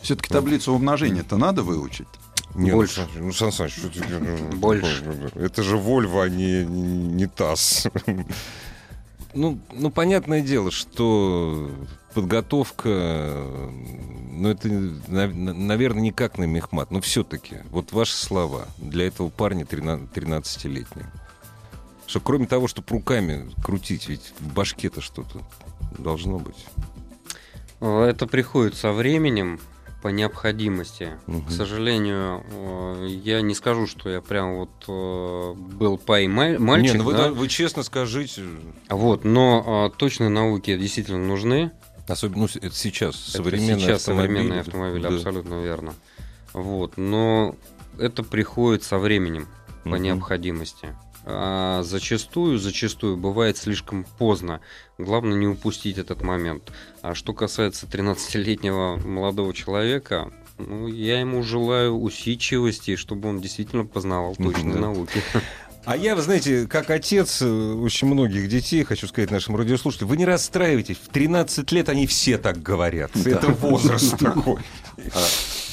Все-таки 0.02 0.32
таблицу 0.32 0.72
умножения-то 0.72 1.36
надо 1.36 1.62
выучить. 1.62 2.08
Нет, 2.54 2.74
Больше. 2.74 3.06
Ну, 3.16 3.32
Сан 3.32 3.52
Саныч, 3.52 3.74
что 3.74 3.88
ты- 3.88 4.56
Больше. 4.56 5.30
Это 5.34 5.62
же 5.62 5.76
Вольво, 5.76 6.24
а 6.24 6.28
не, 6.28 6.64
не 6.64 7.26
ТАСС. 7.26 7.86
Ну, 9.32 9.60
ну, 9.72 9.90
понятное 9.90 10.40
дело, 10.40 10.72
что 10.72 11.70
подготовка, 12.14 13.46
ну, 14.32 14.48
это, 14.48 14.68
наверное, 15.06 16.02
не 16.02 16.10
как 16.10 16.38
на 16.38 16.44
мехмат, 16.44 16.90
но 16.90 17.00
все-таки, 17.00 17.58
вот 17.70 17.92
ваши 17.92 18.16
слова 18.16 18.66
для 18.78 19.06
этого 19.06 19.28
парня 19.28 19.62
13-летнего. 19.64 21.06
Что 22.08 22.18
кроме 22.18 22.46
того, 22.48 22.66
чтобы 22.66 22.88
руками 22.90 23.48
крутить, 23.62 24.08
ведь 24.08 24.32
в 24.40 24.52
башке-то 24.52 25.00
что-то 25.00 25.38
должно 25.96 26.40
быть. 26.40 26.66
Это 27.80 28.26
приходит 28.26 28.74
со 28.74 28.92
временем, 28.92 29.58
по 30.02 30.08
необходимости. 30.08 31.10
Мгм. 31.26 31.44
К 31.44 31.50
сожалению, 31.50 32.42
э, 32.50 33.06
я 33.22 33.42
не 33.42 33.54
скажу, 33.54 33.86
что 33.86 34.08
я 34.08 34.22
прям 34.22 34.56
вот 34.56 34.70
э, 34.88 35.52
был 35.54 35.98
пай 35.98 36.26
ма- 36.26 36.58
мальчик, 36.58 36.92
не, 36.94 36.98
ну 36.98 37.04
вы, 37.04 37.12
да? 37.12 37.28
вы 37.30 37.48
честно 37.48 37.82
скажите, 37.82 38.44
Вот, 38.88 39.24
но 39.24 39.90
э, 39.94 39.98
точные 39.98 40.30
науки 40.30 40.74
действительно 40.78 41.18
нужны. 41.18 41.70
особенно 42.08 42.42
ну, 42.42 42.48
это 42.62 42.74
сейчас, 42.74 43.28
Это 43.28 43.42
современные 43.42 43.78
сейчас 43.80 44.00
автомобили. 44.08 44.26
современные 44.36 44.60
автомобили, 44.60 45.02
Да. 45.02 45.08
абсолютно 45.14 45.62
верно. 45.62 45.94
Вот, 46.54 46.96
но 46.96 47.54
это 47.98 48.22
приходит 48.22 48.82
со 48.82 48.98
временем 48.98 49.48
по 49.84 49.90
Мгм. 49.90 50.02
необходимости. 50.02 50.96
А 51.24 51.82
зачастую, 51.82 52.58
зачастую 52.58 53.16
бывает 53.16 53.56
слишком 53.56 54.04
поздно. 54.18 54.60
Главное 54.98 55.36
не 55.36 55.46
упустить 55.46 55.98
этот 55.98 56.22
момент. 56.22 56.72
А 57.02 57.14
что 57.14 57.32
касается 57.34 57.86
13-летнего 57.86 58.96
молодого 58.96 59.52
человека, 59.52 60.32
ну, 60.58 60.86
я 60.88 61.20
ему 61.20 61.42
желаю 61.42 61.94
усидчивости, 61.98 62.96
чтобы 62.96 63.28
он 63.28 63.40
действительно 63.40 63.84
познавал 63.84 64.34
точные 64.36 64.74
Да. 64.74 64.80
науки. 64.80 65.22
А 65.86 65.96
я, 65.96 66.14
вы 66.14 66.22
знаете, 66.22 66.66
как 66.66 66.90
отец 66.90 67.40
э, 67.40 67.46
очень 67.46 68.06
многих 68.08 68.48
детей, 68.48 68.84
хочу 68.84 69.06
сказать 69.08 69.30
нашим 69.30 69.56
радиослушателям, 69.56 70.10
вы 70.10 70.16
не 70.18 70.26
расстраивайтесь, 70.26 70.96
в 70.98 71.08
13 71.08 71.72
лет 71.72 71.88
они 71.88 72.06
все 72.06 72.36
так 72.38 72.62
говорят. 72.62 73.10
Это 73.16 73.48
возраст 73.48 74.16
такой. 74.18 74.60
А, 75.14 75.24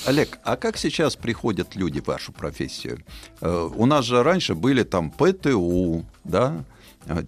Олег, 0.05 0.39
а 0.43 0.55
как 0.55 0.77
сейчас 0.77 1.15
приходят 1.17 1.75
люди 1.75 1.99
в 1.99 2.07
вашу 2.07 2.31
профессию? 2.31 2.99
Э, 3.41 3.69
У 3.75 3.85
нас 3.85 4.05
же 4.05 4.23
раньше 4.23 4.55
были 4.55 4.83
там 4.83 5.11
ПТУ, 5.11 6.05
да, 6.23 6.63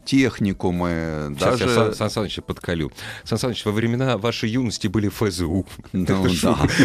техникумы, 0.05 1.35
Сейчас 1.37 1.59
я 1.59 1.65
даже... 1.65 1.75
Сан, 1.75 1.95
Сан 1.95 2.09
Саныча 2.09 2.41
подколю. 2.41 2.91
Сан 3.23 3.37
Саныч, 3.37 3.65
во 3.65 3.71
времена 3.71 4.17
вашей 4.17 4.49
юности 4.49 4.87
были 4.87 5.09
ФЗУ. 5.09 5.65
Ну, 5.93 6.05
да. 6.05 6.15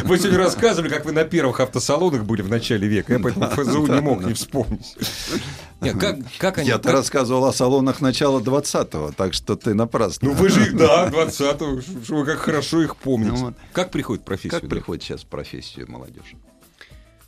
Вы 0.04 0.18
сегодня 0.18 0.38
рассказывали, 0.38 0.88
как 0.88 1.04
вы 1.04 1.12
на 1.12 1.24
первых 1.24 1.60
автосалонах 1.60 2.24
были 2.24 2.42
в 2.42 2.48
начале 2.48 2.88
века. 2.88 3.14
Я 3.14 3.18
поэтому 3.18 3.46
ФЗУ 3.50 3.86
не 3.86 4.00
мог 4.00 4.24
не 4.24 4.34
вспомнить. 4.34 4.96
Нет, 5.80 5.98
как, 5.98 6.16
как 6.38 6.58
они... 6.58 6.68
Я-то 6.68 6.84
как- 6.84 6.92
рассказывал 6.92 7.44
о 7.44 7.52
салонах 7.52 8.00
начала 8.00 8.40
20-го, 8.40 9.12
так 9.12 9.34
что 9.34 9.56
ты 9.56 9.74
напрасно. 9.74 10.28
Ну 10.28 10.34
вы 10.34 10.48
же 10.48 10.62
их, 10.62 10.76
да, 10.76 11.08
20-го, 11.08 11.80
что 12.04 12.14
вы 12.16 12.24
как 12.24 12.38
хорошо 12.38 12.82
их 12.82 12.96
помните. 12.96 13.32
Ну 13.32 13.44
вот. 13.46 13.54
Как 13.72 13.90
приходит 13.90 14.22
в 14.22 14.24
профессию? 14.24 14.52
Как 14.52 14.62
да? 14.62 14.68
приходит 14.68 15.02
сейчас 15.02 15.24
профессию 15.24 15.90
молодежь? 15.90 16.34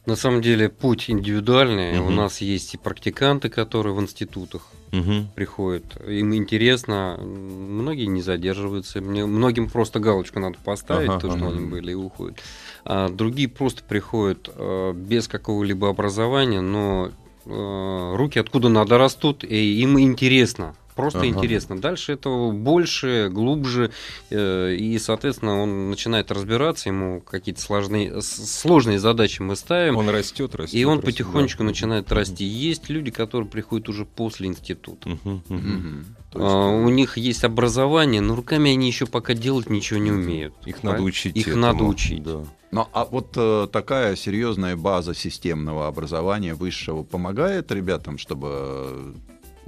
На 0.06 0.14
самом 0.14 0.40
деле 0.40 0.68
путь 0.68 1.10
индивидуальный. 1.10 1.98
Мгм. 1.98 2.06
У 2.06 2.10
нас 2.10 2.40
есть 2.40 2.74
и 2.74 2.78
практиканты, 2.78 3.48
которые 3.48 3.94
в 3.94 4.00
институтах 4.00 4.62
Мгм. 4.92 5.28
приходят. 5.34 5.84
Им 6.06 6.34
интересно, 6.34 7.18
многие 7.20 8.06
не 8.06 8.22
задерживаются. 8.22 9.00
Мне, 9.00 9.26
многим 9.26 9.68
просто 9.68 10.00
галочку 10.00 10.38
надо 10.40 10.58
поставить, 10.64 11.10
Ага, 11.10 11.20
то, 11.20 11.30
что 11.30 11.46
ага. 11.46 11.56
они 11.56 11.66
были, 11.66 11.92
и 11.92 11.94
уходят. 11.94 12.38
А 12.84 13.08
другие 13.08 13.48
просто 13.48 13.82
приходят 13.82 14.48
э, 14.54 14.92
без 14.94 15.28
какого-либо 15.28 15.88
образования, 15.88 16.60
но 16.60 17.10
э, 17.44 18.12
руки 18.16 18.38
откуда 18.38 18.68
надо 18.68 18.98
растут, 18.98 19.44
и 19.44 19.80
им 19.80 19.98
интересно. 20.00 20.74
Просто 20.96 21.18
Ага. 21.20 21.28
интересно. 21.28 21.78
Дальше 21.78 22.12
этого 22.14 22.50
больше, 22.52 23.28
глубже, 23.30 23.92
э, 24.30 24.74
и, 24.74 24.98
соответственно, 24.98 25.60
он 25.62 25.90
начинает 25.90 26.32
разбираться, 26.32 26.88
ему 26.88 27.20
какие-то 27.20 27.60
сложные, 27.60 28.22
сложные 28.22 28.98
задачи 28.98 29.42
мы 29.42 29.56
ставим. 29.56 29.96
Он 29.98 30.08
растет, 30.08 30.54
растет. 30.54 30.74
И 30.74 30.84
он 30.84 30.98
растет, 30.98 31.04
потихонечку 31.04 31.58
да. 31.62 31.64
начинает 31.68 32.10
расти. 32.12 32.44
Есть 32.44 32.88
люди, 32.88 33.10
которые 33.10 33.48
приходят 33.48 33.88
уже 33.90 34.06
после 34.06 34.48
института. 34.48 35.10
Мгм. 35.10 36.06
То 36.32 36.38
есть, 36.42 36.54
А, 36.54 36.68
у 36.70 36.88
них 36.88 37.18
есть 37.18 37.44
образование, 37.44 38.20
но 38.22 38.34
руками 38.34 38.72
они 38.72 38.86
еще 38.86 39.04
пока 39.06 39.34
делать 39.34 39.68
ничего 39.68 40.00
не 40.00 40.10
умеют. 40.12 40.54
Их 40.64 40.82
надо 40.82 40.98
Пон- 40.98 41.04
учить. 41.04 41.36
Их 41.36 41.48
этому. 41.48 41.62
надо 41.62 41.84
учить. 41.84 42.22
Да. 42.22 42.42
Ну, 42.72 42.86
а 42.92 43.04
вот 43.04 43.32
э, 43.36 43.68
такая 43.70 44.16
серьезная 44.16 44.76
база 44.76 45.14
системного 45.14 45.86
образования 45.88 46.54
высшего 46.54 47.02
помогает 47.04 47.70
ребятам, 47.70 48.18
чтобы 48.18 49.14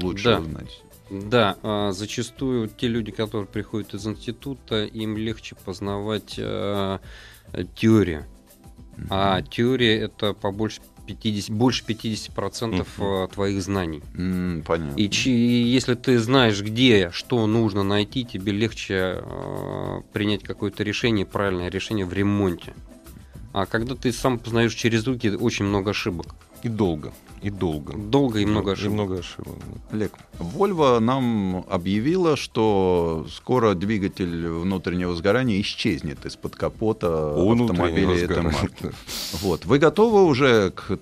лучше 0.00 0.24
Да. 0.24 0.40
узнать? 0.40 0.82
Да, 1.10 1.56
а, 1.62 1.92
зачастую 1.92 2.68
те 2.68 2.88
люди, 2.88 3.10
которые 3.10 3.46
приходят 3.46 3.94
из 3.94 4.06
института, 4.06 4.84
им 4.84 5.16
легче 5.16 5.56
познавать 5.64 6.34
а, 6.38 7.00
теорию. 7.76 8.24
А 9.10 9.42
теория 9.42 9.96
это 10.00 10.34
по 10.34 10.50
больше 10.50 10.80
50, 11.06 11.50
больше 11.56 11.84
50% 11.86 12.86
Мгм. 12.98 13.06
а, 13.06 13.28
твоих 13.28 13.62
знаний. 13.62 14.02
М, 14.16 14.62
понятно. 14.66 14.96
И 15.00 15.08
чи- 15.08 15.30
если 15.30 15.94
ты 15.94 16.18
знаешь, 16.18 16.60
где, 16.62 17.10
что 17.12 17.46
нужно 17.46 17.82
найти, 17.82 18.24
тебе 18.24 18.52
легче 18.52 19.22
э, 19.22 20.00
принять 20.12 20.42
какое-то 20.42 20.82
решение, 20.82 21.24
правильное 21.24 21.70
решение 21.70 22.04
в 22.04 22.12
ремонте. 22.12 22.74
А 23.54 23.64
когда 23.64 23.94
ты 23.94 24.12
сам 24.12 24.38
познаешь 24.38 24.74
через 24.74 25.06
руки, 25.06 25.30
очень 25.30 25.64
много 25.64 25.90
ошибок. 25.92 26.34
И 26.62 26.68
долго. 26.68 27.12
И 27.40 27.50
долго. 27.50 27.92
Долго 27.96 28.40
и 28.40 28.46
много 28.46 28.70
И 28.70 28.74
ошибок. 28.74 28.92
много 28.94 29.18
ошибок. 29.20 29.54
Олег, 29.92 30.12
Volvo 30.40 30.98
нам 30.98 31.64
объявила, 31.70 32.36
что 32.36 33.26
скоро 33.32 33.74
двигатель 33.74 34.48
внутреннего 34.48 35.14
сгорания 35.14 35.60
исчезнет 35.60 36.26
из-под 36.26 36.56
капота 36.56 37.30
автомобиля 37.34 38.24
этой 38.24 38.42
марки. 38.42 38.90
Вот. 39.40 39.66
Вы 39.66 39.78
готовы 39.78 40.24
уже 40.24 40.70
к 40.72 40.98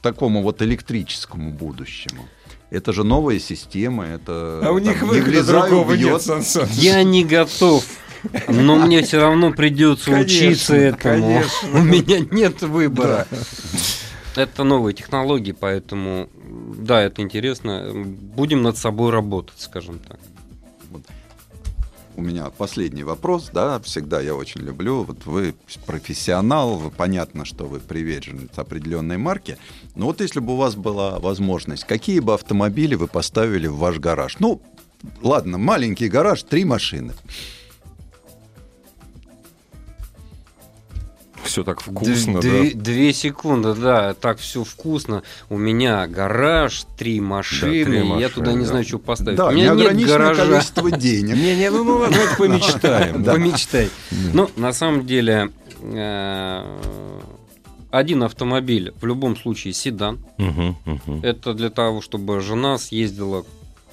такому 0.00 0.42
вот 0.42 0.62
электрическому 0.62 1.50
будущему? 1.50 2.24
Это 2.70 2.94
же 2.94 3.04
новая 3.04 3.38
система, 3.38 4.06
это 4.06 4.60
А 4.64 4.70
у 4.72 4.78
там, 4.80 4.88
них 4.88 5.02
выхода 5.02 5.44
другого 5.44 5.92
нет, 5.92 6.22
Сан 6.22 6.42
Саныч. 6.42 6.70
Я 6.78 7.02
не 7.02 7.22
готов. 7.24 7.84
Но 8.48 8.76
мне 8.76 9.02
все 9.02 9.20
равно 9.20 9.52
придется 9.52 10.12
Конечно, 10.12 10.46
учиться 10.46 10.74
этому. 10.76 11.26
конечно. 11.26 11.68
У 11.74 11.82
меня 11.82 12.20
нет 12.30 12.62
выбора. 12.62 13.26
Это 14.34 14.64
новые 14.64 14.94
технологии, 14.94 15.52
поэтому 15.52 16.28
да, 16.78 17.00
это 17.02 17.20
интересно. 17.22 17.92
Будем 17.94 18.62
над 18.62 18.78
собой 18.78 19.10
работать, 19.10 19.60
скажем 19.60 19.98
так. 19.98 20.18
У 22.14 22.20
меня 22.20 22.50
последний 22.50 23.04
вопрос, 23.04 23.50
да, 23.54 23.80
всегда 23.80 24.20
я 24.20 24.34
очень 24.34 24.60
люблю. 24.60 25.02
Вот 25.02 25.24
вы 25.24 25.54
профессионал, 25.86 26.76
вы- 26.76 26.90
понятно, 26.90 27.46
что 27.46 27.64
вы 27.64 27.80
приверженец 27.80 28.50
определенной 28.56 29.16
марки. 29.16 29.56
Но 29.94 30.06
вот 30.06 30.20
если 30.20 30.40
бы 30.40 30.52
у 30.52 30.56
вас 30.56 30.74
была 30.76 31.18
возможность, 31.18 31.84
какие 31.84 32.20
бы 32.20 32.34
автомобили 32.34 32.96
вы 32.96 33.06
поставили 33.08 33.66
в 33.66 33.76
ваш 33.76 33.98
гараж? 33.98 34.36
Ну, 34.40 34.60
ладно, 35.22 35.56
маленький 35.56 36.08
гараж, 36.08 36.42
три 36.42 36.66
машины. 36.66 37.14
Все 41.44 41.64
так 41.64 41.80
вкусно, 41.80 42.40
Две, 42.40 42.70
да. 42.72 42.80
две 42.80 43.12
секунды, 43.12 43.74
да, 43.74 44.14
так 44.14 44.38
все 44.38 44.62
вкусно. 44.64 45.22
У 45.50 45.58
меня 45.58 46.06
гараж, 46.06 46.84
три 46.96 47.20
машины, 47.20 47.84
три 47.84 47.98
я 47.98 48.04
машины, 48.04 48.28
туда 48.30 48.52
не 48.52 48.60
да. 48.60 48.64
знаю, 48.66 48.84
что 48.84 48.98
поставить. 48.98 49.36
Да, 49.38 49.48
У 49.48 49.52
меня 49.52 49.74
нет 49.74 50.06
гаража. 50.06 50.46
количество 50.46 50.90
денег. 50.90 51.34
Не-не, 51.36 51.70
ну, 51.70 51.84
ну 51.84 51.98
давайте 52.10 52.36
помечтаем. 52.36 53.22
да. 53.22 53.32
Помечтай. 53.32 53.90
Ну, 54.32 54.48
на 54.56 54.72
самом 54.72 55.06
деле, 55.06 55.50
э, 55.82 57.20
один 57.90 58.22
автомобиль 58.22 58.92
в 59.00 59.06
любом 59.06 59.36
случае 59.36 59.72
седан. 59.74 60.18
Это 61.22 61.54
для 61.54 61.70
того, 61.70 62.00
чтобы 62.00 62.40
жена 62.40 62.78
съездила 62.78 63.44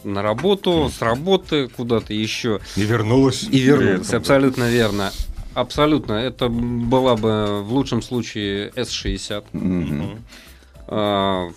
на 0.06 0.22
работу, 0.22 0.90
с 0.98 1.02
работы 1.02 1.68
куда-то 1.68 2.14
еще 2.14 2.62
И 2.78 2.82
вернулась. 2.84 3.44
и 3.52 3.60
вернулась. 3.60 4.08
да. 4.08 4.18
Абсолютно 4.18 4.70
верно. 4.70 5.12
Абсолютно. 5.54 6.14
Это 6.14 6.50
была 6.50 7.16
бы 7.16 7.64
в 7.64 7.74
лучшем 7.74 8.02
случае 8.02 8.70
S60. 8.76 9.46
Мгм. 9.54 10.24
а, 10.88 11.50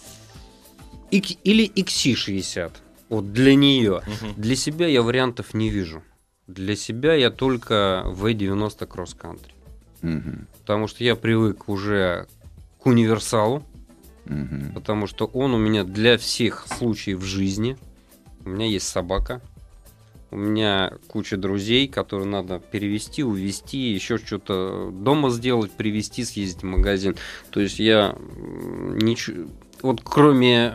или 1.10 1.70
XC60. 1.74 2.72
Вот 3.08 3.32
для 3.32 3.54
нее. 3.54 4.02
Для 4.36 4.56
себя 4.56 4.86
я 4.86 5.02
вариантов 5.02 5.52
не 5.54 5.68
вижу. 5.68 6.02
Для 6.46 6.76
себя 6.76 7.14
я 7.14 7.30
только 7.30 8.04
V90 8.06 8.88
Cross 8.88 9.16
Country. 9.16 9.52
Потому 10.60 10.88
что 10.88 11.04
я 11.04 11.14
привык 11.14 11.68
уже 11.68 12.26
к 12.78 12.86
универсалу, 12.86 13.62
потому 14.74 15.06
что 15.06 15.26
он 15.26 15.54
у 15.54 15.58
меня 15.58 15.84
для 15.84 16.16
всех 16.18 16.66
случаев 16.66 17.22
жизни. 17.22 17.76
У 18.44 18.48
меня 18.48 18.66
есть 18.66 18.88
собака. 18.88 19.40
У 20.32 20.36
меня 20.36 20.92
куча 21.08 21.36
друзей, 21.36 21.86
которые 21.88 22.26
надо 22.26 22.58
перевести, 22.58 23.22
увезти, 23.22 23.92
еще 23.92 24.16
что-то 24.16 24.90
дома 24.90 25.28
сделать, 25.30 25.70
привезти, 25.72 26.24
съездить 26.24 26.62
в 26.62 26.66
магазин. 26.66 27.16
То 27.50 27.60
есть 27.60 27.78
я 27.78 28.16
ничего... 28.34 29.46
Вот 29.82 30.00
кроме 30.02 30.74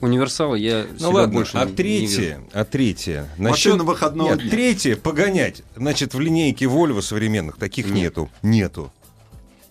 универсала 0.00 0.54
я 0.54 0.84
Ну 0.92 0.98
себя 0.98 1.08
ладно, 1.08 1.34
больше 1.34 1.56
а 1.56 1.64
не- 1.64 1.70
не 1.70 1.76
третье, 1.76 2.18
вижу. 2.20 2.40
а 2.52 2.64
третье. 2.64 3.28
Машина 3.38 3.84
выходного 3.84 4.30
Нет, 4.30 4.40
дня. 4.40 4.50
третье 4.50 4.96
погонять. 4.96 5.62
Значит, 5.76 6.12
в 6.12 6.20
линейке 6.20 6.66
Volvo 6.66 7.00
современных 7.00 7.56
таких 7.56 7.86
Нет. 7.86 7.94
нету. 7.94 8.30
Нету. 8.42 8.92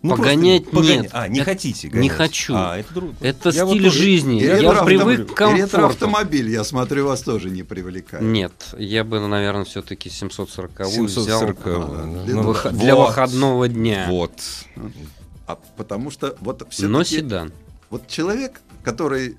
Ну, 0.04 0.16
Погонять 0.18 0.64
просто 0.70 0.94
погоня- 0.94 1.02
нет. 1.04 1.12
А, 1.14 1.28
не 1.28 1.40
Это- 1.42 1.52
хотите 1.52 1.88
не 1.88 1.94
гонять? 1.94 2.12
хочу. 2.12 2.54
А, 2.56 2.78
это 2.78 2.92
друг- 2.94 3.12
Это 3.22 3.50
Я 3.52 3.66
вот 3.66 3.74
стиль 3.74 3.84
тоже- 3.84 4.00
жизни. 4.00 4.42
Я 4.42 4.84
привык 4.84 5.32
к 5.32 5.36
комфорту. 5.36 5.64
ретроавтомобиль, 5.66 6.50
я 6.50 6.64
смотрю, 6.64 7.06
вас 7.06 7.22
тоже 7.22 7.52
не 7.52 7.62
привлекает. 7.62 8.24
Нет, 8.24 8.52
я 8.80 9.04
бы, 9.04 9.20
наверное, 9.20 9.64
все-таки 9.64 10.10
740 10.10 10.72
взял 10.88 11.08
740 11.08 11.60
А, 11.66 11.88
да. 12.16 12.24
для 12.26 12.36
Ну, 12.36 12.42
выход- 12.42 12.78
для 12.78 12.96
вот. 12.96 13.10
выходного 13.10 13.68
дня. 13.68 14.08
Вот. 14.10 14.32
А 15.46 15.58
потому 15.78 16.10
что 16.10 16.36
вот 16.42 16.62
Но 16.62 16.68
все-таки 17.04 17.16
седан. 17.18 17.52
вот 17.92 18.08
человек, 18.08 18.62
который 18.84 19.38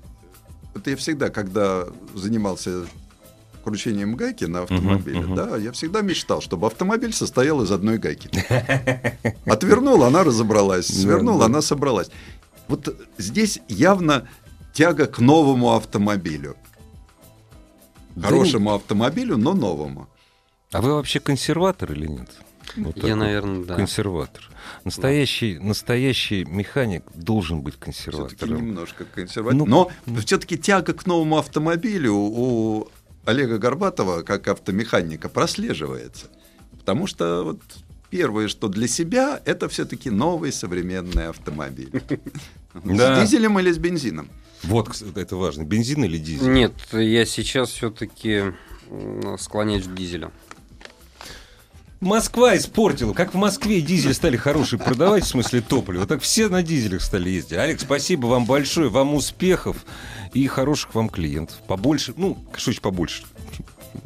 вот 0.73 0.87
я 0.87 0.95
всегда, 0.95 1.29
когда 1.29 1.85
занимался 2.15 2.85
кручением 3.63 4.15
гайки 4.15 4.45
на 4.45 4.63
автомобиле, 4.63 5.19
Мгм, 5.21 5.33
мгм. 5.33 5.35
да, 5.35 5.57
я 5.57 5.71
всегда 5.71 6.01
мечтал, 6.01 6.41
чтобы 6.41 6.67
автомобиль 6.67 7.13
состоял 7.13 7.61
из 7.63 7.71
одной 7.71 7.97
гайки. 7.97 8.29
Отвернул, 9.45 10.03
она 10.03 10.23
разобралась, 10.23 10.87
свернул, 10.87 11.35
Да, 11.39 11.41
да. 11.41 11.45
она 11.45 11.61
собралась. 11.61 12.09
Вот 12.67 12.95
здесь 13.17 13.59
явно 13.67 14.27
тяга 14.73 15.05
к 15.07 15.19
новому 15.19 15.73
автомобилю. 15.73 16.55
Да 18.15 18.27
Хорошему 18.27 18.73
автомобилю, 18.73 19.37
но 19.37 19.53
новому. 19.53 20.07
А 20.71 20.81
вы 20.81 20.93
вообще 20.93 21.19
консерватор 21.19 21.91
или 21.91 22.07
нет? 22.07 22.29
Вот 22.77 22.97
Я, 22.97 23.15
вот. 23.15 23.15
наверное, 23.23 23.65
да. 23.65 23.75
Консерватор. 23.75 24.49
Настоящий, 24.85 25.59
настоящий 25.59 26.45
механик 26.45 27.03
должен 27.13 27.61
быть 27.61 27.75
Все-таки 27.75 27.85
консерватором. 27.85 28.55
немножко 28.57 29.05
консерватив. 29.05 29.59
Ну, 29.59 29.65
Но 29.65 30.19
все-таки 30.21 30.57
тяга 30.57 30.93
к 30.93 31.05
новому 31.05 31.37
автомобилю 31.37 32.13
у 32.15 32.87
Олега 33.25 33.57
Горбатова, 33.57 34.21
как 34.21 34.47
автомеханика, 34.47 35.29
прослеживается. 35.29 36.27
Потому 36.79 37.07
что 37.07 37.43
вот 37.43 37.61
первое, 38.09 38.47
что 38.47 38.67
для 38.67 38.87
себя, 38.87 39.41
это 39.45 39.69
все-таки 39.69 40.09
новый 40.09 40.51
современный 40.51 41.27
автомобиль. 41.27 41.91
Да. 42.83 43.23
С 43.23 43.29
дизелем 43.29 43.59
или 43.59 43.71
с 43.71 43.77
бензином? 43.77 44.31
Вот, 44.63 44.89
кстати, 44.89 45.19
это 45.19 45.35
важно. 45.35 45.63
Бензин 45.63 46.05
или 46.05 46.17
дизель? 46.17 46.51
Нет, 46.51 46.73
я 46.91 47.23
сейчас 47.23 47.69
все-таки 47.69 48.45
склоняюсь 49.37 49.85
к 49.85 49.93
дизелю. 49.93 50.31
Москва 52.03 52.55
испортила. 52.57 53.13
Как 53.13 53.33
в 53.33 53.37
Москве 53.37 53.81
дизель 53.81 54.13
стали 54.13 54.37
хороший 54.37 54.77
продавать, 54.77 55.23
в 55.23 55.27
смысле 55.27 55.61
топлива, 55.61 56.05
так 56.05 56.21
все 56.21 56.49
на 56.49 56.61
дизелях 56.61 57.01
стали 57.01 57.29
ездить. 57.29 57.53
Алекс, 57.57 57.83
спасибо 57.83 58.27
вам 58.27 58.45
большое. 58.45 58.89
Вам 58.89 59.15
успехов 59.15 59.85
и 60.33 60.45
хороших 60.47 60.93
вам 60.95 61.09
клиентов. 61.09 61.57
Побольше, 61.67 62.13
ну, 62.17 62.37
что 62.55 62.71
еще 62.71 62.81
побольше? 62.81 63.23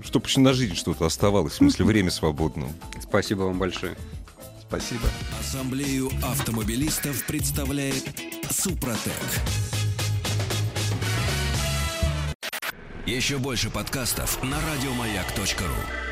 Чтобы 0.04 0.28
еще 0.28 0.42
на 0.42 0.54
жизнь 0.54 0.76
что-то 0.76 1.06
оставалось, 1.06 1.54
в 1.54 1.58
смысле 1.58 1.86
время 1.86 2.12
свободное. 2.12 2.70
Спасибо 3.02 3.44
вам 3.44 3.58
большое. 3.58 3.96
Спасибо. 4.68 5.08
Ассамблею 5.40 6.10
автомобилистов 6.24 7.24
представляет 7.26 8.04
Супротек. 8.50 9.14
Еще 13.06 13.38
больше 13.38 13.70
подкастов 13.70 14.44
на 14.44 14.58
радиомаяк.ру. 14.60 16.07